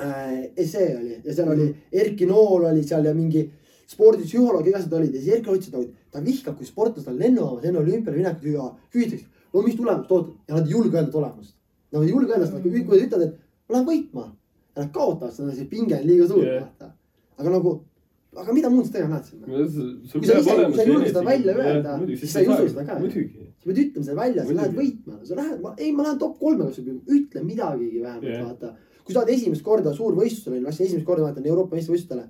[0.00, 3.46] äh, essee oli ja seal oli Erki Nool oli seal ja mingi
[3.90, 7.64] spordipsühholoog, igasugused olid ja siis Erki ütles, et nagu ta vihkab, kui sportlased on lennujaamas
[7.68, 11.54] enne olümpiale minekut ja küsitakse, no mis tulemust ootad ja nad ei julge öelda tulemust.
[11.92, 13.38] Nad ei julge öelda seda, kui nad ütlevad, et
[13.68, 14.26] ma lähen võitma
[14.76, 16.92] ja nad kaotavad, siis see pinge on liiga suur vaata.
[17.40, 17.72] aga nagu,
[18.44, 19.46] aga mida muud sa tegema näed sinna?
[20.12, 22.84] Kui sa ise- kui sa ei julge seda välja öelda, siis sa ei usu seda
[22.86, 22.98] ka..
[23.00, 26.70] sa pead ütlema selle välja, sa lähed võitma, sa lähed, ei, ma lähen top kolmega,
[26.76, 28.44] sa pead ütle midagigi vähemalt Jah.
[28.46, 28.74] vaata.
[29.04, 32.28] kui sa oled esimest korda suurvõistlusel, läksin esimest korda vaatan Euroopa meistrivõistlustele.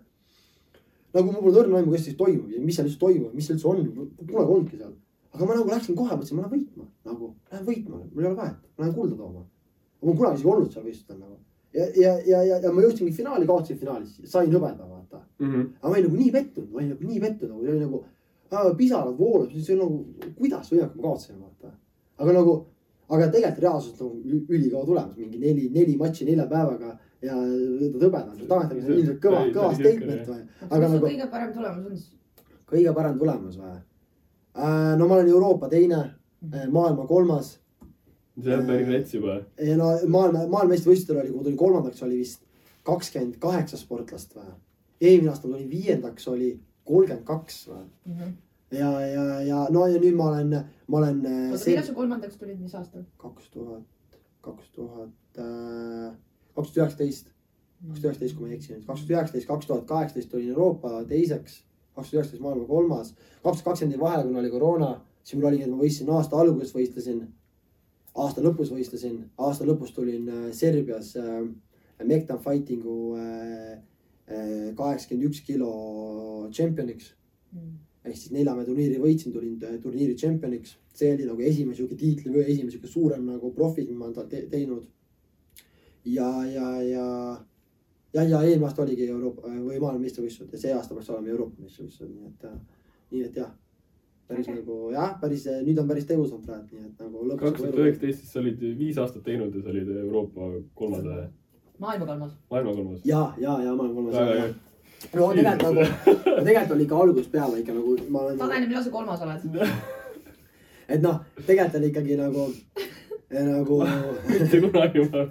[1.14, 3.56] Nagu mul pole õrna aimu, kas siis toimub ja mis seal üldse toimub, mis seal
[3.58, 4.92] üldse on, kunagi olnudki seal.
[5.34, 8.36] aga ma nagu läksin kohe, mõtlesin, ma lähen võitma, nagu lähen võitma, mul ei ole
[8.36, 9.42] vahet, ma lähen kulda tooma.
[9.42, 11.36] ma pole kunagi isegi olnud seal võistlustel nagu.
[11.74, 15.22] ja, ja, ja, ja, ja ma jõudsingi finaali, kaotasin finaalis, sain hõbeda, vaata.
[15.38, 15.60] Mhm.
[15.80, 18.02] aga ma olin nagu nii pettunud, ma olin nagu nii pettunud, nagu see oli nagu
[18.50, 21.74] äh, pisarad voolasid, see oli nagu, kuidas võimalik, ma kaotasin, vaata.
[22.18, 22.56] aga nagu,
[23.10, 28.06] aga tegelikult reaalselt nagu ü- ülikõva tulemus, mingi neli, neli matši nelja päevaga ja võtad
[28.06, 31.86] hõbeda, tagantjärgi see on ilmselt kõva, kõva statement mis aga su nagu kõige parem tulemus
[31.86, 32.12] on siis?
[32.70, 33.80] kõige parem tulemus või?
[35.00, 36.04] no ma olen Euroopa teine,
[36.70, 37.58] maailma kolmas
[38.44, 39.40] see on päris rets juba.
[39.58, 42.44] ja no maailma, maailmameistrivõistlustel oli, kui tuli kolmandaks, oli vist
[42.86, 44.52] kakskümmend kaheksa sportlast või.
[45.00, 46.52] eelmine aasta tuli viiendaks, oli
[46.88, 47.84] kolmkümmend kaks või.
[48.70, 50.56] ja, ja, ja no ja nüüd ma olen,
[50.86, 53.06] ma olen äh, oota, millal sa kolmandaks tulid, mis aastal?
[53.20, 55.40] kaks tuhat, kaks tuhat,
[56.54, 57.32] kaks tuhat üheksateist,
[57.88, 60.54] kaks tuhat üheksateist, kui ma ei eksi nüüd, kaks tuhat üheksateist, kaks tuhat kaheksateist olin
[60.54, 61.60] Euroopa teiseks,
[61.94, 64.90] kaks tuhat üheksateist maailma kolmas, kaks tuhat kakskümmend jäi vahele, kuna oli koroona,
[65.22, 67.20] siis mul oligi, et ma võistlesin aasta alguses võistlesin,
[68.24, 71.44] aasta lõpus võistlesin, aasta lõpus tulin äh, Serbias äh,
[72.04, 75.70] Mektan Fightingu äh, äh, kaheksakümmend üks kilo
[76.50, 77.14] tšempioniks
[78.04, 80.76] ehk siis neljamäe turniiri võitsin, tulin äh, turniiri tšempioniks.
[81.00, 84.42] see oli nagu esimene sihuke tiitlivöö, esimene sihuke suurem nagu profit, mis ma olen te
[84.52, 84.88] teinud.
[86.04, 87.06] ja, ja, ja,
[88.14, 91.62] ja, ja eelmine aasta oligi Euroopa äh, või maailmameistrivõistlused ja see aasta peaks olema Euroopa
[91.62, 92.78] meistrivõistlused, nii et,
[93.10, 93.50] nii et jah.
[94.30, 94.60] päris okay.
[94.62, 97.44] nagu jah, päris, nüüd on päris tegusam praegu, nii et nagu lõpuks.
[97.44, 101.28] kaks tuhat üheksateist, siis sa olid viis aastat teinud ja sa olid Euroopa kolmas või
[101.80, 102.32] maailma kolmas.
[102.50, 103.00] maailma kolmas.
[103.04, 104.56] ja, ja, ja ma olen väga hea kolmas.
[105.14, 108.38] no tegelikult nagu, tegelikult oli ikka algusest peale ikka nagu ma olen.
[108.38, 109.60] Tanel, millal sa kolmas oled?
[110.94, 112.46] et noh, tegelikult oli ikkagi nagu,
[113.30, 113.76] nagu
[114.28, 115.24] mitte kunagi ma,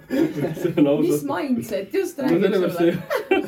[0.56, 1.24] see on mis ausalt.
[1.30, 3.40] mindset just no räägib sellepärast sulle ma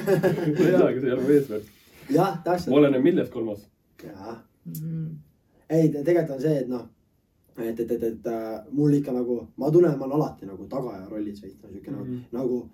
[0.48, 1.64] ei tea, aga see ei ole mu eesmärk.
[2.10, 2.74] jah, täpselt.
[2.76, 3.62] oleneb millest kolmas.
[4.04, 4.36] jah,
[4.66, 5.08] mm.?
[5.70, 6.84] ei, tegelikult on see, et noh,
[7.58, 11.08] et, et, et, et äh, mul ikka nagu, ma tunnen, ma olen alati nagu tagaja
[11.10, 12.12] rollis veits no,, sihuke nagu Mhm.
[12.12, 12.38] mm, -hmm.
[12.38, 12.68] nagu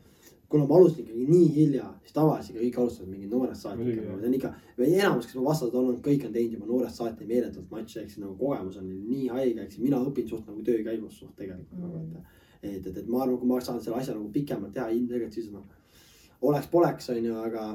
[0.49, 4.29] kuna ma alustasin ikkagi nii hilja, siis tavaliselt kõik alustavad mingi noorest saati ikka, see
[4.29, 7.71] on ikka, või enamus, kes mu vastased olnud, kõik on teinud juba noorest saati meeletult
[7.75, 11.19] matše, ehk siis nagu kogemus on nii haige, siis mina õpin suht nagu töö käigus
[11.21, 11.85] suht tegelikult Mm.
[11.85, 12.41] nagu, et.
[12.63, 15.51] et, et, et ma arvan, kui ma saanud selle asja nagu pikemalt teha, ilmselgelt siis
[15.53, 15.67] noh,
[16.43, 17.67] oleks-poleks, on ju, aga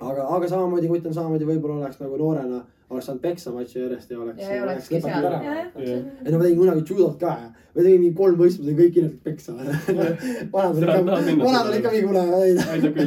[0.00, 4.10] aga, aga samamoodi, kui ütlen samamoodi, võib-olla oleks nagu noorena, oleks saanud peksa matši järjest
[4.10, 4.42] ja oleks.
[4.90, 5.28] ja seal.
[5.30, 8.68] ja, jah, ei no ma tegin kunagi judot ka ja ma tegin mingi kolm võistlust,
[8.68, 9.52] sain kõik kirjalikult peksa.
[10.52, 10.98] vanad olid ka,
[11.40, 12.06] vanad olid ka mingi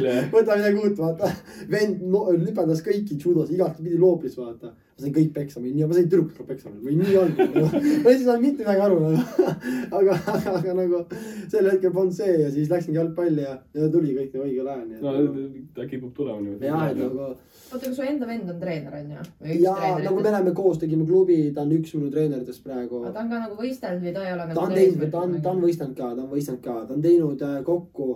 [0.04, 0.26] jah.
[0.34, 1.30] võta midagi uut, vaata.
[1.72, 4.74] vend no, lüpendas kõiki judos, igatpidi loopis, vaata.
[4.74, 7.40] ma sain kõik peksa, ma sain tüdrukut ka peksa, ma olin nii halb.
[8.04, 9.48] ma ei saanud mitte midagi aru nagu.
[10.02, 11.00] aga, aga, aga nagu
[11.48, 14.92] sel hetkel polnud see ja siis läksingi jalgpalli ja, ja tuli kõik nagu õigel ajal,
[15.00, 15.56] no et.
[15.78, 16.68] ta kipub tulema niimoodi.
[16.68, 17.32] jah, et nagu
[17.72, 19.24] oota, aga su enda vend on treener on ju?
[19.62, 23.02] ja nagu me oleme koos, tegime klubi, ta on üks minu treeneritest praegu.
[23.02, 25.22] aga ta on ka nagu võistelnud või ta ei ole nagu ta on teinud, ta
[25.26, 28.08] on, ta on võistelnud ka, ta on võistelnud ka, ta on teinud äh, kokku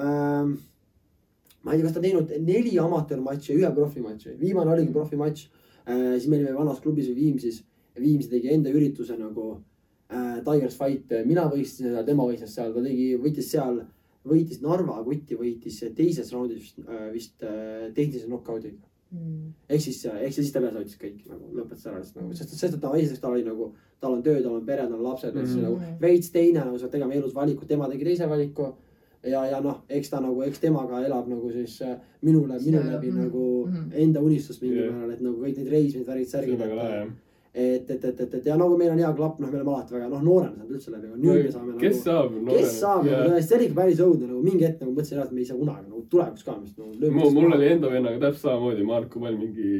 [0.00, 0.56] ähm,.
[1.62, 5.46] ma ei tea, kas ta on teinud neli amatöörmatši ja ühe profimatši, viimane oligi profimatš
[5.46, 6.12] äh,.
[6.18, 7.64] siis me olime vanas klubis Viimsis.
[7.96, 9.54] Viimsi tegi enda ürituse nagu
[10.12, 13.78] äh, Tigers Fight, mina võistlesin seal, tema võistles seal, ta tegi, võitis seal,
[14.26, 18.84] võitis Narva kutti, võitis teises raundis vist äh,, vist äh, tehnilise knock-out'iga.
[19.14, 19.52] Mm.
[19.70, 22.74] ehk siis, ehk siis ta peale võttis kõik nagu lõpetas ära lihtsalt nagu, sest, sest
[22.82, 23.68] ta esiteks tal oli nagu,
[24.02, 26.74] tal on töö, tal on pere, tal on lapsed mm, siis nagu veits teine nagu
[26.74, 28.72] sa pead tegema elus valikud, tema tegi teise valiku.
[29.22, 31.94] ja, ja noh, eks ta nagu, eks temaga elab nagu siis äh,
[32.26, 33.94] minule, minu läbi mhm, nagu mhm.
[34.02, 36.60] enda unistust mingil määral, et nagu kõik need reismised, värgid, see on särgid.
[36.64, 37.14] väga lahe jah.
[37.56, 39.94] et, et, et, et, et ja nagu meil on hea klapp, noh, me oleme alati
[39.96, 42.04] väga, noh, noorena saanud üldse läbi, aga nüüd me saame kes nagu.
[42.04, 42.50] saab?
[42.52, 45.32] kes saab nagu tõesti, see oli ikka päris õudne nagu mingi hetk nagu mõtlesin, et
[45.32, 47.12] me ei saa kunagi nagu tulevikus ka, mis nagu.
[47.16, 49.70] mul, mul oli enda vennaga täpselt samamoodi, Marko, ma olin mingi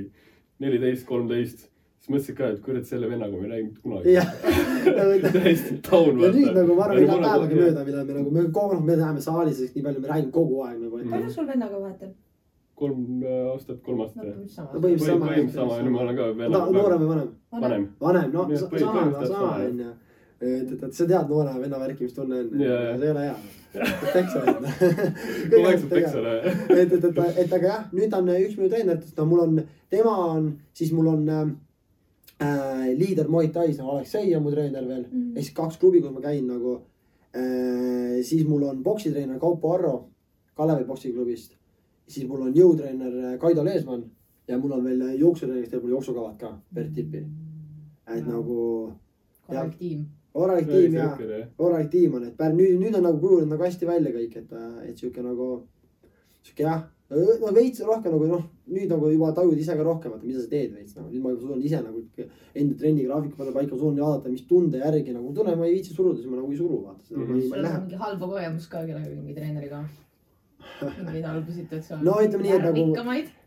[0.65, 1.67] neliteist, kolmteist.
[2.01, 5.33] siis mõtlesin ka, et kurat, selle vennaga ma ei rääkinud kunagi.
[5.37, 6.21] täiesti taun.
[6.23, 8.85] ja nüüd nagu ma arvan, ei lähe päevagi mööda, millal me nagu, me kogu aeg,
[8.89, 11.13] me läheme saalis, nii palju me räägime kogu aeg nagu, et Mm.
[11.17, 12.13] palju sul vennaga vahetab?
[12.77, 14.41] Kolm äh, aastat, kolm aastat no jah.
[14.41, 14.81] mis sama No.
[14.81, 15.29] põhimõtteliselt sama.
[15.29, 16.73] põhimõtteliselt sama, nüüd ma olen ka vennaga.
[16.77, 17.31] noorem või vanem?
[17.67, 17.87] vanem.
[18.01, 19.93] vanem, noh, sama, sama onju.
[20.41, 22.91] et, et, et sa tead noore venna värki, mis tunne on, jah.
[22.97, 23.37] see ei ole hea.
[24.17, 26.35] peksa kogu aeg saab peksa et, ära.
[26.81, 29.63] et, et, et, et aga jah, nüüd on üks minu treeneritest, no mul on,
[29.93, 35.07] tema on, siis mul on äh, liider Muay Tais, nagu Aleksei on mu treener veel
[35.07, 35.33] mm.
[35.37, 36.77] Ehk siis kaks klubi, kus ma käin nagu
[37.33, 38.21] äh,.
[38.25, 39.97] siis mul on poksitreener Kaupo Arro
[40.57, 41.56] Kalevi poksiklubist.
[42.09, 44.05] Siis mul on jõutreener Kaido Leesmann
[44.49, 47.25] ja mul on veel jooksutreener, kes teeb mul jooksukavad ka, Bert Tipi.
[48.07, 48.27] et Jaa.
[48.27, 48.59] nagu
[49.47, 50.05] korralik tiim.
[50.33, 51.47] korralik tiim ja ja.
[51.57, 54.53] korralik tiim on, et nüüd, nüüd on nagu kujunenud nagu hästi välja kõik, et,
[54.87, 55.49] et sihuke nagu,
[56.47, 60.27] sihuke jah, no veits rohkem nagu noh, nüüd nagu juba tajud ise ka rohkem, vaata,
[60.27, 62.03] mida sa teed veits nagu, nüüd ma juba suudan ise nagu
[62.55, 66.21] enda trennigraafiku panna paika, suudan vaadata, mis tunde järgi nagu tunnen, ma ei viitsi suruda,
[66.21, 69.39] siis ma nagu ei suru, vaata, ma sul on mingi halba kogemust ka kellegagi mingi
[69.39, 69.83] treeneriga?
[70.83, 72.03] Mingeid halbu situatsioone?
[72.05, 72.87] No ütleme nii, et nagu-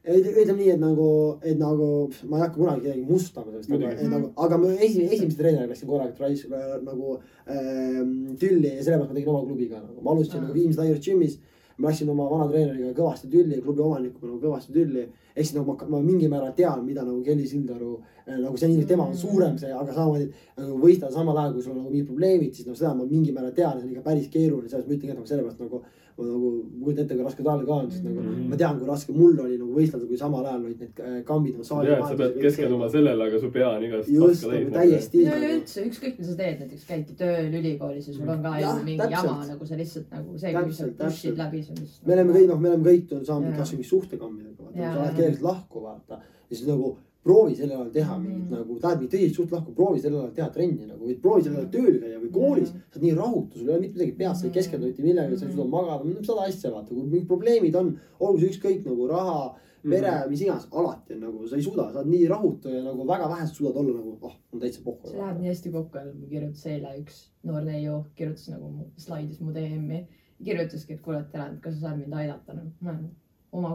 [0.09, 1.09] ütleme nii, et nagu,
[1.43, 1.89] et nagu
[2.29, 4.05] ma ei hakka kunagi kedagi mustama sellest nagu, Muidugi.
[4.05, 9.09] et nagu, aga ma esimese, esimese treeneriga läksin korralikult rais- nagu ähm, tülli ja sellepärast
[9.13, 11.39] ma tegin oma klubi ka nagu, ma alustasin nagu Viimsi Tigers Gymis.
[11.79, 15.05] ma läksin oma vana treeneriga kõvasti tülli, klubi omanikuga nagu kõvasti tülli.
[15.35, 18.67] ehk siis nagu ma, ma mingil määral tean, mida nagu Kelly Sildaru äh, nagu see
[18.69, 21.81] on ilmselt tema on suurem see, aga samamoodi nagu võistleda samal ajal, kui sul on
[21.83, 24.27] nagu mingid probleemid, siis noh, seda ma mingil määral tean ja see on ikka päris
[24.33, 25.81] keeruline, selles ma ütlengi, et nagu sellepärast nagu
[26.19, 26.47] ma nagu
[26.83, 28.49] kujutan ette, kui raske tal ka on, sest nagu Mhm.
[28.51, 31.55] ma tean, kui raske mul oli nagu võistelda, kui samal ajal olid need äh, kambid
[31.55, 34.73] oma saali ja, et sa pead keskenduma sellele, aga su pea on igast just nagu
[34.73, 38.51] täiesti ja üleüldse ükskõik, mida sa teed, näiteks käidki tööl ülikoolis ja sul on ka
[38.59, 39.29] Jah, ju mingi täpselt.
[39.31, 41.63] jama nagu sa lihtsalt nagu see, kui sa push'id läbi,
[42.05, 45.41] me oleme kõik, noh, me oleme kõik saanud kasvõi mingi suhtekammidega, vaata, sa lähed keelest
[45.47, 46.19] lahku, vaata.
[46.19, 46.97] ja siis nagu
[47.29, 50.49] proovi sellel ajal teha mingit nagu, tahad mingit tõsist suht lahku, proovi sellel ajal teha
[50.57, 52.73] trenni nagu või proovi sellel ajal tööl käia või koolis.
[52.73, 52.81] Mhm.
[52.89, 54.57] sa oled nii rahutu, sul ei ole mitte midagi peas, sa ei Mhm.
[54.59, 58.39] keskendu mitte millegi, sa ei suuda magada, sada asja vaata, kui mingid probleemid on, olgu
[58.39, 62.09] see ükskõik nagu raha, pere, mis iganes, alati on nagu, sa ei suuda, sa oled
[62.11, 65.07] nii rahutu ja nagu väga vähesed suudad olla nagu, oh, mul täitsa pohhu.
[65.07, 69.53] see läheb nii hästi kokku, mul kirjutas eile üks noor neiu, kirjutas nagu slaidis mu
[69.53, 70.01] DM-i.
[70.43, 73.09] kirjutaski, et kuule, et tere, et kas sa saad mind aidata, noh, ma olen
[73.51, 73.71] oma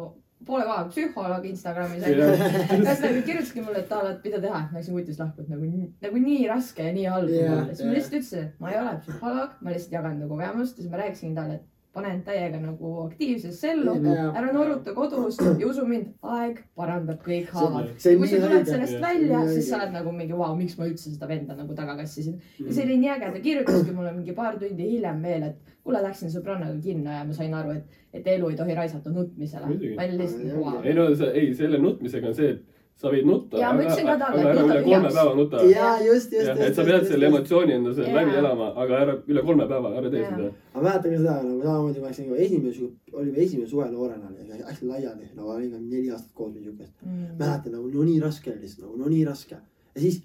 [0.47, 2.31] poole koha psühholoog Instagramis onju.
[2.79, 5.71] ühesõnaga kirjutaski mulle, et aa, et mida teha, et ma läksin kutist lahku, et nagu,
[6.07, 7.63] nagu nii raske ja nii halb yeah,.
[7.71, 7.95] siis ma jah.
[7.99, 11.03] lihtsalt ütlesin, et ma ei ole psühholoog, ma lihtsalt jagan enda kogemust ja siis ma
[11.03, 13.95] rääkisin talle, et pane end täiega nagu aktiivsesse ellu,
[14.35, 17.93] ära noruta kodus ja usu mind, aeg parandab kõik haavad.
[18.03, 21.29] kui sa tuled sellest välja, siis sa oled nagu mingi, vau, miks ma üldse seda
[21.31, 22.41] venda nagu taga kassisin.
[22.59, 22.73] ja Mm.
[22.73, 26.31] see oli nii äge, ta kirjutaski mulle mingi paar tundi hiljem veel, et kuule, läksin
[26.33, 29.67] sõbrannaga kinno ja ma sain aru, et, et elu ei tohi raisata nutmisele
[29.97, 30.83] ma olin lihtsalt vau.
[30.83, 33.59] ei no see, ei selle nutmisega on see, et sa võid nutta.
[33.59, 35.63] Jaa, ma ütlesin ka talle, aga et ära üle kolme päeva nuta.
[35.69, 36.61] ja just, just, just.
[36.67, 38.43] et sa pead selle emotsiooni enda seal läbi Jaa.
[38.43, 40.35] elama, aga ära üle kolme päeva, ära tee Jaa.
[40.35, 40.51] seda.
[40.75, 44.31] ma mäletan ka seda nagu samamoodi, ma läksin esimene olime esimene suve noorena
[44.69, 46.95] hästi laiali, no olime neli aastat koos või siukest.
[47.03, 47.35] Mm.
[47.41, 50.23] mäletan nagu no nii raske oli lihtsalt nagu no nii raske ja siis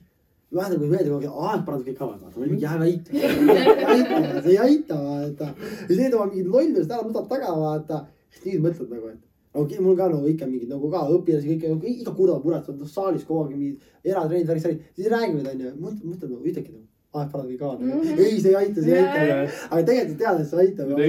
[0.53, 3.09] mäletan, kui meeldib, aeg parandab kõik kavad, vaata, mingi jää näita.
[4.43, 5.49] see ei aita, vaata.
[5.53, 8.05] ja siis need oma mingid lollused ära nutad taga, vaata.
[8.34, 11.64] siis nüüd mõtled nagu, et okei, mul ka nagu ikka mingid nagu ka õpilasi kõik
[11.70, 16.30] nagu iga kurva muretsevad noh, saalis kogu aeg mingid eratreenid, särgid, siis räägivad onju, mõtled,
[16.30, 16.86] nagu ütlebki nagu
[17.18, 18.20] aeg parandab kõik kavad Mhm.
[18.22, 21.02] ei, see ei aita, see ei aita aga tegelikult tead, et see aitab, nagu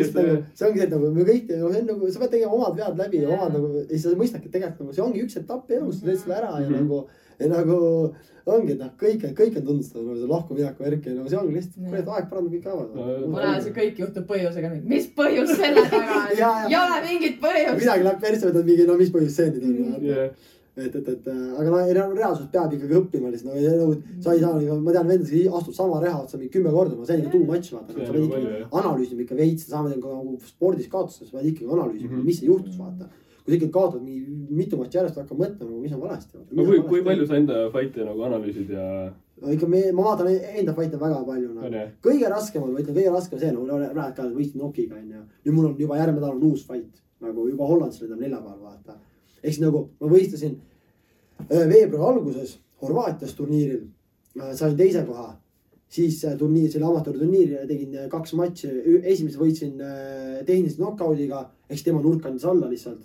[0.57, 2.77] see ongi see, et nagu me kõik teeme, see on nagu, sa pead tegema omad
[2.81, 3.37] vead läbi Jaa.
[3.37, 6.07] omad nagu ja siis sa mõistadki, et tegelikult nagu see ongi üks etapp elus, sa
[6.07, 6.81] teed selle ära ja Mhm.
[6.81, 7.05] nagu,
[7.41, 8.15] ja nagu
[8.57, 11.41] ongi, et noh, kõik, kõik on tundnud seda nagu see lahkumineku värki ja nagu see
[11.41, 13.27] ongi lihtsalt, kurat, aeg parandab kõik No, kavad.
[13.35, 16.31] kuna see kõik juhtub põhjusega, mis põhjus selle taga on?
[16.71, 17.81] Ei ole mingit põhjust.
[17.83, 20.09] midagi läheb persse, võtad mingi, no mis põhjus see nüüd on.
[20.11, 20.33] jah,
[20.81, 24.33] et, et, et äh, aga no re- reaalsus peab ikkagi õppima lihtsalt nagu, nagu sa
[24.37, 27.17] ei saa nagu, ma tean vendasid, astub sama reha otsa mingi kümme korda, no see
[27.19, 31.29] on ikka too much vaata, sa pead ikkagi analüüsima ikka veits, samamoodi nagu spordis kaotuses,
[31.29, 32.21] sa pead ikkagi analüüsima mm.
[32.21, 32.31] -hmm.
[32.31, 33.11] mis juhtus, vaata.
[33.51, 36.39] Kui sa ikkagi kaotad mingi mitu matši järjest, hakkad mõtlema mis on valesti.
[36.51, 38.87] no kui, kui palju sa enda fight'e nagu analüüsid ja,
[39.43, 41.85] no ikka me, ma vaatan enda fight'e väga palju nagu.
[42.07, 45.29] kõige raskem on, ma ütlen, kõige raskem on see, nagu praegu ka võistlen Nokiga onju.
[45.45, 48.65] nüüd mul on juba järgmine nädal on uus fight nagu juba Hollandis nüüd on neljapäeval
[48.65, 48.97] vaata.
[49.43, 53.85] ehk siis nagu ma võistlesin äh, veebruari alguses Horvaatias turniiril
[54.41, 55.35] äh, sain teise koha,
[55.89, 58.73] siis äh, turniir, see oli amatöörturniir ja tegin kaks matši,
[59.03, 59.75] esimese võitsin
[60.47, 63.05] tehnilise knock-out'iga, eks tema nurk andis alla lihtsalt.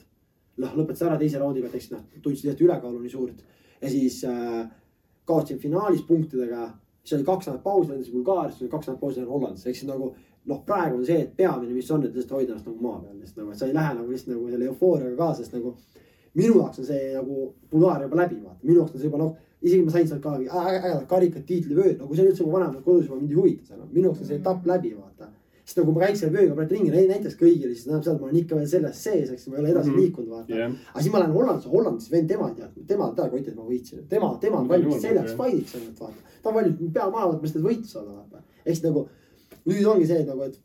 [0.62, 3.44] Noh, lõpetas ära teise raundiga, et eks noh, tundis lihtsalt ülekaalu nii suurt
[3.82, 4.66] ja siis äh,
[5.26, 6.70] kaotasin finaalis punktidega,
[7.04, 9.80] siis oli kaks nädalat pausi, lendasin Bulgaariasse, siis oli kaks nädalat pausi lendasin Hollandisse, ehk
[9.82, 10.14] siis nagu
[10.46, 13.18] noh, praegu on see, et peamine, mis on, et lihtsalt hoida ennast nagu maa peal,
[13.20, 15.74] lihtsalt nagu, et sa ei lähe nagu lihtsalt nagu selle eufooriaga kaasa, sest nagu
[16.36, 19.34] minu jaoks on see nagu Bulgaaria juba läbi, vaata, minu jaoks on see juba noh,
[19.66, 23.10] isegi ma sain sealt ka ägedad karikad, tiitlivööd, nagu see on üldse mu vanemad kodus
[23.10, 25.32] juba mind ei huvita enam, minu jaoks on see etapp läbi, vaata.
[25.66, 28.22] Sest nagu ma käiks selle vööga praegu ringi nä- näiteks kõigile, siis tähendab seda, et
[28.22, 30.00] ma olen ikka veel selles sees, eks ma ei ole edasi Mhm.
[30.00, 33.16] liikunud, vaata jah, aga siis ma lähen Hollandisse, Hollandis vend tema ei teadnud, tema ei
[33.16, 35.26] teadnud, et ma võitsin, tema, tema on valmis jah.
[35.26, 36.20] fight'iks ainult vaata.
[36.44, 38.44] ta on valmis pea maha võtma, lihtsalt võitu saada vaata.
[38.66, 39.08] eks nagu
[39.66, 40.60] nüüd ongi see, et nagu, et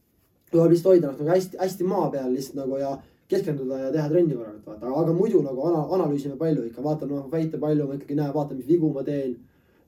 [0.53, 2.99] tuleb lihtsalt hoida ennast nagu hästi, hästi maa peal lihtsalt nagu ja
[3.29, 7.29] keskenduda ja teha trenni korralikult vaata, aga muidu nagu ana, analüüsime palju ikka, vaatan oma
[7.31, 9.37] väite palju, ma ikkagi näen, vaatan, mis vigu ma teen.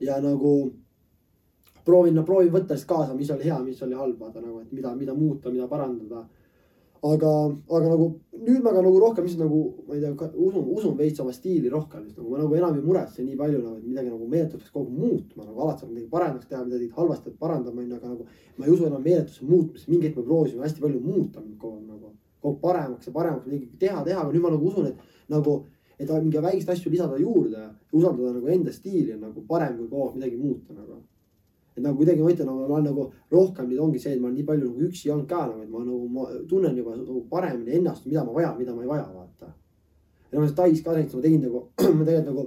[0.01, 0.73] ja nagu
[1.85, 4.73] proovin, no proovin võtta siis kaasa, mis oli hea, mis oli halb, vaata nagu, et
[4.73, 6.25] mida, mida muuta, mida parandada
[7.03, 7.31] aga,
[7.67, 8.07] aga nagu
[8.47, 11.71] nüüd ma ka nagu rohkem lihtsalt nagu, ma ei tea, usun, usun veits oma stiili
[11.73, 14.63] rohkem, sest nagu ma nagu enam ei muretse nii palju nagu, et midagi nagu meeletult
[14.63, 17.99] peaks kogu aeg muutma, nagu alati saab midagi paremaks teha, midagi halvasti peab parandama, onju,
[17.99, 18.27] aga nagu.
[18.57, 21.81] ma ei usu enam meeletusse muutmisse, mingi hetk me proovisime hästi palju muuta mind kogu
[21.81, 24.91] aeg nagu, kogu aeg paremaks ja paremaks midagi teha, teha, aga nüüd ma nagu usun,
[24.93, 25.63] et nagu.
[26.03, 27.61] et mingi väikseid asju lisada juurde
[27.95, 30.97] usaldada nagu enda stiili on nagu parem kui kogu aeg midagi muuta nagu
[31.77, 34.29] et nagu kuidagi ma ütlen, nagu ma olen nagu rohkem nüüd ongi see, et ma
[34.29, 37.23] olen nii palju nagu üksi olnud ka nagu, et ma nagu, ma tunnen juba nagu
[37.31, 39.53] paremini ennast, mida ma vajan, mida ma ei vaja, vaata.
[40.33, 41.65] ja noh, Tais ka näiteks ma tegin nagu,
[41.99, 42.45] ma tegelikult nagu.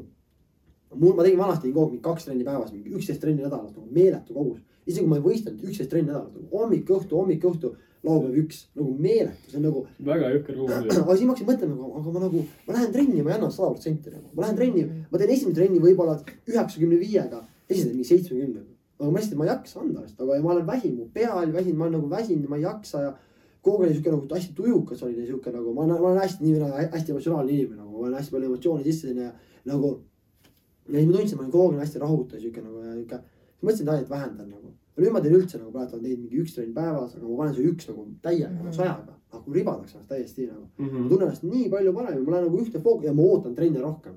[0.96, 3.88] mul, ma tegin vanasti kogu aeg mingi kaks trenni päevas, mingi üksteist trenni nädalas nagu
[3.98, 4.62] meeletu kogus.
[4.86, 7.74] isegi kui ma ei võistelnud, üksteist trenni nädalas nagu hommik, õhtu, hommik, õhtu,
[8.06, 11.02] laupäev üks nagu meeletu, see on nagu väga jõhker kogus.
[11.02, 13.74] aga siis ma hakkasin mõtlema, aga, ma nagu, ma lähen trenni, ma ei anna sada
[13.74, 18.75] protsenti nagu, ma lähen trenni, ma teen esimese trenni võib-olla üheksakümne viiega, teen mingi seitsmekümnega.
[19.00, 21.54] Aga ma lihtsalt, ma ei jaksa anda vist, aga ma olen väsinud, mu pea oli
[21.54, 23.14] väsinud, ma olen nagu väsinud ja ma ei jaksa ja.
[23.62, 26.22] kogu aeg oli siuke nagu hästi tujukas oli ja siuke nagu, ma olen, ma olen
[26.22, 26.60] hästi nii
[26.94, 29.34] hästi emotsionaalne inimene nagu, ma olen hästi palju emotsioone sisse sinna ja
[29.66, 29.92] nagu.
[30.88, 33.22] ja siis ma tundsin, ma olin kogu aeg hästi rahutu ja siuke nagu ja siuke,
[33.62, 34.74] mõtlesin, et et vähendan nagu.
[34.96, 37.68] nüüd ma teen üldse nagu praegu teinud mingi üks trenn päevas, aga ma panen see
[37.68, 41.92] üks nagu täiega nagu sajaga, nagu ribadaks ennast täiesti nagu ma tunnen ennast nii palju
[41.98, 44.16] paremini, ma lähen nagu ühte fookusi ja ma ootan trenne rohkem.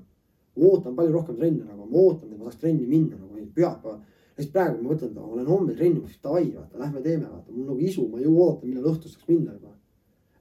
[0.55, 3.99] ootan palju rohkem trenne nagu, ma ootan, et ma saaks trenni minna nagu pühapäeval.
[4.39, 7.79] Sest praegu ma mõtlen, et lähen homme trenni, davai, vaata, lähme teeme, vaata, mul nagu
[7.83, 9.73] isu, ma ju ootan, millal õhtul saaks minna juba.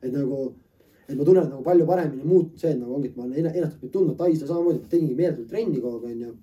[0.03, 0.43] et nagu,
[1.09, 3.79] et ma tunnen nagu palju paremini muutunud see, et nagu ongi, et ma olen ennast
[3.79, 6.37] õppinud tundma, Tais samamoodi, ma tegingi meeletult trenni kogu aeg onju.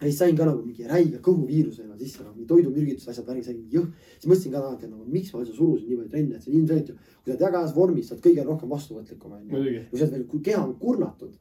[0.00, 3.60] ja siis sain ka nagu mingi räige kõhuviiruse enne sisse nagu toidumürgitus, asjad, värgid, sain
[3.70, 3.92] jõh.
[4.16, 6.58] siis mõtlesin ka tagantjärele nagu, miks ma üldse surusin nii palju trenne, et see on
[6.58, 9.52] ilmselgelt ju, kui sa oled väga heas vormis, sa oled kõige rohkem vastuvõtlikum onju
[9.90, 11.36] kui sa oled veel, kui keha on kurnatud,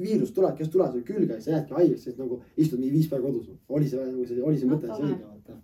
[0.00, 3.28] viirus tuleb, kes tuleb sulle külge sa jäädki haigeks, siis nagu istud mingi viis päeva
[3.28, 3.50] kodus.
[3.68, 5.58] oli see nagu see, oli see mõte see õige vaata.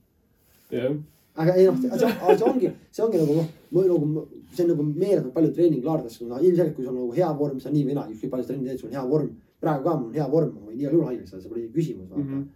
[0.72, 0.96] jah,
[1.34, 5.52] aga ei noh, see, ongi, see ongi nagu noh, nagu see on nagu meeletult palju
[5.56, 8.46] treeninglaardest, no ilmselgelt, kui sul on nagu hea vorm, sa nii või naa, ükskõik palju
[8.46, 9.30] sa trenni teed, sul on hea vorm.
[9.62, 12.08] praegu ka mul on hea vorm, ma võin igal juhul haigeks saada, see pole küsimus
[12.10, 12.38] vaata mm.
[12.38, 12.46] -hmm.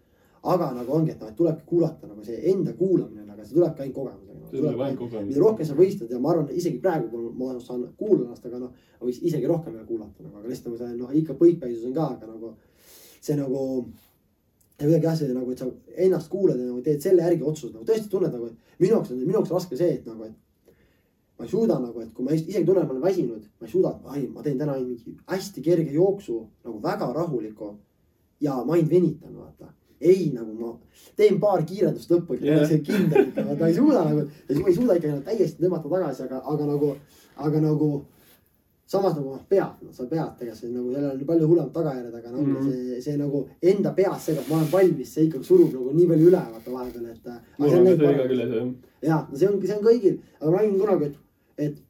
[0.53, 3.83] aga nagu ongi, et noh, et tulebki kuulata nagu see enda kuulamine, aga see tulebki
[3.83, 8.27] ainult ainult mida rohkem sa võistled ja ma arvan, isegi praegu, kui ma saan kuulata
[8.27, 11.15] ennast, aga noh, ma võiks isegi rohkem veel kuulata nagu, aga lihtsalt nagu see noh,
[11.21, 12.55] ikka põikpäisus on ka, aga nagu
[13.21, 13.63] see nagu.
[14.77, 15.71] kuidagi jah, see nagu, et sa
[16.07, 19.15] ennast kuulad ja nagu teed selle järgi otsuse nagu tõesti tunned nagu, et minu jaoks
[19.15, 20.37] on, minu jaoks raske see, et nagu, et.
[21.39, 23.73] ma ei suuda nagu, et kui ma isegi tunnen, et ma olen väsinud, ma ei
[23.73, 27.75] suuda, ai, ma teen täna mingi hästi kerge jooksu nagu väga rahuliku.
[28.41, 30.73] ja ma ainult venitan, vaata ei nagu ma
[31.17, 34.77] teen paar kiirendust lõppu ikka yeah., see kindel ikka, ma ei suuda nagu, ma ei
[34.77, 36.93] suuda ikka nagu täiesti tõmmata tagasi, aga, aga nagu,
[37.47, 37.91] aga nagu.
[38.87, 42.29] samas nagu noh, pead, sa pead tegelikult, see nagu sellel on palju hullemad tagajärjed, aga
[42.31, 42.53] noh mm.
[42.57, 42.69] -hmm.
[42.71, 43.41] see, see nagu
[43.73, 46.75] enda peas see, et ma olen valmis, see ikkagi surub nagu nii palju üle vaata
[46.75, 47.27] vahepeal, et.
[47.27, 47.41] jah.
[49.09, 51.17] ja no see ongi, see on kõigil, aga ma nägin kunagi, et,
[51.67, 51.83] et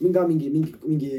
[0.00, 1.12] mingi ka mingi, mingi, mingi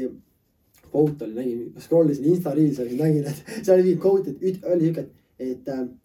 [0.92, 4.66] quote oli, nägin, scroll isin Insta Reels'i nägin, et seal oli mingi quote, et üt-
[4.72, 5.06] oli siuke,
[5.38, 5.98] et, et.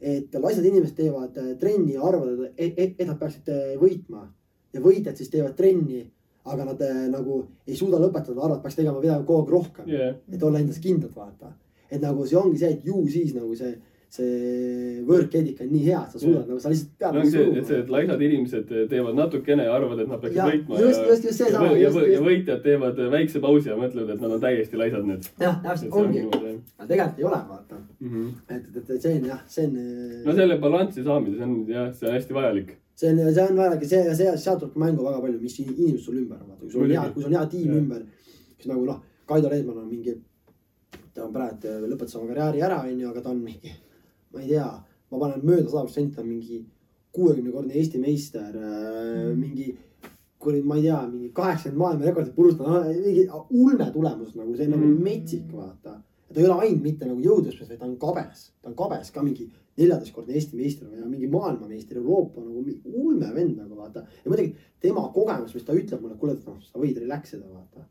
[0.00, 4.26] Et laisad inimesed teevad äh, trenni ja arvavad, et, nad peaksid äh, võitma.
[4.74, 6.02] Ja võitjad siis teevad trenni,
[6.46, 9.88] aga nad äh, nagu ei suuda lõpetada, arvavad, peaks tegema midagi kogu aeg rohkem.
[9.90, 11.54] Jah, et olla endas kindlad, vaata.
[11.90, 13.76] et nagu see ongi see, et ju siis nagu see,
[14.08, 17.12] see work ethic on nii hea, et sa suudad nagu sa lihtsalt pead.
[17.12, 20.36] see ongi see, et see, et laisad inimesed teevad natukene ja arvavad, et nad peaksid
[20.38, 20.78] Ja, võitma.
[20.80, 22.24] just- just- just seesama, ja, just- ja, ja just.
[22.28, 25.28] võitjad teevad väikse pausi ja mõtlevad, et nad on täiesti laisad nüüd.
[25.40, 26.20] jah, täpselt ongi,
[26.78, 27.76] aga tegelikult ei ole, vaata.
[28.02, 28.28] -hmm.
[28.48, 29.74] et, et, et see on jah, see on
[30.26, 32.70] no selle balanssi saamine, see on jah, see on hästi vajalik.
[32.94, 35.74] see on, see on vajalik ja see, see, sealt tuleb mängu väga palju, mis in-
[35.76, 37.76] inimesed sul ümber on, vaata, kui sul on hea, kui sul on hea tiim Jah.
[37.82, 38.02] ümber.
[38.58, 40.14] siis nagu noh, Kaido Leedmann on mingi
[41.14, 43.72] ta on praegu lõpetas oma karjääri ära, onju, aga ta on mingi,
[44.32, 44.68] ma ei tea,
[45.10, 46.64] ma panen mööda sada protsenti, on mingi
[47.16, 49.70] kuuekümnekordne Eesti meister mm., mingi
[50.38, 54.84] kuradi, ma ei tea, mingi kaheksakümmend maailmarekordit purustanud, mingi ulme tulemus nagu see on nagu
[54.90, 55.02] Mm.
[55.02, 56.02] metsik, vaata.
[56.34, 59.22] ta ei ole ainult mitte nagu jõudlusmees, vaid ta on kabes, ta on kabes ka
[59.22, 59.46] mingi
[59.78, 64.00] neljateistkordne Eesti meister või mingi maailmameister, Euroopa nagu ulme vend nagu vaata.
[64.24, 67.86] ja muidugi tema kogemus, mis ta ütleb mulle, kuule, noh, sa võid relax ida, vaata.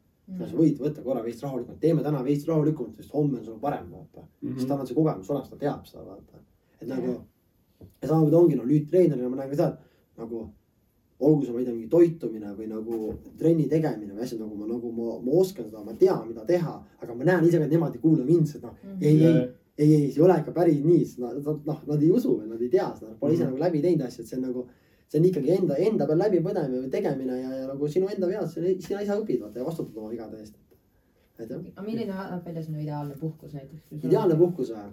[0.50, 3.88] Sa võid võtta korra veits rahulikumalt, teeme täna veits rahulikumalt, sest homme on sul parem,
[3.92, 4.50] vaata mm.
[4.50, 4.58] -hmm.
[4.60, 6.40] sest tal on see kogemus olemas, ta teab seda, vaata.
[6.82, 7.16] et nagu
[8.02, 9.68] ja samamoodi ongi, no nüüd treenerina ma näen ka seda,
[10.14, 10.48] et nagu
[11.20, 14.66] olgu see, ma ei tea, mingi toitumine või nagu trenni tegemine või asjad nagu ma
[14.68, 17.72] nagu ma, ma oskan seda, ma tean, mida teha, aga ma näen ise ka, et
[17.72, 19.36] nemad ei kuula mind, sest noh, ei, ei,
[19.78, 22.34] ei, ei, see ei ole ikka päris nii, sest nad, nad noh, nad ei usu
[22.40, 23.54] või nad ei tea seda, pole ise Mhm.
[23.54, 24.66] nagu läbi teinud asja, et see on nagu
[25.16, 28.52] see on ikkagi enda, enda peal läbipõdemine või tegemine ja, ja nagu sinu enda vead,
[28.52, 30.58] sina ise õpid vaata ja vastutad oma vigade eest.
[31.40, 33.88] aga milline näeb välja sinu ideaalne puhkus näiteks?
[34.04, 34.92] ideaalne puhkus või?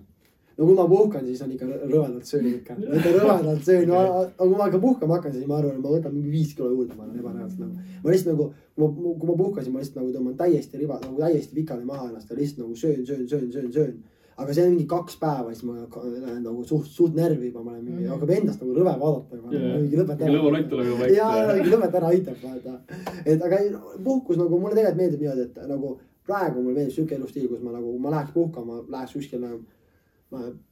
[0.58, 2.76] no kui ma puhkan, siis on ikka rõ- rõvedalt söön ikka,
[3.16, 6.30] rõvedalt söön, aga kui ma ikka puhkama hakkan, siis ma arvan, et ma võtan mingi
[6.30, 7.86] viis kilo juurde, ma olen ebareaalselt nagu.
[8.04, 11.88] ma lihtsalt nagu, kui ma puhkasin, ma lihtsalt nagu tõmban täiesti riba, nagu täiesti pikali
[11.88, 13.96] maha ennast ja lihtsalt nagu söön, söön, söön, söön, söön.
[14.38, 17.70] Aga see on mingi kaks päeva, siis ma lähen nagu suht, suht närvi juba, ma
[17.72, 18.12] olen mingi, Mhm.
[18.14, 19.78] hakkab endast nagu rõve vaadata juba Jaa.
[19.82, 21.74] mingi lõpeta mingi lõborott tuleb juba ja, ja vaikselt.
[21.74, 22.78] lõpeta ära, aitab vaata.
[23.26, 23.70] et aga ei,
[24.04, 27.72] puhkus nagu mulle tegelikult meeldib niimoodi, et nagu praegu mulle meeldib sihuke elustiil, kus ma
[27.76, 29.52] nagu, ma läheks puhkama, läheks kuskile.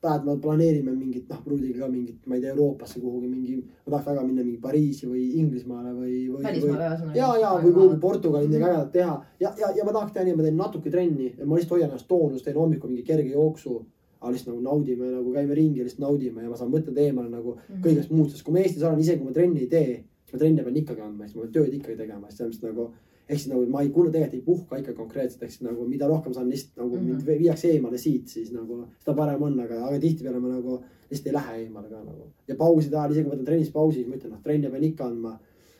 [0.00, 3.56] Praegu me planeerime mingit, noh, pruudiga ka mingit, ma ei tea, Euroopasse kuhugi mingi,
[3.86, 6.42] ma tahaks väga minna mingi Pariisi või Inglismaale või, või,
[6.96, 7.16] ühesõnaga.
[7.16, 10.36] ja, ja või kuhugi Portugali midagi ägedat teha ja, ja, ja ma tahaks teha nii,
[10.36, 13.80] ma teen natuke trenni ja ma lihtsalt hoian ennast toonus, teen hommikul mingi kerge jooksu.
[14.20, 17.30] aga lihtsalt nagu naudime nagu käime ringi ja lihtsalt naudime ja ma saan mõtted eemale
[17.32, 17.82] nagu Mhm.
[17.84, 20.38] kõigest muust, sest kui ma Eestis olen, isegi kui ma trenni ei tee, siis ma
[20.38, 22.90] trenni pean ikkagi andma, siis ma pean tööd ikkagi tegema, siis selles mõttes nagu.
[23.31, 26.09] Ehk siis nagu ma ei kuule, tegelikult ei puhka ikka konkreetselt, ehk siis nagu mida
[26.11, 27.07] rohkem saan lihtsalt nagu Mhm.
[27.07, 31.26] mind viiakse eemale siit, siis nagu seda parem on, aga, aga tihtipeale ma nagu lihtsalt
[31.31, 32.24] ei lähe eemale ka nagu.
[32.49, 35.05] ja pauside ajal, isegi kui võtan trennis pausi, siis ma ütlen, noh, trenne pean ikka
[35.07, 35.39] andma.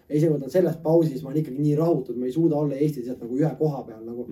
[0.09, 2.57] ja isegi kui võtan sellest pausi, siis ma olen ikkagi nii rahutud, ma ei suuda
[2.57, 4.27] olla Eestis lihtsalt nagu ühe koha peal nagu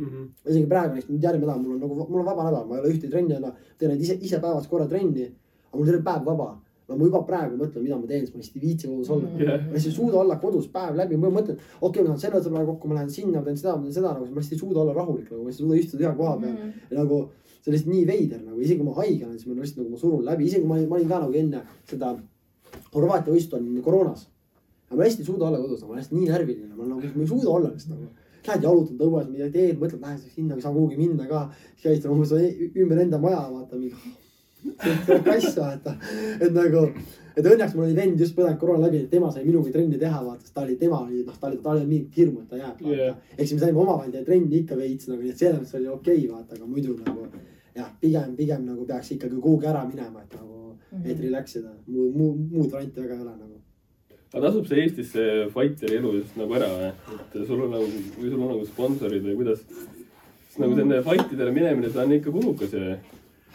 [0.47, 2.81] isegi praegu näiteks nüüd järgmine nädal mul on nagu, mul on vaba nädal, ma ei
[2.83, 5.27] ole ühtegi trenni enam, teen ainult ise, ise päevas korra trenni.
[5.71, 6.49] aga mul terve päev vaba.
[6.89, 9.29] No ma juba praegu mõtlen, mida ma teen, sest ma lihtsalt ei viitsi kodus olla
[9.29, 9.43] Mhm.
[9.43, 9.61] Jah.
[9.67, 12.41] ma lihtsalt ei suuda olla kodus päev läbi, ma mõtlen, okei okay,, ma saan selle
[12.47, 14.59] sõbraga kokku, ma lähen sinna, ma teen seda, ma teen seda, nagu ma lihtsalt ei
[14.65, 16.73] suuda olla rahulik nagu, ma lihtsalt ei suuda istuda ühe koha peal Mhm.
[16.91, 17.17] ja nagu
[17.63, 19.91] see on lihtsalt nii veider nagu, isegi kui ma haige olen, siis ma lihtsalt nagu
[19.91, 22.17] ma surun läbi, isegi kui ma ma olin ka nagu enne seda
[22.95, 24.27] Horvaatia võistlust olin koroonas.
[24.91, 27.21] aga ma hästi ei suuda olla kodus, ma olen lihtsalt nii närviline, ma nagu, ma
[27.23, 28.09] ei suuda olla lihtsalt nagu.
[28.49, 31.51] Lähed jalutad õues, midagi teed, mõtled, lähed sinna, saan kuhugi minna ka.
[31.77, 33.95] siis käid umbes ümber enda maja, vaata mingi.
[35.29, 35.95] kass vaata,
[36.41, 36.85] et nagu,
[37.37, 40.23] et õnneks mul oli vend just põdenud koroona läbi, et tema sai minuga trenni teha,
[40.25, 42.51] vaata, sest ta oli, tema oli, noh, ta oli, tal ei olnud mingit hirmu, et
[42.51, 43.21] ta jääb, Jah.
[43.37, 45.93] ehk siis me saime omavahel teha trenni ikka veits nagu, nii et selles mõttes oli
[45.93, 47.29] okei okay,, vaata, aga muidu nagu
[47.79, 51.11] jah, pigem, pigem nagu peaks ikkagi kuhugi ära minema, et nagu mm, -hmm.
[51.11, 53.61] et relax ida, muu, muu, muud varianti väga ei ole nagu.
[54.33, 56.91] aga tasub see Eestis see fighteri elu just nagu ära või?
[57.19, 57.87] et sul on nagu,
[58.19, 59.63] või sul on nagu sponsorid või kuidas?
[60.49, 62.97] sest nagu selline fight idele minemine, see on ikka kulukas ju.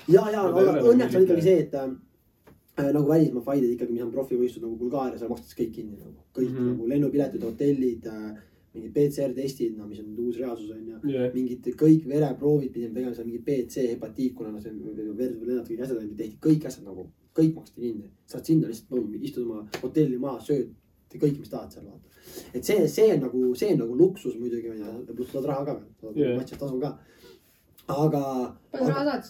[0.08, 4.06] ja, ja Aga nagu õnneks on ikkagi see, et äh, nagu välismaa fight'id ikkagi, mis
[4.06, 6.18] on profivõistlused nagu Bulgaarias, seal makstakse kõik kinni nagu.
[6.34, 6.58] kõik mm.
[6.58, 6.74] -hmm.
[6.74, 8.30] nagu lennupiletid, hotellid äh,,
[8.74, 11.00] mingid PCR testid, no mis on uus reaalsus on ju.
[11.14, 15.68] jah, mingid kõik vereproovid pidime tegema seal mingi BC hepatiit, kuna see verd või lennad
[15.68, 17.06] kõik asjad olid, tehti kõik asjad nagu,
[17.38, 18.10] kõik maksti kinni.
[18.26, 20.74] saad sinna lihtsalt istud oma hotelli maha, sööd
[21.20, 22.10] kõik, mis tahad seal vaata.
[22.54, 25.66] et see, see on nagu, see on nagu luksus muidugi on ju, pluss saad raha
[25.68, 26.18] ka veel Jah.
[26.18, 26.94] yeah., matši tasu ka.
[27.92, 28.24] aga,
[28.72, 29.26] palju raha saad?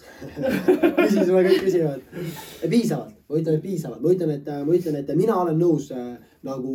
[1.00, 2.04] küsis mulle kõik küsivad.
[2.70, 6.14] piisavalt, ma ütlen, et piisavalt, ma ütlen, et ma ütlen, et mina olen nõus äh,
[6.46, 6.74] nagu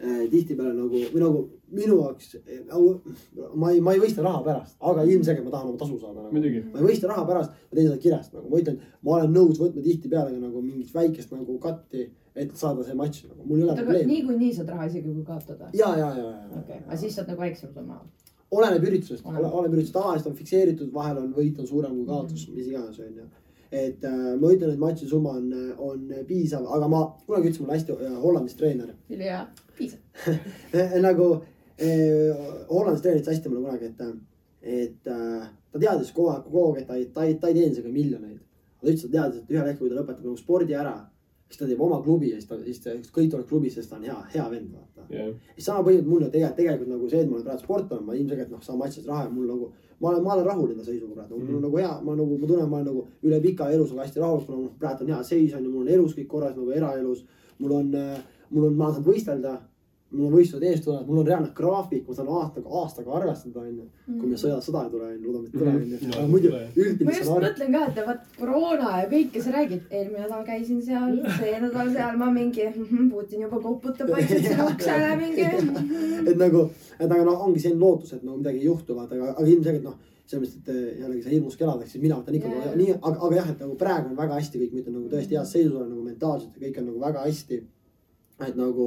[0.00, 1.42] äh, tihtipeale nagu või nagu
[1.72, 3.14] minu jaoks äh, nagu,
[3.54, 6.64] ma ei, ma ei võistle raha pärast, aga ilmselgelt ma tahan oma tasu saada nagu..
[6.72, 9.62] ma ei võistle raha pärast, ma teen seda kirest nagu, ma ütlen, ma olen nõus
[9.62, 13.76] võtma tihtipeale nagu mingit väikest nagu katti, et saada see matš nagu, mul ei ole
[13.76, 14.16] aga probleemi.
[14.16, 15.70] niikuinii saad raha isegi kui kaotad või?
[15.78, 17.00] ja, ja, ja, okei, aga ja.
[17.04, 18.00] siis saad nagu väiksema summa.
[18.52, 19.52] Oleneb üritusest, Oleneb.
[19.52, 22.58] oleneb üritusest, tavaliselt on fikseeritud, vahel on võit on suurem kui kaotus mm, -hmm.
[22.58, 23.28] mis iganes on ju.
[23.72, 25.46] et äh, ma ütlen, et matši summa on,
[25.78, 29.46] on piisav, aga ma kunagi ütles mulle hästi äh, Hollandis treener ülihea,
[29.78, 30.00] piisab.
[31.08, 31.28] nagu
[31.78, 34.00] eh, Hollandis treener ütles hästi mulle kunagi, et,
[34.62, 37.54] et äh, ta teadis kogu aeg, kogu aeg, et ta ei, ta ei, ta ei
[37.60, 38.40] teeni sellega miljoneid.
[38.80, 40.96] ta ütles, et ta teadis, et ühel hetkel, kui ta lõpetab nagu spordi ära,
[41.52, 43.98] siis ta teeb oma klubi ja siis ta, siis ta, kõik tulevad klubis, sest ta
[43.98, 45.04] on hea, hea vend, vaata.
[45.54, 48.16] siis sama põhimõtteliselt mul on tegelikult, tegelikult nagu see, et ma olen praegu sportlane, ma
[48.16, 49.68] ilmselgelt noh, saan matšist raha ja mul nagu.
[50.00, 52.46] ma olen, ma olen rahul enda seisuga praegu, mul on nagu hea, ma nagu, ma
[52.46, 55.20] tunnen, ma olen nagu üle pika elus nagu hästi rahul, kuna noh, praegu on hea
[55.28, 57.26] seis on ju, mul on elus kõik korras nagu eraelus.
[57.58, 57.92] mul on,
[58.50, 59.58] mul on, ma saan võistelda.
[60.12, 63.86] Mul on võistlused ees tulevad, mul on reaalne graafik, ma saan aastaga, aastaga arvestada, onju.
[64.06, 65.82] kui meil sõja, sõda ei tule, onju, loodame, et ei tule, Mhm.
[65.82, 66.12] onju.
[66.18, 67.06] Aga muidu tule.
[67.06, 71.18] ma just mõtlen ka, et vaat koroona ja kõike sa räägid, eelmine nädal käisin seal,
[71.38, 75.48] see nädal seal, ma mingi mhm, Putin juba koputab vaikselt sinna uksele mingi.
[76.30, 79.34] et nagu, et aga noh, ongi selline lootus, et no midagi ei juhtu, vaata, aga,
[79.38, 79.96] aga ilmselgelt noh,
[80.26, 82.76] selles mõttes, et eh, jällegi see hirmus keladeks, siis mina võtan ikkagi yeah.
[82.78, 85.36] nii, aga, aga jah, et nagu praegu on väga hästi kõik, ma ütlen nagu tõesti
[85.36, 87.58] heas seisus olen nagu mentaalselt ja kõik on nagu väga hästi.
[88.42, 88.86] et nagu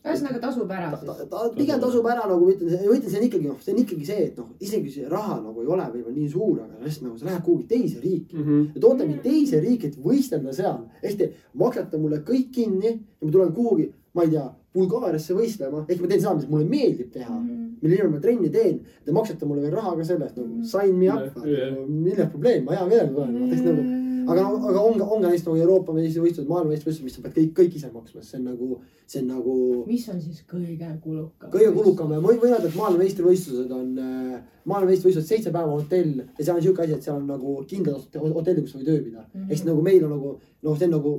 [0.00, 1.28] ühesõnaga tasub ära ta, ta, siis.
[1.28, 3.80] ta pigem tasub ära nagu ma ütlen, ma ütlen, see on ikkagi noh, see on
[3.82, 7.06] ikkagi see, et noh, isegi see raha nagu ei ole võib-olla nii suur, aga lihtsalt
[7.08, 8.38] nagu sa lähed kuhugi teise riiki.
[8.38, 8.62] Mhm.
[8.74, 10.80] ja toote mind teise riiki, et võistelda seal.
[11.02, 11.30] ehk te
[11.60, 16.08] maksate mulle kõik kinni ja ma tulen kuhugi, ma ei tea, Bulgaariasse võistlema, ehk ma
[16.08, 17.46] teen seda, mis mulle meeldib teha mm.
[17.46, 17.70] -hmm.
[17.82, 18.76] mille nimel ma trenni teen.
[19.04, 22.64] Te maksate mulle veel raha ka selle eest nagu sign me up nagu,, milles probleem,
[22.64, 23.99] ma hea meelega tulen, vaata nagu.
[24.28, 27.76] aga, aga on, on ka näiteks nagu Euroopa meistrivõistlused, maailmameistrivõistlused, mis sa pead kõik, kõik
[27.80, 29.56] ise maksma, see on nagu, see on nagu
[29.86, 31.50] mis on siis kõige kulukam?
[31.50, 36.56] kõige kulukam ma võin öelda, et maailmameistrivõistlused on äh,, maailmameistrivõistlused seitse päeva hotell ja seal
[36.56, 39.28] on siuke asi, et seal on nagu kindlad hotellid, kus sa võid ööbida mm.
[39.34, 39.50] -hmm.
[39.50, 41.18] ehk siis nagu meil on nagu noh, see on nagu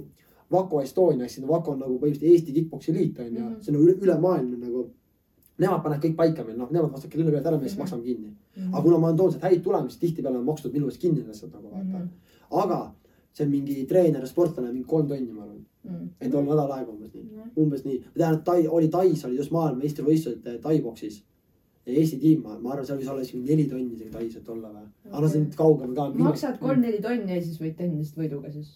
[0.51, 3.47] Vaco Estonia, ehk siis Vaco on nagu põhimõtteliselt Eesti kick-poksi liit on ju mm.
[3.47, 3.61] -hmm.
[3.61, 4.89] see on nagu üle, ülemaailmne nagu.
[5.61, 7.81] Nemad panevad kõik paika meil, noh, nemad vastavad kelle pealt ära, me siis Mhm.
[7.81, 8.29] maksame kinni.
[8.57, 8.73] Mhm.
[8.73, 11.53] aga kuna ma olen toonud sealt häid tulemusi, tihtipeale on makstud minu eest kinni lihtsalt
[11.53, 11.93] nagu vaata mm.
[11.93, 12.30] -hmm.
[12.51, 12.91] Aga
[13.33, 16.07] see on mingi treener sportlane, mingi kolm tonni, ma arvan, Mhm.
[16.21, 17.23] et olla nädal aega umbes nii
[17.57, 21.23] umbes nii, ma tean, et Tai, oli Tais oli just maailmameistrivõistlused Tai-boksis.
[21.85, 24.49] ja Eesti tiim, ma, ma arvan, seal võis olla isegi neli tonni isegi Tais, et
[24.49, 24.85] olla või.
[25.11, 26.09] aga no see on kaugem ka.
[26.13, 28.69] maksad kolm-neli tonni ja siis võid tennist võiduga siis.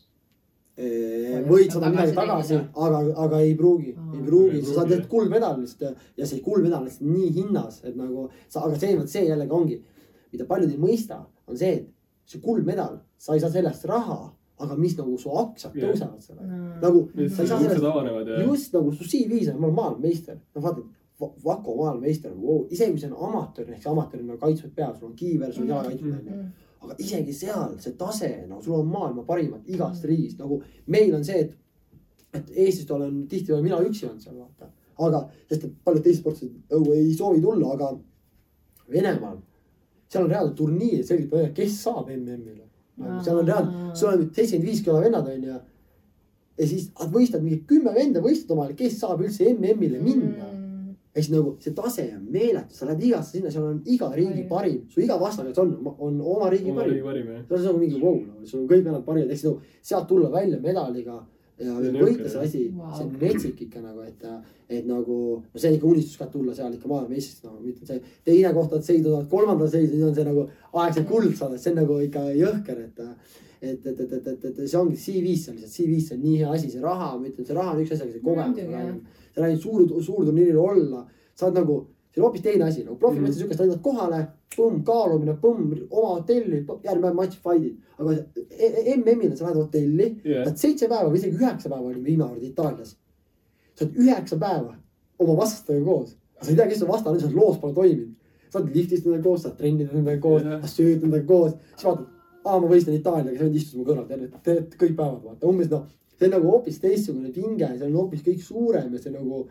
[0.78, 4.14] võid saada midagi Tagasi tagasi, aga, aga ei pruugi, Aa.
[4.16, 7.96] ei pruugi, Ei sa saad lihtsalt kuldmedali lihtsalt ja see kuldmedal on nii hinnas, et
[7.96, 9.78] nagu sa, aga see, vot see jällegi ongi,
[10.34, 11.88] mida paljud ei mõista, on see, et
[12.26, 14.20] see kuldmedal, sa ei saa sellest raha,
[14.60, 15.90] aga mis nagu su aktsiad Jah.
[15.92, 16.60] tõusevad sellega.
[16.82, 17.82] nagu sa ei saa sellest
[18.48, 20.82] just nagu su CV-s on, ma olen maailmameister, no vaata,
[21.20, 24.90] Vaco maailmameister wow., isegi kui see on amatöör ehk see amatöör on nagu kaitstud pea,
[25.00, 26.18] sul on kiiver, sul on jala kaitstud Mhm.
[26.20, 26.48] onju.
[26.86, 31.24] aga isegi seal see tase, no sul on maailma parimad igast riigist, nagu meil on
[31.24, 31.56] see, et,
[32.34, 34.68] et Eestist olen tihtipeale mina üksi olnud seal vaata.
[35.00, 36.52] aga, sest et paljud teised sportlased
[36.96, 37.98] ei soovi tulla, aga
[38.92, 39.38] Venemaal,
[40.10, 42.66] seal on reaalselt turniir, selgitab, kes saab MM-ile.
[43.02, 45.62] Nagu seal on reaalselt, sul on nüüd seitsekümmend viis kilo vennad onju.
[46.56, 50.52] ja siis nad võistlevad mingi kümme venda võistlevad omale, kes saab üldse MM-ile minna.
[51.16, 54.42] ehk siis nagu see tase on meeletu, sa lähed igasse sinna, seal on iga riigi
[54.50, 57.30] parim, su iga vastane, kes on, on oma riigi oma parim.
[57.48, 60.32] see on nagu mingi vau wow,, sul on kõik vennad parimad, siis nagu sealt tulla
[60.32, 61.22] välja medaliga
[61.60, 62.90] ja See on võita see asi Vau.
[62.98, 64.26] see on metsik ikka nagu, et,
[64.70, 68.02] et nagu no see on ikka unistus ka tulla seal ikka maailmameistriks, no ütlen, see
[68.28, 70.44] teine koht oled seidunud kolmandal seisus, nüüd on see nagu
[70.82, 73.00] aeg see kuld saada, see on nagu ikka jõhker, et
[73.66, 76.50] et, et, et, et, et, et see ongi CV-s on lihtsalt, CV-s on nii hea
[76.54, 79.00] asi, see raha, ma ütlen, see raha on üks asi, aga see kogemus,
[79.34, 81.06] sa räägid suur, suurturniiril olla,
[81.40, 81.78] sa oled nagu,
[82.12, 83.48] see on hoopis teine asi, nagu profimeister Mhm.
[83.48, 84.20] siukest, lähed kohale,
[84.56, 87.76] pumm, kaalumine, pumm, oma hotelli, järgmine päev matš, fight'id.
[88.00, 88.16] aga
[88.56, 90.44] E, MM-ile sa lähed hotelli Jah.
[90.46, 92.96] oled seitse päeva või isegi üheksa päeva olime viimane kord Itaalias.
[93.76, 94.76] sa oled üheksa päeva
[95.20, 98.16] oma vastastega koos, sa ei tea, kes su vastane on, sa loos pole toiminud.
[98.50, 101.88] sa oled liftis nendega koos, sa oled trenninud nendega koos sa sööd nendega koos, siis
[101.88, 102.08] vaatad,
[102.46, 105.72] aa, ma võistlen Itaaliaga, see vend istus mu kõrval terve, terve kõik päevad, vaata umbes
[105.72, 105.86] noh,
[106.16, 109.46] see on nagu hoopis teistsugune pinge, see on hoopis kõik suurem ja see nagu.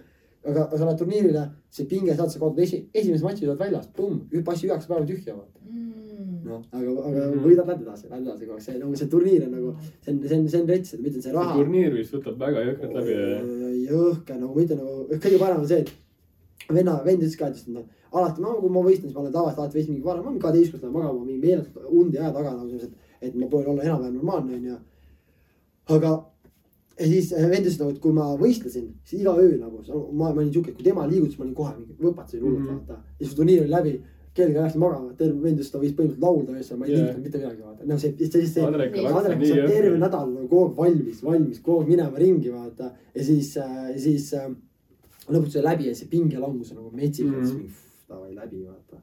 [0.45, 3.87] aga, aga sa lähed turniirile, see pinge sealt sa kaotad esi, esimese matši tuled väljas,
[3.97, 5.51] pumm, passi üheksa päeva tühja, vaata.
[6.45, 7.39] noh, aga, aga Mhm.
[7.45, 9.71] võidad, lähed edasi, lähed edasi kogu aeg, see nagu see turniir on nagu,
[10.05, 11.55] see on, see on, see on rets, et ütlen, see raha.
[11.57, 13.15] turniir vist võtab väga jõhkralt läbi
[13.89, 15.91] jõhker, nagu ütlen, nagu kõige parem on see, et
[16.77, 19.59] venna, vend ütles ka, et noh, alati ma, kui ma võistlen, siis ma olen tavaliselt
[19.65, 22.53] alati võistlen mingi varem, ma mingi kaheteistkümnendast lähen magama, mingi meeletult und ei jää taga
[22.53, 22.95] nagu selles, et,
[23.29, 24.77] et ma proovin olla enam-vähem normaalne, onju.
[25.97, 26.11] aga
[27.01, 29.83] ja siis äh, vend ütles nagu, et kui ma võistlesin, siis iga öö nagu,
[30.13, 32.69] ma, ma olin siuke, kui tema liigutas, ma olin kohe mingi võpatasin hullult mm.
[32.69, 32.83] -hmm.
[32.89, 33.17] vaata.
[33.19, 33.95] ja siis turniir oli läbi,
[34.35, 36.99] kell läks magama, terve vend ütles, ta võis põhimõtteliselt laulda öösel, ma ei Jaa.
[36.99, 38.63] liigutanud mitte midagi vaata, noh see, see, see.
[38.63, 43.27] Nii on terve nädal nagu kogu aeg valmis, valmis kogu aeg minema ringi vaata ja
[43.31, 44.49] siis äh,, siis äh,
[45.29, 47.43] lõpuks sai läbi ja see pingelangus on nagu metsik mm.
[47.43, 47.83] -hmm.
[48.09, 49.03] davai läbi vaata.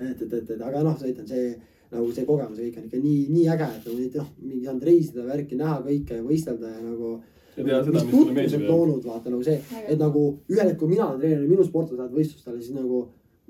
[0.00, 1.54] et, et, et, et aga noh, ütlen, see
[1.92, 5.26] nagu see kogemus kõik on ikka nii, nii äge, et nagu noh, mingi saanud reisida,
[5.28, 7.20] värki näha kõike ja võistelda ja nagu.
[7.56, 8.66] Ja teha seda, mis sulle on meeldib.
[8.66, 12.60] toonud, vaata nagu see, et nagu ühel hetkel mina olen treeninud, minu sportlased lähevad võistlustele,
[12.62, 13.02] siis nagu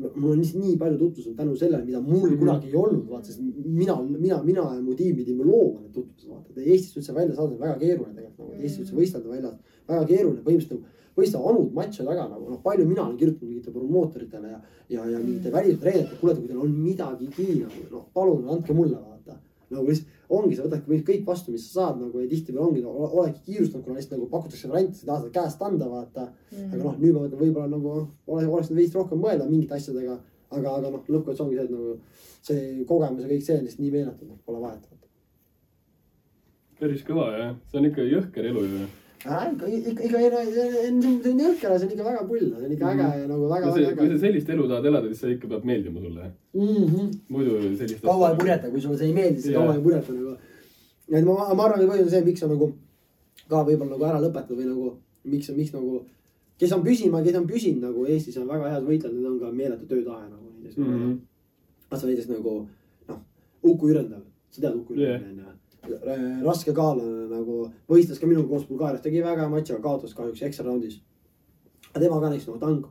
[0.02, 2.32] mul on lihtsalt nii palju tutvust tänu sellele, mida mul mm Mhm.
[2.34, 2.38] -hmm.
[2.38, 6.28] kunagi ei olnud, vaata, sest mina, mina, mina ja mu tiim pidime looma need tutvused,
[6.30, 6.48] vaata.
[6.56, 9.54] Eestist üldse välja saada on väga keeruline tegelikult nagu, Eestis üldse võistelda väljas,
[9.88, 13.70] väga keeruline, põhimõtteliselt nagu võistleva anud matše taga nagu noh, palju mina olen kirjutanud mingite
[13.70, 18.72] promootoritele ja, ja, ja mingite välistreeneritele, kuule, kui teil on midagigi nagu noh, palun andke
[18.72, 19.36] mulle vaata.
[19.70, 20.08] nagu lihtsalt
[20.38, 23.96] ongi, sa võtadki kõik- vastu, mis sa saad nagu ja tihtipeale ongi, oledki kiirustanud, kuna
[23.98, 26.26] lihtsalt nagu pakutakse variante, sa ei taha seda käest anda, vaata.
[26.52, 26.72] Mm.
[26.72, 27.92] aga noh, nüüd ma mõtlen, võib-olla nagu
[28.26, 30.18] ole, oleks nüüd veits rohkem mõelda mingite asjadega,
[30.50, 31.98] aga, aga noh, lõppkokkuvõttes ongi see, et nagu
[32.48, 34.88] see kogemus ja kõik see on lihtsalt nii meeletu, et pole vahet.
[36.82, 38.86] päris kõva jah, see on ikka jõhker elu ju.
[39.22, 43.08] ikka, ikka, ikka, see on jõhker, see on ikka väga pull, see on ikka äge
[43.20, 46.02] ja nagu väga, kui sa, sa sellist elu tahad elada, siis see ikka peab meeldima
[46.02, 46.30] sulle.
[46.54, 46.88] mm.
[46.88, 47.12] -hmm.
[47.28, 48.02] muidu sellist.
[48.02, 50.34] kaua ei purjeta, kui sulle see ei meeldi, siis kaua ei purjeta nagu.
[51.12, 52.72] et ma, ma arvan, et põhjus on see, miks sa nagu
[53.48, 54.90] ka võib-olla nagu ära lõpetad või nagu
[55.24, 56.02] miks, miks nagu,
[56.58, 59.52] kes on püsima, kes on püsinud nagu Eestis on väga head võitlejad, need on ka
[59.54, 60.92] meeletu töötahe nagu näiteks mm.
[60.98, 61.16] -hmm.
[61.90, 62.66] kas näiteks nagu
[63.08, 63.18] noh,
[63.62, 65.20] Uku Jürendal, sa tead Uku Jah.
[65.20, 65.51] Jürendal onju
[65.88, 66.42] yeah..
[66.46, 70.42] raske kaalane nagu võistles ka minuga koos Bulgaarias, tegi väga hea matši, aga kaotas kahjuks
[70.48, 71.00] ekstra raundis.
[71.90, 72.82] aga tema ka näiteks nagu ta on,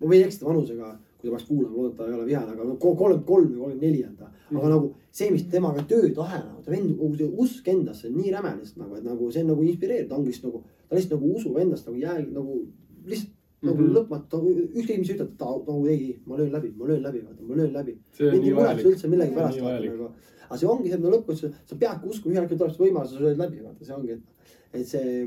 [0.00, 2.76] ma võin eksida vanusega, kui ta peaks kuulama, loodan, et ta ei ole vihane, aga
[2.84, 4.30] kolmkümmend kolm või kolmkümmend neli on ta.
[4.52, 4.72] aga Mhm.
[4.74, 8.56] nagu see, mis temaga töötahe nagu, ta vend, kogu see usk endasse on nii räme
[8.58, 11.36] lihtsalt nagu, et nagu see on nagu inspireeriv, ta ongi lihtsalt nagu, ta lihtsalt nagu
[11.36, 12.58] usub endast nagu jää nagu
[13.06, 13.86] lihtsalt nagu mm.
[13.86, 13.94] -hmm.
[13.96, 14.38] lõpmata,
[14.74, 17.72] ükskõik mis ütled, ta nagu ei, ma löön läbi, ma löön läbi, vaata, ma löön
[17.72, 17.96] läbi.
[18.20, 19.92] mind ei muretse üldse millegi pärast nii vaata vajalik.
[19.92, 20.10] nagu.
[20.52, 23.14] Aga see ongi see, et no lõppkokkuvõttes sa peadki uskuma, ühel hetkel tuleb see võimalus,
[23.14, 25.24] sa lööd läbi, vaata, see ongi, et, et see.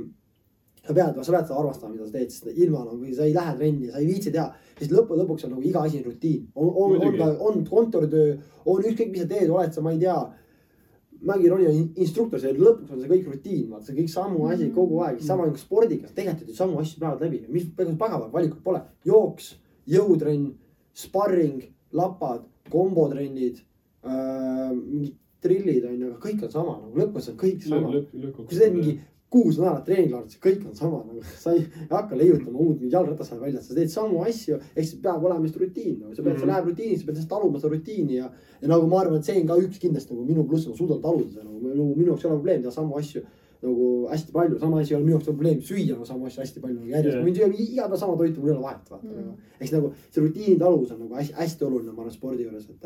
[0.85, 3.55] sa pead, sa pead seda armastama, mida sa teed, sest ilma nagu sa ei lähe
[3.57, 4.51] trenni, sa ei viitsi teha.
[4.77, 8.35] sest lõppude lõpuks on nagu iga asi on rutiin, on, on, on ka, on kontoritöö,
[8.69, 10.17] on ükskõik, mis sa teed, oled sa, ma ei tea.
[11.25, 14.99] mängironi on instruktor, see lõpuks on see kõik rutiin, vaata see kõik samu asi kogu
[15.01, 19.55] aeg, sama nagu spordiga, tegelikult ju samu asju päevad läbi, mis pagavad valikut pole, jooks,
[19.89, 20.51] jõutrenn,
[20.93, 21.63] sparring,
[21.97, 23.63] lapad, kombotrennid
[24.05, 27.91] mingid trillid on ju, aga kõik on sama nagu lõpuks on kõik sama.
[28.47, 28.95] kui sa teed mingi
[29.35, 33.31] kuus nädalat treeninglaadet, siis kõik on sama nagu, sa ei hakka leiutama uut mingi jalgratas
[33.31, 36.33] läheb välja, sa teed samu asju, ehk siis peab olema lihtsalt rutiin nagu, sa pead
[36.33, 36.39] mm, -hmm.
[36.39, 36.51] sa Mhm.
[36.53, 38.29] läheb rutiini, sa pead lihtsalt taluma seda rutiini ja.
[38.61, 41.01] ja nagu ma arvan, et see on ka üks kindlasti nagu minu pluss, ma suudan
[41.01, 43.21] taluda seda nagu, nagu minu jaoks ei ole probleem teha samu asju
[43.65, 46.59] nagu hästi palju, sama asi ei ole minu jaoks probleem süüa nagu samu asju hästi
[46.61, 48.89] palju nagu järjest yeah., ma võin süüa iga päev sama toitu, mul ei ole vahet
[48.91, 49.11] vaata Mm.
[49.11, 49.25] mm.
[49.25, 49.37] nagu.
[49.59, 52.85] eks nagu see rutiini taluvus on nagu hästi, hästi oluline, ma arvan spordi juures, et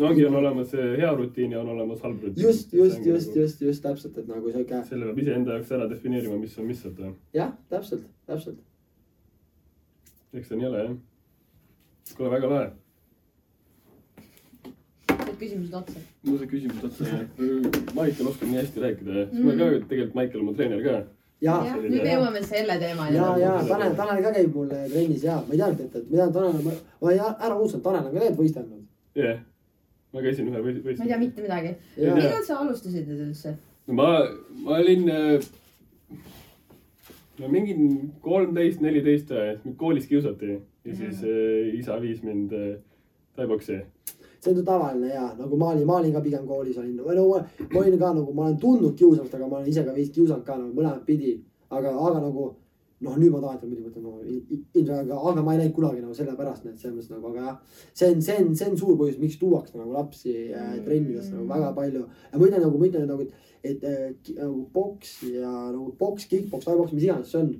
[0.00, 2.46] äh, ongi, on olemas hea rutiin ja on olemas halb rutiin.
[2.46, 6.36] just, just, just, just, just täpselt, et nagu sihuke selle peab iseenda jaoks ära defineerima,
[6.40, 7.00] mis on mis, et
[7.34, 8.60] jah, täpselt, täpselt.
[10.34, 10.94] eks see nii ole jah.
[12.16, 12.70] kuule, väga lahe.
[15.30, 16.00] said küsimused otsa.
[16.26, 20.14] mul sai küsimus otsa ja Maicel oskab nii hästi rääkida ja siis ma ka tegelikult
[20.14, 20.96] Maicel oma treener ka.
[21.40, 23.16] ja, jah, selline- nüüd jõuame selle teemani.
[23.16, 26.16] ja, ja Tanel, Tanel ka käib mul trennis ja ma ei teadnud, et, et ma
[26.16, 28.84] tean, Tanel, ma, ma ei ära unustanud, Tanel on ka tegelikult võistelnud.
[29.22, 29.40] jah,
[30.12, 31.24] ma käisin ühe võist-, ma ei tea võistlusel.
[31.24, 31.74] mitte midagi.
[31.96, 33.56] Millal sa alustasid üldse?
[33.90, 34.10] ma,
[34.64, 35.48] ma olin äh,
[37.40, 37.76] no mingi
[38.24, 39.32] kolmteist, neliteist,
[39.80, 40.52] koolis kiusati
[40.84, 42.76] ja siis äh, isa viis mind äh,
[43.36, 43.80] taiboksi.
[44.40, 47.16] see on ju tavaline ja nagu ma olin, ma olin ka pigem koolis olin, või
[47.16, 47.42] no ma,
[47.74, 50.46] ma olin ka nagu, ma olen tundnud kiusamist, aga ma olen ise ka veits kiusanud
[50.46, 51.34] ka nagu mõlemat pidi.
[51.70, 52.54] aga, aga nagu
[53.00, 56.16] noh, nüüd ma tahan muidugi mõtlen no, ilmselt, aga, aga ma ei läinud kunagi nagu
[56.16, 57.80] sellepärast, et selles mõttes nagu, aga jah.
[57.96, 61.48] see on, see on, see on suur põhjus, miks tuuakse nagu lapsi äh, trennidesse nagu
[61.48, 62.04] väga palju.
[62.04, 66.28] ja ma ütlen nagu, ma ütlen nagu, et, et äh, nagu poks ja nagu poks,
[66.30, 67.52] kick-poks, tai-poks, mis iganes see on.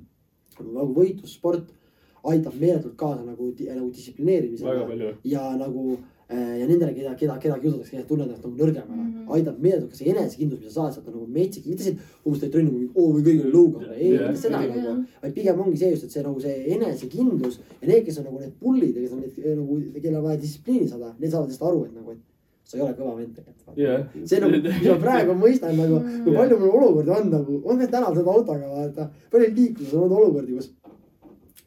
[0.61, 1.73] nagu võitlussport
[2.31, 5.97] aitab meeletult kaasa nagu, nagu distsiplineerimisele ja nagu
[6.31, 9.27] ja nendele, keda, keda, keda kiusatakse, kes tunnevad ennast nagu nõrgemana mm, Mhm.
[9.27, 9.33] -hmm.
[9.35, 12.25] aitab meeletult ka see enesekindlus, mida sa saad sealt on nagu metsik, mitte see, et
[12.25, 14.27] umbes teed trenni, oo või kõigil on lõuga, ei Jah.
[14.29, 14.75] mitte seda Jah.
[14.75, 18.25] nagu, vaid pigem ongi see just, et see nagu see enesekindlus ja need, kes on
[18.29, 21.31] nagu need pullid ja kes on need eh, nagu, kellel on vaja distsipliini saada, need
[21.31, 22.19] saavad sellest aru, et nagu, et
[22.63, 23.77] sa ei ole kõva vend tegelikult.
[23.77, 23.99] jah.
[24.25, 27.91] see nagu, mis ma praegu mõistan nagu, kui palju mul olukordi on nagu, ma pean
[27.95, 30.71] täna sõitma autoga vaata, palju liikluses on olukordi, kus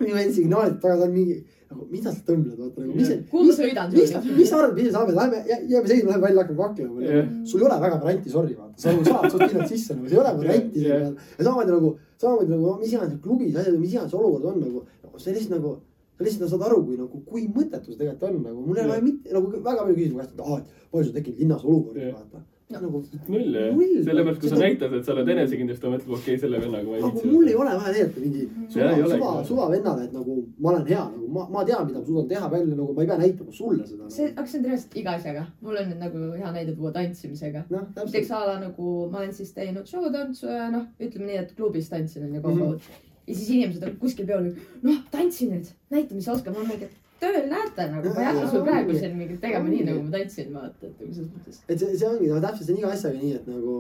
[0.01, 1.37] minu vend signaalib taga, ta on mingi
[1.75, 4.77] nagu, mida sa tõmbled, vaata nagu, mis see, kuhu ma sõidan mis, mis sa arvad,
[4.79, 7.33] mis me saame, lähme, jääme seisma, lähme välja, hakkame kaklema yeah..
[7.51, 10.07] sul ei ole väga varianti, sorry, vaata, sa nagu saad, sa oled kindlalt sisse nagu,
[10.09, 11.11] see ei ole varianti yeah..
[11.11, 11.91] ja samamoodi nagu,
[12.23, 14.85] samamoodi nagu mis iganes klubis asjad, mis iganes olukord on nagu,
[15.19, 15.75] see lihtsalt nagu,
[16.15, 18.99] sa lihtsalt saad aru, kui nagu, kui mõttetu see tegelikult on nagu, mul ei ole
[18.99, 19.07] Jah.
[19.11, 22.19] mitte nagu väga palju küsimusi et aa, et palju sul tekkinud linnas olukordi Jah.
[22.19, 22.45] vaata.
[22.73, 26.41] nagu, null jah sellepärast kui sa näitad, et sa oled enesekindlust, ta mõtleb, okei okay,,
[26.41, 27.33] selle vennaga ma ei nagu viitsi.
[27.33, 29.45] mul ei ole vaja näidata mingi suva suva, vaja.
[29.51, 32.51] suva vennale, et nagu ma olen hea, nagu ma, ma tean, mida ma suudan teha
[32.57, 34.11] välja, nagu ma ei pea näitama sulle seda.
[34.17, 35.47] see, aga see on reaalselt iga asjaga.
[35.61, 37.65] mul on nüüd nagu hea näide tuua tantsimisega.
[37.75, 41.57] noh, näiteks a la nagu ma olen siis teinud showtantsu ja noh, ütleme nii, et
[41.59, 42.91] klubis tantsin on ju kogu aeg.
[43.29, 44.53] ja siis inimesed on kuskil peol,
[44.89, 46.57] noh tantsi nüüd, näita, mis sa oskad.
[46.57, 49.71] ma olen mingi, et tööl näete nagu, ma ei hakka sul praegu siin mingit tegema
[49.71, 51.63] nii nagu ma tantsin, vaata, et nagu selles mõttes.
[51.69, 53.77] et see, see ongi no täpselt, see on iga asjaga nii, et nagu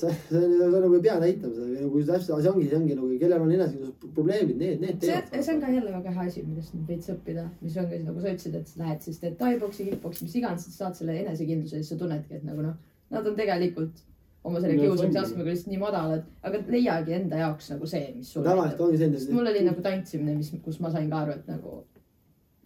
[0.00, 3.08] sa, sa, sa nagu ei pea näitama seda nagu täpselt, see ongi, see ongi nagu,
[3.22, 5.46] kellel on enesekindlus probleemid, need, need see, teevad.
[5.46, 8.34] see on ka jälle väga hea asi, millest nüüd veits õppida, mis ongi nagu sa
[8.34, 11.84] ütlesid, et sa lähed siis teed tai-boksi, kick-poksi, mis iganes, sa saad selle enesekindluse ja
[11.84, 12.78] siis sa tunnedki, et nagu noh,
[13.10, 14.06] nad on tegelikult
[14.44, 18.30] oma selle kiusamise see astmega lihtsalt nii madalad, aga leiagi enda jaoks nagu see, mis
[18.32, 21.50] sulle tavaliselt ongi selline, mul oli nagu tantsimine, mis, kus ma sain ka aru, et
[21.50, 21.82] nagu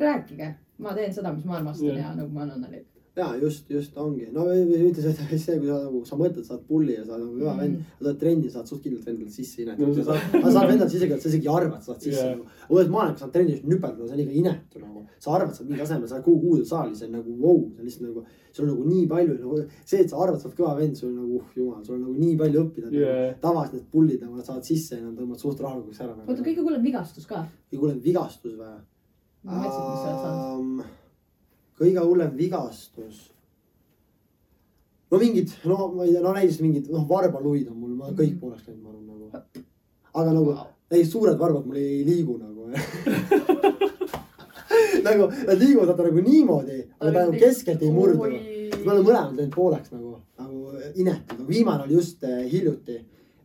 [0.00, 2.02] rääkige, ma teen seda, mis ma armastan Jah.
[2.02, 2.86] ja nagu ma olen õnnelik.
[3.14, 6.64] ja just, just ongi, no ütle see, see, kui sa nagu, sa mõtled, sa oled
[6.66, 7.60] pulli ja sa oled nagu Mm.
[7.60, 10.90] vend, sa tuled trenni, saad suht kindlalt endale sisse inetu No sa sa saad endale
[10.90, 12.32] sisse, sa isegi ei arva, et sa saad sisse Jaa.
[12.34, 12.46] nagu.
[12.70, 15.04] uued maailmas saad trennis nüpeldada, see on ikka inetu nagu.
[15.20, 17.52] sa arvad, sa oled mingi asemel, sa oled kuhu kuulud saali, see on nagu vau
[17.54, 20.40] wow,, see on lihtsalt nagu, sul on nagu nii palju nagu see, et sa arvad,
[20.40, 22.90] sa oled kõva vend, sul on nagu uh, jumal, sul on nagu nii palju õppida
[22.90, 23.36] yeah..
[23.46, 26.42] tavaliselt need pullid nagu saavad sisse ja nad tõmbavad suht rahulikuks ära oota, nagu.
[26.50, 27.44] kõige hullem vigastus ka.
[27.70, 28.74] kõige hullem vigastus või?
[29.44, 30.84] Et mis sa oled saanud.
[31.78, 33.30] kõige hullem vigastus.
[35.10, 38.16] no mingid, no ma ei tea, no näiteks mingid, noh, varbaluid on mul, ma olen
[38.16, 38.40] kõik Mhm.
[38.40, 39.24] pooleks läinud, ma arvan nagu.
[40.14, 40.56] aga nagu
[40.90, 42.70] ei, suured varbad mul ei liigu nagu.
[45.04, 48.18] nagu nad liiguvad vaata nagu niimoodi, aga ta nagu keskelt ei murdu.
[48.84, 52.96] me oleme mõlemad läinud pooleks nagu, nagu inetud, nagu viimane oli just eh, hiljuti.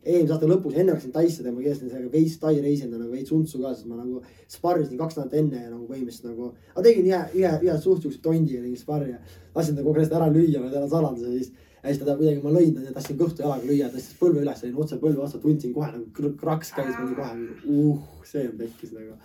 [0.04, 3.72] Eelmise aasta lõpus, läksin Taisse tegema, keelasin sellega veits Tai reisinud nagu veits untsu ka,
[3.74, 6.52] sest ma nagu sparrisin kaks nädalat enne ja nagu põhimõtteliselt nagu.
[6.76, 9.18] ma tegin ühe, ühe, ühe suht siukse tondiga tegin sparri ja
[9.54, 11.50] lasin ta aeg ära lüüa, ma tean saladuse ja siis.
[11.82, 14.64] ja siis ta kuidagi, ma lõin ta ja tahtsin kõhtu jalaga lüüa, tõstis põlve üles,
[14.64, 17.36] olin otse põlve vastu, tundsin kohe nagu kr- kraks käis mul kohe,
[17.74, 19.18] uh, see on pekkis nagu.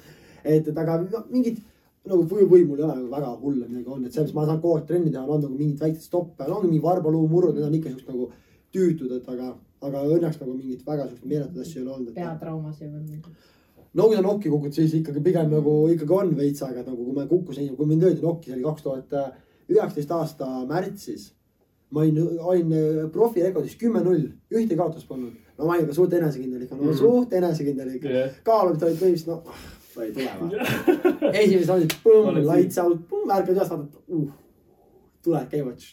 [0.44, 1.64] et, et aga no, mingid
[2.06, 4.50] nagu või, või mul ei ole nagu väga hulle midagi olnud, et selles mõttes ma
[4.50, 7.56] saan kogu aeg trenni teha, on nagu mingid väiksed stoppe, no ongi mingi varbaluu murrud,
[7.58, 8.28] need on ikka siuksed nagu
[8.76, 9.54] tüütud, et aga,
[9.88, 12.14] aga õnneks nagu mingit väga siukseid meeletuid asju ei ole olnud.
[12.16, 13.36] peatraumasid või mingi.
[13.94, 17.06] no kui sa nokki kukud, siis ikkagi pigem nagu ikkagi on veits aega, et nagu
[17.06, 19.16] kui ma kukkusin, kui mind löödi nokki, see oli kaks tuhat
[19.70, 21.32] üheksateist aasta märtsis.
[21.92, 25.34] ma olin, olin äh, profirekordis kümme-null, ühtegi kaotust polnud.
[25.58, 26.98] no ma olin ka suht enesekindel ikka, no Mhm.
[26.98, 28.32] suht enesekindel ikka Jah.
[28.44, 29.44] kaalumid olid põhimõtteliselt noh,
[30.04, 31.30] ei tule või.
[31.44, 33.00] esimesed olid põmm, lights out,
[33.32, 34.28] ärkad üles, vaatad uh,,
[35.24, 35.86] tuled käivad.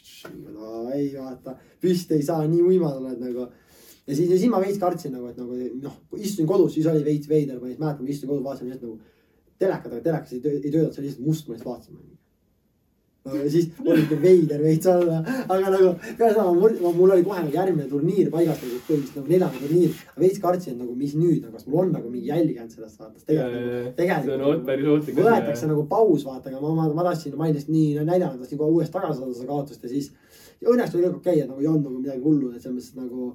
[0.53, 3.47] no ei vaata, püsti ei saa, nii uimad oled nagu.
[4.07, 7.03] Ja siis, ja siis ma veits kartsin nagu, et nagu noh, istusin kodus, siis oli
[7.05, 8.99] veits veider, ma mäletan, ma istusin kodus, vaatasin lihtsalt nagu
[9.59, 12.01] telekat, aga telekas ei töö- ei töötanud, see oli lihtsalt must, ma lihtsalt vaatasin.
[13.23, 15.21] no ja siis oli ikka veider veits olla,
[15.55, 19.93] aga nagu seda mul, oli kohe nagu järgmine turniir paigas nagu põhimõtteliselt nagu neljane turniir.
[20.19, 23.23] veits kartsin, nagu mis nüüd nagu, kas mul on nagu mingi jälg jäänud sellest saatest.
[23.29, 25.71] tegelikult nagu, tegelikult oot- päris ohtlik võetakse.
[25.71, 28.75] nagu paus, vaata, aga ma, ma, ma tahtsin, ma olin lihtsalt nii näljane, tahtsin kohe
[28.75, 30.11] uuesti tagasi saada seda kaotust ja siis.
[30.59, 32.99] ja õnneks oli kõik okei, et nagu ei olnud nagu midagi hullu, et selles mõttes
[32.99, 33.31] nagu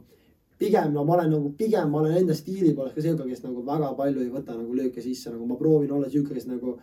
[0.59, 3.65] pigem no ma olen nagu, pigem ma olen enda stiili poolest ka sihuke, kes nagu
[3.67, 6.79] väga palju ei võta nagu lööke sisse, nagu ma proovin olla sihuke, kes nagu.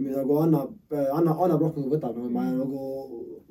[0.00, 2.84] nagu annab, annab, annab rohkem kui võtab, nagu ma nagu,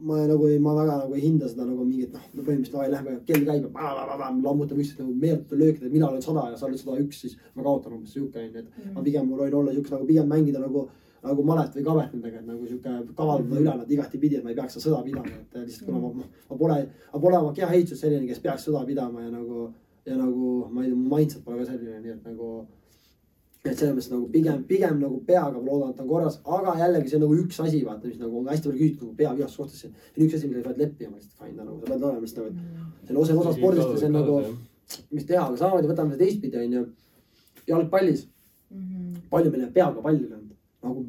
[0.02, 3.18] ma nagu ei, ma väga nagu ei hinda seda nagu mingit noh, põhimõtteliselt davai, lähme,
[3.28, 6.98] kell käib ja lammutab üksteist nagu meeletu löökidega, mina olen sada ja sa oled sada
[7.04, 10.32] üks, siis ma kaotan umbes sihuke onju, et ma pigem proovin olla siukse nagu pigem
[10.32, 10.88] mängida nagu,
[11.24, 14.56] nagu malet või kavet nendega, et nagu sihuke kavaldada üle nad igatipidi, et ma ei
[14.56, 16.78] peaks seda sõda pidama, et lihtsalt kuna ma, ma pole,
[17.14, 19.66] ma pole oma kehaehitus selline, kes peaks sõda pidama ja nagu,
[20.08, 22.52] ja nagu ma ei tea, mu mindset pole ka selline, nii et nagu.
[23.66, 27.10] et selles mõttes nagu pigem, pigem nagu peaga ma loodan, et on korras, aga jällegi
[27.12, 29.76] see on nagu üks asi, vaata, mis nagu on hästi palju küsitud nagu peavihastuse kohta,
[29.82, 32.40] see on üks asi, millega sa pead leppima, lihtsalt fine nagu sa pead olema lihtsalt
[32.40, 34.38] nagu, et see on osa, osa spordist ja see on nagu,
[35.12, 36.86] mis teha, aga samamoodi võtame seda teistpidi onju.
[37.68, 38.26] jalgpallis,
[38.72, 39.16] Mhm.
[39.30, 40.28] palju meil jääb peaga palli
[40.84, 41.06] nagu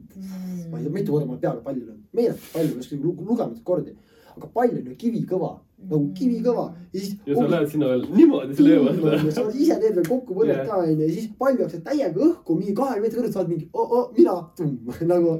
[0.71, 2.97] ma ei tea, mitu korda ma olen peaga palli löönud, meeletult palju, ma ei oska
[3.03, 3.97] lu- lugemata kordi.
[4.31, 5.49] aga pall on ju kivikõva,
[5.91, 7.17] nagu kivikõva ja siis.
[7.27, 9.31] ja sa lähed sinna veel niimoodi, sa löövad.
[9.37, 10.69] sa ise teed veel kokkupõrjet Jah.
[10.69, 13.93] ka onju ja siis pall jookseb täiega õhku mingi kahekümne meetri kõrgelt saad mingi oh,
[13.99, 15.35] oh, mina tumm nagu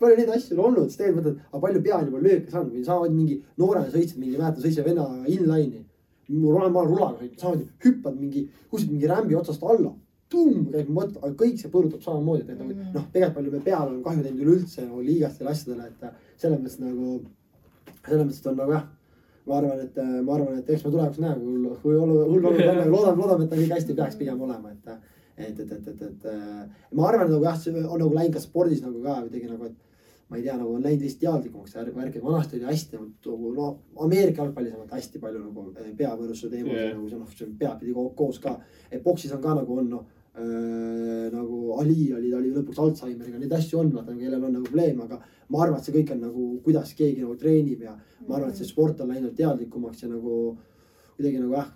[0.00, 2.74] palju neid asju on olnud, siis tegelikult mõtled, aga palju pea on juba lööke saanud
[2.74, 5.84] või samamoodi mingi noorena sõitsid mingi, mäletan sõitsin venna inline'i.
[6.32, 9.94] mul olen ma rulaga sõitnud, samamoodi hüppad mingi kuskilt mingi rämbi otsast alla.
[10.32, 13.90] Tumm käib mõte, aga kõik see põrutab samamoodi, et nagu noh, tegelikult palju me peale
[13.90, 17.20] oleme kahju teinud üleüldse nagu liigastele asjadele, et selles mõttes nagu,
[18.06, 18.90] selles mõttes, on nagu jah
[19.46, 22.50] ma arvan, et ma arvan, et eks me tulevikus näeme, kui hull, kui hull, hull
[22.50, 24.92] olukord on, loodame, loodame, et ta kõik hästi peaks pigem olema, et.
[25.36, 28.42] et, et, et, et, et äh, ma arvan, nagu jah, see on nagu läinud ka
[28.44, 29.80] spordis nagu ka kuidagi nagu, et
[30.32, 33.50] ma ei tea, nagu on läinud vist teadlikumaks see värk, et vanasti oli hästi nagu
[33.56, 33.66] no
[34.06, 35.64] Ameerika jalgpallis on hästi palju nagu
[35.98, 36.86] peavõrruse teemal Jah.
[36.86, 36.94] yeah.
[36.96, 38.54] nagu see noh, see pea pidi ko- koos ka.
[38.90, 40.06] et boksis on ka nagu on noh
[40.38, 44.66] äh, nagu Ali oli, ta oli lõpuks Alžeimeriga, neid asju on, vaata, kellel on nagu
[44.68, 45.20] probleeme, aga
[45.52, 47.96] ma arvan, et see kõik on nagu, kuidas keegi nagu treenib ja
[48.28, 50.36] ma arvan, et see sport on läinud teadlikumaks ja nagu
[51.16, 51.68] kuidagi nagu jah,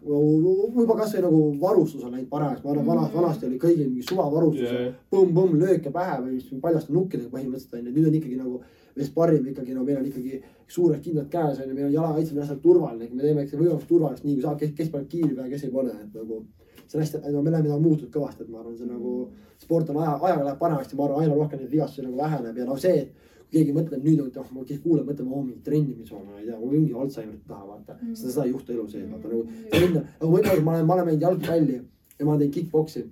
[0.74, 4.64] juba kasvõi nagu varustus on läinud paremaks, ma arvan, vanasti, vanasti oli kõigil mingi suvavarustus
[4.64, 4.94] yeah.
[5.12, 8.60] Põmm-põmm lööke pähe või paljaste nukkidega põhimõtteliselt on ju, nüüd on ikkagi nagu.
[8.96, 10.38] me sparrime ikkagi, no meil on ikkagi
[10.72, 13.58] suured kindlad käes on ju, meil on jalakaitse, meil on asjad turvaline, me teeme ikka
[13.58, 16.38] võimalikult turvalist, nii kui saab, kes, kes paneb kiivi peale, kes ei pane, et nagu.
[16.86, 19.14] See on hästi, no me oleme nagu muutunud kõvasti, et ma arvan, see nagu,
[19.62, 22.60] sport on aja, ajaga läheb paremaks ja ma arvan, aina rohkem neid vigastusi nagu väheneb
[22.60, 25.42] ja noh, see, et kui keegi mõtleb nüüd, et noh, ma keegi kuuleb, mõtleb, oo
[25.42, 27.98] mingi trennimis on, ma ei tea, mul ongi Alžeimerit taha, vaata.
[28.12, 29.44] seda, seda ei juhtu elu sees, vaata nagu,
[29.80, 33.04] enne, nagu ma ütlen, ma olen, ma olen mänginud jalgpalli ja ma olen teinud kick-poksi.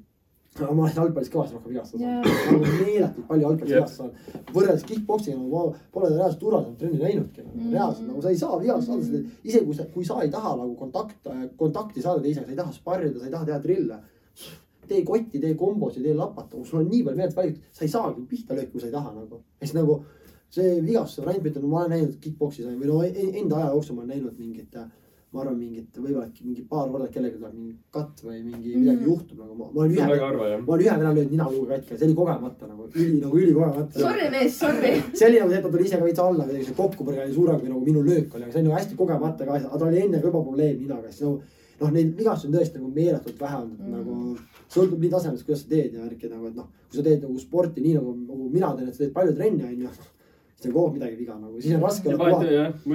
[0.62, 2.22] Aga ma olen jalgpallis kõvasti rohkem vigastada Jaa.
[2.44, 2.66] saanud.
[2.86, 4.48] meeletult palju jalgpallis vigastada saanud.
[4.54, 5.62] võrreldes kick-poksiga, ma
[5.92, 7.72] pole reaalselt turvaliselt trenni näinudki Mm..
[7.72, 10.74] reaalselt nagu sa ei saa vigastada saada, isegi kui sa, kui sa ei taha nagu
[10.76, 13.98] kontakt, kontakti saada teisega, sa ei taha sparrida, sa ei taha teha trille.
[14.88, 18.20] tee kotti, tee kombosid, tee lapata, sul on nii palju meelt valitud, sa ei saagi
[18.28, 19.40] pihta lööki, kui sa ei taha nagu.
[19.60, 20.04] ja siis nagu
[20.50, 23.96] see vigastuse variant, ma ütlen, ma olen näinud kick-poksi või no e- enda aja jooksul
[23.96, 24.76] ma olen näinud mingit,
[25.34, 29.00] ma arvan, mingit võib-olla äkki mingi paar korda kellegagi tuleb mingi katt või mingi midagi
[29.00, 29.06] Mhm.
[29.08, 30.06] juhtub nagu ma, ma olen ühe
[30.66, 33.98] ma olen ühe vene löönud ninaluuga katki ja see oli kogemata nagu üli nagu ülikogemata.
[33.98, 34.92] Sorry mees, sorry.
[35.14, 37.58] see oli nagu see, et ta tuli ise ka veits alla, see kokkupõrge oli suurem
[37.60, 40.00] kui nagu minu löök oli, aga see on nagu hästi kogemata ka, aga tal oli
[40.06, 41.40] enne ka juba probleem ninaga, siis nagu
[41.80, 43.90] noh, neid vigastusi on tõesti nagu meeletult vähe olnud, Mm.
[43.90, 44.36] nagu
[44.70, 47.38] sõltub nii tasemest, kuidas sa teed ja värki nagu, et noh, kui sa teed nagu
[47.42, 49.88] sporti nii nagu, nagu mina teen, et sa teed palju trenni, onju,
[50.58, 52.44] siis on kogu aeg midagi viga nagu, siis on raske olla kohal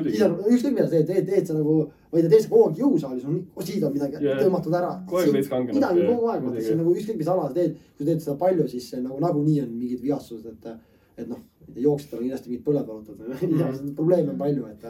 [0.07, 2.52] siis on ükskõik mida sa teed, teed, teed sa nagu, ma ei tea, teed sa
[2.53, 3.38] kogu aeg jõusaalis on
[3.68, 4.40] siit on midagi Jaa.
[4.41, 4.91] tõmmatud ära.
[5.76, 8.26] Midagi kogu aeg, vaata, see on nagu ükskõik mis ala sa teed, kui sa teed
[8.26, 11.44] seda palju, siis nagu nagunii on mingid vigastused, et, et noh,
[11.76, 14.90] jooksjatel on kindlasti mingid põlved valutavad või probleeme on palju, et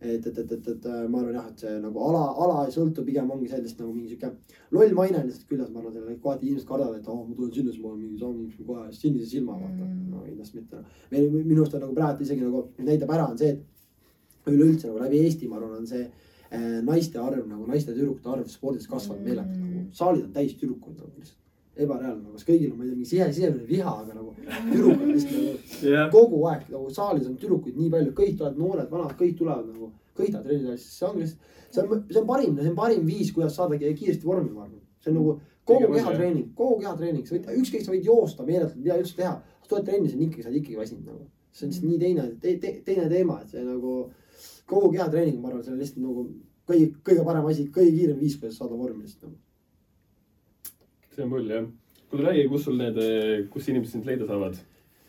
[0.00, 3.04] et, et, et, et, et ma arvan jah, et see nagu ala, ala ei sõltu,
[3.06, 4.32] pigem ongi sellest nagu mingi sihuke
[4.76, 7.52] loll maine on lihtsalt küljes, ma arvan, sellele kohati inimesed kardavad, et oh, ma tulen
[7.54, 10.10] sinna, siis ma olen mingi samm kohe sinise silma vaata Mm.
[10.10, 10.82] no kindlasti mitte.
[11.10, 14.98] meil minu arust on nagu praegu isegi nagu näitab ära, on see, et üleüldse nagu
[15.04, 19.22] läbi Eesti, ma arvan, on see äh, naiste arv nagu naiste tüdrukute arv spordis kasvanud
[19.22, 19.26] Mm.
[19.30, 21.42] meeletult nagu saalid on täis tüdrukuid nagu lihtsalt
[21.76, 24.32] ebareaalne nagu, kas kõigil on, ma ei tea, mingi sise, sisemine viha, aga nagu
[24.72, 29.12] tüdrukud lihtsalt nagu kogu aeg nagu saalis on tüdrukuid nii palju, kõik tulevad noored, vanad,
[29.20, 32.56] kõik tulevad nagu, kõik tahavad treenida, siis see ongi lihtsalt, see on, see on parim,
[32.60, 34.80] see on parim viis, kuidas saada ki- kiiresti vormi, ma arvan.
[35.04, 35.36] see on nagu
[35.66, 39.34] kogu kehatreening, kogu kehatreening, sa võid, ükskõik, sa võid joosta meeletult, mida üldse teha.
[39.62, 41.24] sa tuled trenni, sa oled ikkagi, sa oled ikkagi väsinud nagu.
[41.52, 43.94] see on lihtsalt nii teine te,, te, teine teema, et see nagu
[44.68, 46.26] kogu kehatreening, ma arvan, see on lihtsalt nagu
[46.68, 49.36] kõige, kõige parem asi, kõige kiirem viis, kuidas saada vormi lihtsalt nagu.
[51.16, 51.66] See on pull jah.
[52.10, 53.00] kuule räägi, kus sul need,
[53.50, 54.60] kus inimesed sind leida saavad?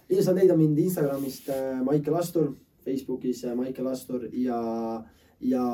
[0.10, 2.54] ja saad leida mind Instagramist äh, Maicel Astur,
[2.86, 5.04] Facebookis äh, Maicel Astur ja,
[5.40, 5.68] ja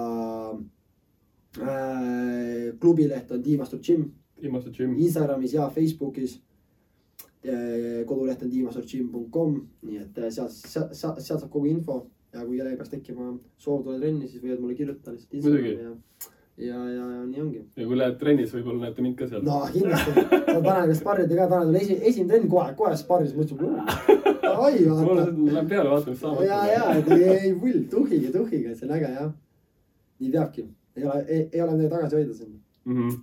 [1.62, 4.12] äh, klubileht on Team Astur Gym
[4.44, 4.98] viimased Jim.
[4.98, 6.42] Instagramis ja Facebookis.
[8.08, 11.98] koduleht on teamasturgym.com, nii et äh, sealt, sealt, sealt saab kogu info
[12.32, 13.26] ja kui kellelgi peaks tekkima
[13.60, 15.92] soov tulla trenni, siis võivad mulle kirjutada lihtsalt Instagrami ja,
[16.58, 17.62] ja, ja, ja nii ongi.
[17.78, 19.42] ja kui lähed trennis, võib-olla näete mind ka seal.
[19.46, 23.64] no kindlasti, Taneliga sparrida ka, Tanel tuli esi, esimene trenn kohe, kohe sparris, mõtlesin,
[24.54, 25.26] oi vaata.
[25.56, 26.44] lähen peale vaatama, mis saab.
[26.46, 29.34] ja, ja, et ei, ei pull, tuhige, tuhige, et see on äge jah.
[30.20, 30.68] nii peabki,
[30.98, 32.56] ei ole, ei, ole midagi tagasi hoida siin.
[32.86, 33.20] Mhm.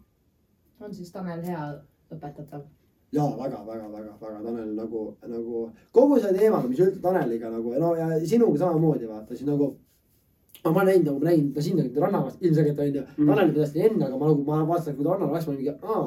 [0.81, 1.65] on siis Tanel hea
[2.11, 2.67] õpetatav?
[3.13, 7.79] ja väga, väga, väga, väga Tanel nagu, nagu kogu see teema, mis üldse Taneliga nagu
[7.79, 9.77] no ja sinuga samamoodi vaata siis nagu.
[10.65, 13.27] No ma näinud nagu, ma nägin ta sinna rannavast ilmselgelt onju mm..
[13.31, 16.03] Taneli pidasin enne, aga ma nagu, ma vaatasin, kui ta rannal läks, ma mingi, aa.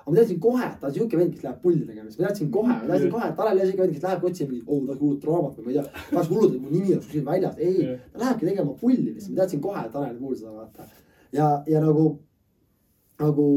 [0.00, 2.50] aga ma teadsin kohe, et ta on siuke vend, kes läheb pulli tegema, ma teadsin
[2.56, 4.80] kohe, ma teadsin kohe, et Tanel ei ole siuke vend, kes läheb otsima mingit, oo
[4.86, 6.04] ta kuulutab raamat või ma ei tea.
[6.10, 8.04] tahaks kuulutada, et mu nimi oleks kuskil väljas, ei Jah.
[8.12, 10.86] ta lähebki tegema pulli lihtsalt, ma teadsin kohe, et Taneli puhul seda vaata.
[11.32, 12.06] ja, ja nagu,
[13.18, 13.48] nagu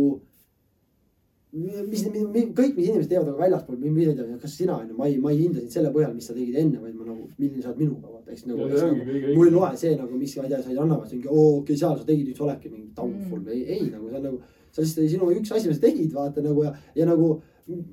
[1.52, 4.98] mis, mis, kõik, mis inimesed teevad nagu väljaspool, ma ei tea, kas sina on ju,
[4.98, 7.26] ma ei, ma ei hinda sind selle põhjal, mis sa tegid enne, vaid ma nagu,
[7.40, 10.46] milline sa oled minuga, vaata, eks nagu, kõige mul ei loe see nagu, mis, ma
[10.46, 12.74] ei tea, sa ei anna, mingi oo, okei okay,, seal sa tegid, nüüd sa oledki
[12.74, 15.72] mingi downfall või ei, ei nagu see on nagu, see on lihtsalt sinu üks asi,
[15.72, 17.32] mis sa tegid, vaata nagu ja, ja nagu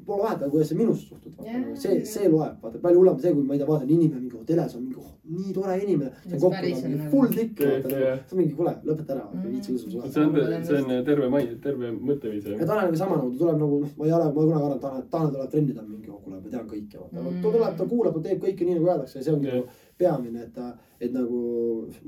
[0.07, 3.33] pole vahet, aga kuidas sa minusse suhtud, nagu see, see loeb, vaata palju hullem see,
[3.37, 6.35] kui ma ei tea, vaatan inimene mingi hotellis on mingi oh, nii tore inimene, see
[6.37, 9.43] on kokku nagu- full tikk, see on mingi kuule, lõpeta ära, Mm.
[9.53, 10.11] viitsi usu sulle.
[10.13, 12.67] see on, see on terve mai, terve mõtteviis ja.
[12.67, 15.03] Taneliga sama nagu ta tuleb nagu noh, ma ei ole, ma kunagi arvan, et Tanel,
[15.11, 17.43] Tanel tuleb trenni, ta on mingi, oh kuule, ma tean kõike, vaata Mm.
[17.43, 19.67] ta tuleb, ta kuulab, ta teeb kõike nii nagu öeldakse ja see ongi nagu
[19.99, 20.59] peamine, et
[21.01, 21.39] et nagu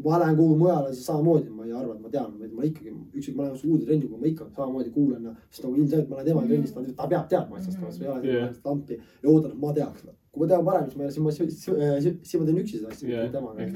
[0.05, 2.93] ma lähen kuhugi mujale, siis samamoodi ma ei arva, et ma tean, vaid ma ikkagi,
[3.15, 6.16] ükskõik, ma lähen uude trenni, kui ma ikka samamoodi kuulan ja sest nagu ilmselgelt ma
[6.16, 6.48] olen tema Mm.
[6.48, 8.55] trennis, ta, peab teadma asjast, ma ei ole yeah.
[8.65, 10.06] lampi ja ootan, et ma teaks.
[10.32, 11.31] kui ma tean paremini, siis ma, siis ma,
[12.01, 13.69] siis, siis ma teen üksi seda asja mitte temaga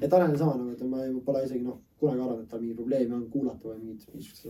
[0.00, 2.74] ja Tanel on sama nagu, et ma pole isegi noh, kunagi arvanud, et tal mingi
[2.80, 4.46] probleeme on kuulata või mingit, mingisugust.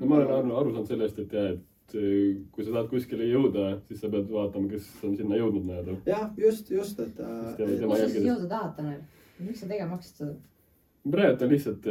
[0.00, 1.60] no ma olen aru, aru saanud sellest, et jah, et
[1.98, 5.96] eh, kui sa tahad kuskile jõuda, siis sa pead vaatama, kes on sinna jõudnud nii-öelda.
[6.06, 9.00] jah, just, just, et Sest äh, et- sa siis jõuda tahad, Tanel?
[9.42, 10.34] miks sa tegema hakkasid seda?
[11.12, 11.86] praegu on lihtsalt,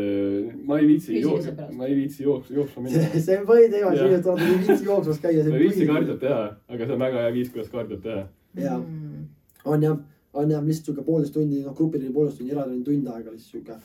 [0.66, 3.10] ma ei viitsi jooksma ma ei viitsi jooksma, jooksma minna.
[3.20, 4.08] see, on põhiteema, Jah.
[4.08, 5.44] siin tuleb ei viitsi jooksmas käia.
[5.50, 8.22] ma ei viitsi kardiot teha, aga see on väga hea viis, kuidas kardiot teha.
[8.56, 8.78] Jaa.
[8.80, 9.26] Mm.
[9.66, 9.98] on jah,
[10.34, 13.76] on jah, lihtsalt sihuke poolteist tundi, noh, grupiline poolteist tundi, eratrenni tund aega lihtsalt sihuke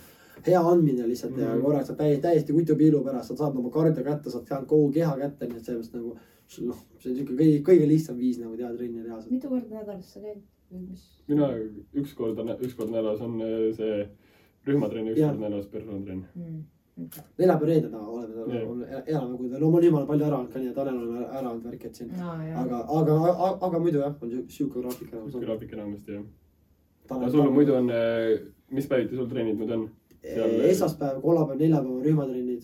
[0.47, 1.49] hea andmine lihtsalt mm -hmm.
[1.49, 1.63] ja Mhm.
[1.65, 5.17] korraks saad täiesti, täiesti kutupiilu pärast, sa saad oma kardio kätte, saad teha kogu keha
[5.17, 6.17] kätte, nii et mõttes nagu
[6.67, 9.33] noh, see on siuke kõige, kõige lihtsam viis nagu teha trenni reaalselt.
[9.33, 10.43] mitu korda nädalas sa käid
[11.29, 11.51] mina
[11.95, 14.07] üks kord, üks kord nädalas on äh, see
[14.67, 15.31] rühmatrenn, üks Jah.
[15.31, 16.25] kord nädalas personaaltrenn.
[16.35, 16.65] Mm.
[17.39, 20.63] neljapäev, reede taga oleme Jah., elame kui, no ma olen jumala palju ära olnud ka
[20.63, 22.11] nii, et Tanel oleme ära olnud värki, et siin.
[22.17, 22.37] jaa.
[22.63, 26.25] aga, aga, aga, aga muidu jah, on siuke graafik sihuke graafik enamasti jah.
[27.19, 27.93] aga sul muidu on,
[28.79, 29.87] mis päeviti sul trennid nüüd on?
[30.71, 32.63] esmaspäev, kolmapäev, neljapäev on rühmatrennid.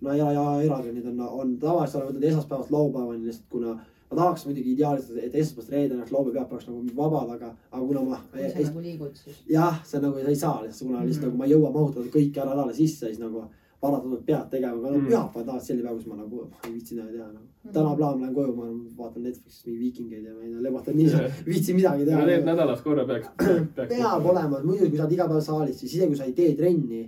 [0.00, 3.74] no ja, ja eratrennid on, on tavaliselt olen võtnud esmaspäevast laupäevani lihtsalt kuna
[4.10, 7.86] ma tahaks muidugi ideaalis, et esmaspäevast reedeni oleks laupäev, pühapäev oleks nagu vabad, aga, aga
[7.86, 9.36] kuna ma kui sa nagu liigud siis.
[9.48, 11.30] jah, see nagu, sa ei saa lihtsalt, kuna lihtsalt Mhm.
[11.30, 13.44] nagu ma ei jõua mahutada kõike ära nädala sisse, siis nagu
[13.84, 15.06] paratamatult pead tegema, aga no Mhm.
[15.08, 17.46] pühapäev tavaliselt selline päev, kus ma nagu ma ei viitsi midagi teha nagu.
[17.72, 18.64] täna plaan lähen koju, ma
[19.00, 22.40] vaatan Netflixis mingi Viikingeid ja ma ei tea, lebatan nii, ei viitsi midagi teha.
[22.50, 23.28] nädalas korra peaks,
[23.76, 23.90] peaks.
[23.94, 26.54] peab olema, muidu kui sa oled iga päev saalis, siis isegi kui sa ei tee
[26.60, 27.02] trenni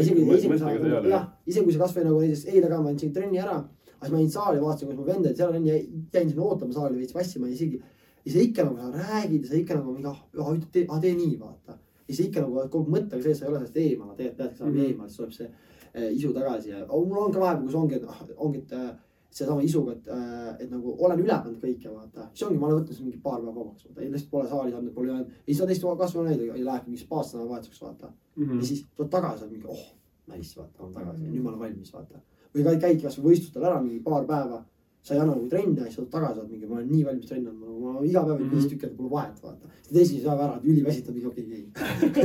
[0.00, 0.70] isegi, isegi kui sa,
[1.14, 4.12] jah, isegi kui sa kasvõi nagu näiteks eile ka ma andsin trenni ära, aga siis
[4.14, 5.70] ma jäin saali, vaatasin, kuidas mu vend oli seal trenni,
[6.14, 7.82] jäin sinna ootama saali veits vassima ja isegi.
[8.24, 11.00] ja sa ikka nagu sa räägid ja sa ikka nagu mingi, ah, ah, tee, ah,
[11.02, 11.76] tee nii, vaata.
[12.08, 14.58] ja sa ikka nagu oled kogu mõttega sees, sa ei ole sellest eemal, tegelikult peadki
[14.58, 14.88] saama mm -hmm.
[14.88, 15.50] eemal, siis tuleb see
[15.94, 18.90] isu tagasi ja oh, mul on ka vahepeal, kus ongi, et ah, ongi, et äh,
[19.32, 22.28] seesama isuga, et äh,, et nagu olen üle pannud kõike, vaata.
[22.32, 25.12] siis ongi, ma olen võtnud mingi paar päeva vabaks, vaata, lihtsalt pole saali saanud, pole
[25.12, 25.30] jäänud.
[25.38, 28.58] ja siis sa teist kasvõi näidata ja lähebki mingi spaasse nädalavahetuseks, vaata Mhm.
[28.58, 29.86] ja siis tuled tagasi, oled mingi oh,
[30.32, 32.20] nice, vaata, olen tagasi, nüüd ma olen valmis, vaata.
[32.54, 34.62] või käidki kasvõi võistlustel ära mingi paar päeva,
[35.02, 37.30] sa ei anna nagu trenni ja siis tuled tagasi, oled mingi, ma olen nii valmis
[37.30, 38.52] trenni andma, ma iga päev mm -hmm.
[38.54, 38.70] viis Mhm.
[38.72, 39.68] tükki, et pole vahet, vaata.
[40.02, 41.66] esimese päeva ära, oled üliväsitav, mingi okei okay,, ei.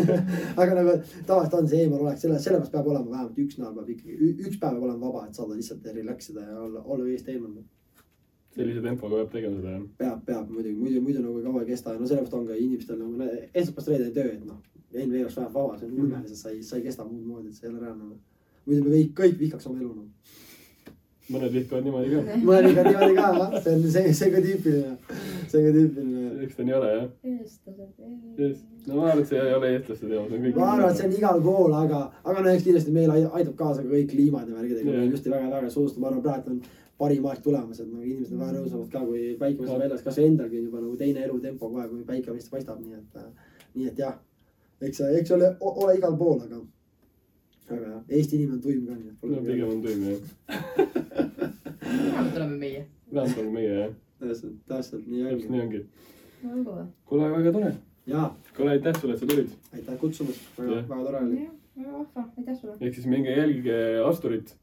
[0.62, 0.92] aga nagu
[1.26, 4.14] tavaliselt on see eemalolek, selle, sellepärast peab olema vähemalt üks nädal peab ikkagi,
[4.46, 7.52] üks päev peab olema vaba, et saada lihtsalt relax ida ja olla, olla veest eemal.
[8.56, 9.84] sellise tempoga peab tegema seda jah.
[9.98, 13.00] peab, peab muidugi, muidu, muidu nagu kaua ei kesta ja no sellepärast on ka inimestel
[13.00, 13.14] nagu
[13.54, 14.62] esmaspäevast reedeni töö, et noh.
[14.94, 17.48] NBA oleks vähemalt vaba, see on ulme, sest sa ei, sa ei kesta muud moodi,
[17.48, 18.16] et see ei ole reaalne.
[18.66, 20.08] muidu me kõik, kõik vihkaks oma elu noh.
[21.34, 22.22] Mõned vihkavad niimoodi ka.
[22.72, 24.96] ikka niimoodi ka, see on see, see ka tüüpiline,
[25.52, 26.24] see ka tüüpiline.
[26.46, 27.06] eks ta nii ole jah.
[27.34, 27.94] eestlased.
[28.40, 30.60] just, no ma arvan, et see ei ole eestlaste teema, see on kõik.
[30.62, 33.56] ma arvan, et see on igal pool, aga, aga no eks kindlasti meil ai- aitab
[33.64, 36.62] kaasa ka kõik kliimad ja värgid, ega meil just väga-väga soodustab, ma arvan, praegu on
[36.98, 40.32] parim aeg tulemas, et nagu inimesed on väga rõõmsamad ka, kui päike paistab väljas, kasvõi
[40.32, 43.20] endalgi on juba nagu teine elutempo kohe, kui päike vist paistab, nii et,
[43.76, 44.16] nii et jah,
[44.82, 46.64] eks, eks ole, ole igal pool, aga,
[47.70, 50.20] aga jah, Eesti inimene on tuim ka, nii et no pigem on tuim jah.
[51.82, 52.86] vähemalt oleme meie.
[53.14, 55.82] vähemalt oleme meie jah, täpselt, täpselt nii täpselt ongi.
[56.42, 56.88] nii ongi.
[57.06, 57.74] kuule, väga tore.
[58.08, 59.50] ja kuule, aitäh sulle, et sa tulid.
[59.74, 61.42] aitäh kutsumast, väga väga tore oli.
[61.44, 62.78] jah, väga vahva, aitäh sulle.
[62.80, 64.56] ehk siis minge jälgige Asturit,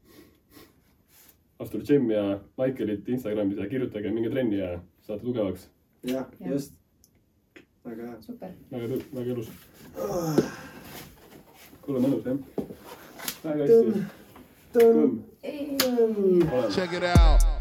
[1.59, 5.69] Astur Gym ja Maikelit Instagramis ja kirjutage, minge trenni ja saate tugevaks.
[6.03, 6.51] jah, Jah.
[6.51, 6.73] just.
[7.85, 8.21] väga hea.
[8.21, 8.49] super.
[8.71, 9.51] väga, väga ilus.
[9.95, 10.43] kuule,
[11.87, 12.37] mõnus jah.
[13.43, 13.75] väga hästi.
[13.75, 14.07] tõmm,
[14.77, 15.75] tõmm, ei.
[15.81, 16.47] tõmm.
[16.51, 16.71] oleme.
[16.73, 17.54] Check it out.